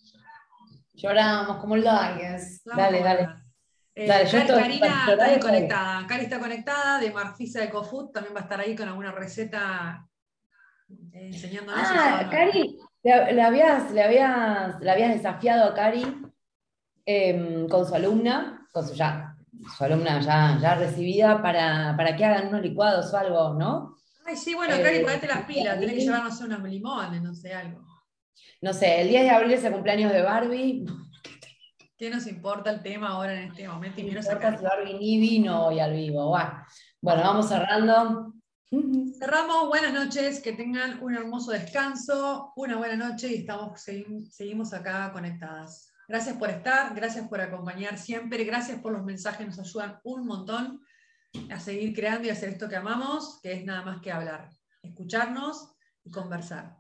Lloramos 0.99 1.59
como 1.59 1.77
Dale, 1.77 3.03
dale. 3.03 3.29
Eh, 3.95 4.07
Karina 4.07 5.07
está 5.11 5.25
ahí 5.25 5.41
conectada. 5.41 6.07
Cari 6.07 6.25
está 6.25 6.39
conectada, 6.39 6.99
de 6.99 7.11
Marfisa 7.13 7.61
de 7.61 7.71
Cofood 7.71 8.11
también 8.11 8.35
va 8.35 8.41
a 8.41 8.43
estar 8.45 8.61
ahí 8.61 8.75
con 8.75 8.89
alguna 8.89 9.13
receta 9.13 10.07
eh, 11.13 11.31
enseñándonos. 11.33 11.83
Ah, 11.85 12.29
Cari, 12.31 12.79
le, 13.03 13.43
habías, 13.43 13.91
le, 13.93 14.03
habías, 14.03 14.81
le 14.81 14.91
habías 14.91 15.15
desafiado 15.15 15.71
a 15.71 15.75
Cari 15.75 16.05
em, 17.07 17.69
con 17.69 17.87
su 17.87 17.95
alumna, 17.95 18.69
con 18.73 18.87
su, 18.87 18.95
ya, 18.95 19.37
su 19.77 19.85
alumna 19.85 20.21
ya, 20.21 20.59
ya 20.61 20.75
recibida, 20.75 21.41
para, 21.43 21.97
para 21.97 22.17
que 22.17 22.25
hagan 22.25 22.49
unos 22.49 22.63
licuados 22.63 23.13
o 23.13 23.17
algo, 23.17 23.55
¿no? 23.55 23.97
Ay, 24.25 24.37
sí, 24.37 24.55
bueno, 24.55 24.77
Cari, 24.83 24.99
eh, 24.99 25.01
ponete 25.01 25.27
las 25.27 25.45
pilas, 25.45 25.79
tenés 25.79 25.95
que 25.95 26.01
llevarnos 26.03 26.41
unos 26.41 26.63
limones, 26.63 27.23
no 27.23 27.35
sé, 27.35 27.55
algo 27.55 27.98
no 28.61 28.73
sé, 28.73 29.01
el 29.01 29.09
10 29.09 29.23
de 29.23 29.31
abril 29.31 29.53
es 29.53 29.65
el 29.65 29.73
cumpleaños 29.73 30.13
de 30.13 30.23
Barbie. 30.23 30.85
¿Qué 31.97 32.11
nos 32.11 32.27
importa 32.27 32.71
el 32.71 32.83
tema 32.83 33.09
ahora 33.09 33.35
en 33.35 33.51
este 33.51 33.67
momento? 33.69 34.01
Y 34.01 34.05
no 34.05 34.21
importa 34.21 34.57
si 34.57 34.65
Barbie 34.65 34.95
ni 34.95 35.19
vino 35.19 35.67
hoy 35.67 35.81
al 35.81 35.93
vivo. 35.93 36.37
Bueno, 37.01 37.23
vamos 37.23 37.49
cerrando. 37.49 38.35
Cerramos, 39.19 39.69
buenas 39.69 39.93
noches, 39.93 40.41
que 40.41 40.53
tengan 40.53 41.03
un 41.03 41.15
hermoso 41.15 41.53
descanso, 41.53 42.53
una 42.55 42.77
buena 42.77 42.97
noche 42.97 43.29
y 43.29 43.37
estamos, 43.37 43.81
seguimos 43.81 44.75
acá 44.75 45.11
conectadas. 45.13 45.91
Gracias 46.07 46.37
por 46.37 46.51
estar, 46.51 46.95
gracias 46.95 47.27
por 47.29 47.41
acompañar 47.41 47.99
siempre, 47.99 48.45
gracias 48.45 48.81
por 48.81 48.93
los 48.93 49.05
mensajes, 49.05 49.47
nos 49.47 49.59
ayudan 49.59 49.99
un 50.05 50.27
montón 50.27 50.81
a 51.51 51.61
seguir 51.61 51.95
creando 51.95 52.29
y 52.29 52.31
hacer 52.31 52.51
esto 52.51 52.69
que 52.69 52.77
amamos, 52.77 53.41
que 53.43 53.53
es 53.53 53.65
nada 53.65 53.83
más 53.83 54.01
que 54.01 54.13
hablar, 54.13 54.51
escucharnos 54.83 55.75
y 56.05 56.11
conversar. 56.11 56.77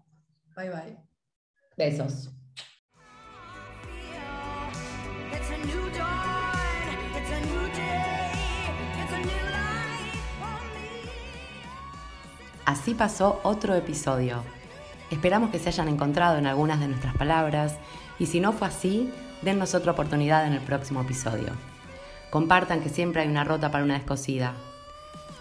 Bye 0.56 0.70
bye. 0.70 1.07
Besos. 1.78 2.30
Así 12.66 12.94
pasó 12.94 13.40
otro 13.44 13.76
episodio. 13.76 14.42
Esperamos 15.12 15.50
que 15.50 15.60
se 15.60 15.68
hayan 15.68 15.86
encontrado 15.88 16.36
en 16.36 16.46
algunas 16.46 16.80
de 16.80 16.88
nuestras 16.88 17.16
palabras 17.16 17.76
y 18.18 18.26
si 18.26 18.40
no 18.40 18.52
fue 18.52 18.66
así, 18.66 19.12
dennos 19.42 19.76
otra 19.76 19.92
oportunidad 19.92 20.48
en 20.48 20.54
el 20.54 20.60
próximo 20.60 21.02
episodio. 21.02 21.52
Compartan 22.30 22.82
que 22.82 22.88
siempre 22.88 23.22
hay 23.22 23.28
una 23.28 23.44
rota 23.44 23.70
para 23.70 23.84
una 23.84 23.94
descosida. 23.94 24.54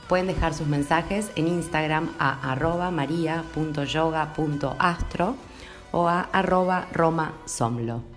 Pueden 0.07 0.27
dejar 0.27 0.53
sus 0.53 0.67
mensajes 0.67 1.31
en 1.35 1.47
Instagram 1.47 2.13
a 2.19 2.51
arroba 2.51 2.91
maria.yoga.astro 2.91 5.46
o 5.91 6.07
a 6.07 6.29
arroba 6.31 6.87
Roma 6.91 7.33
Somlo. 7.45 8.16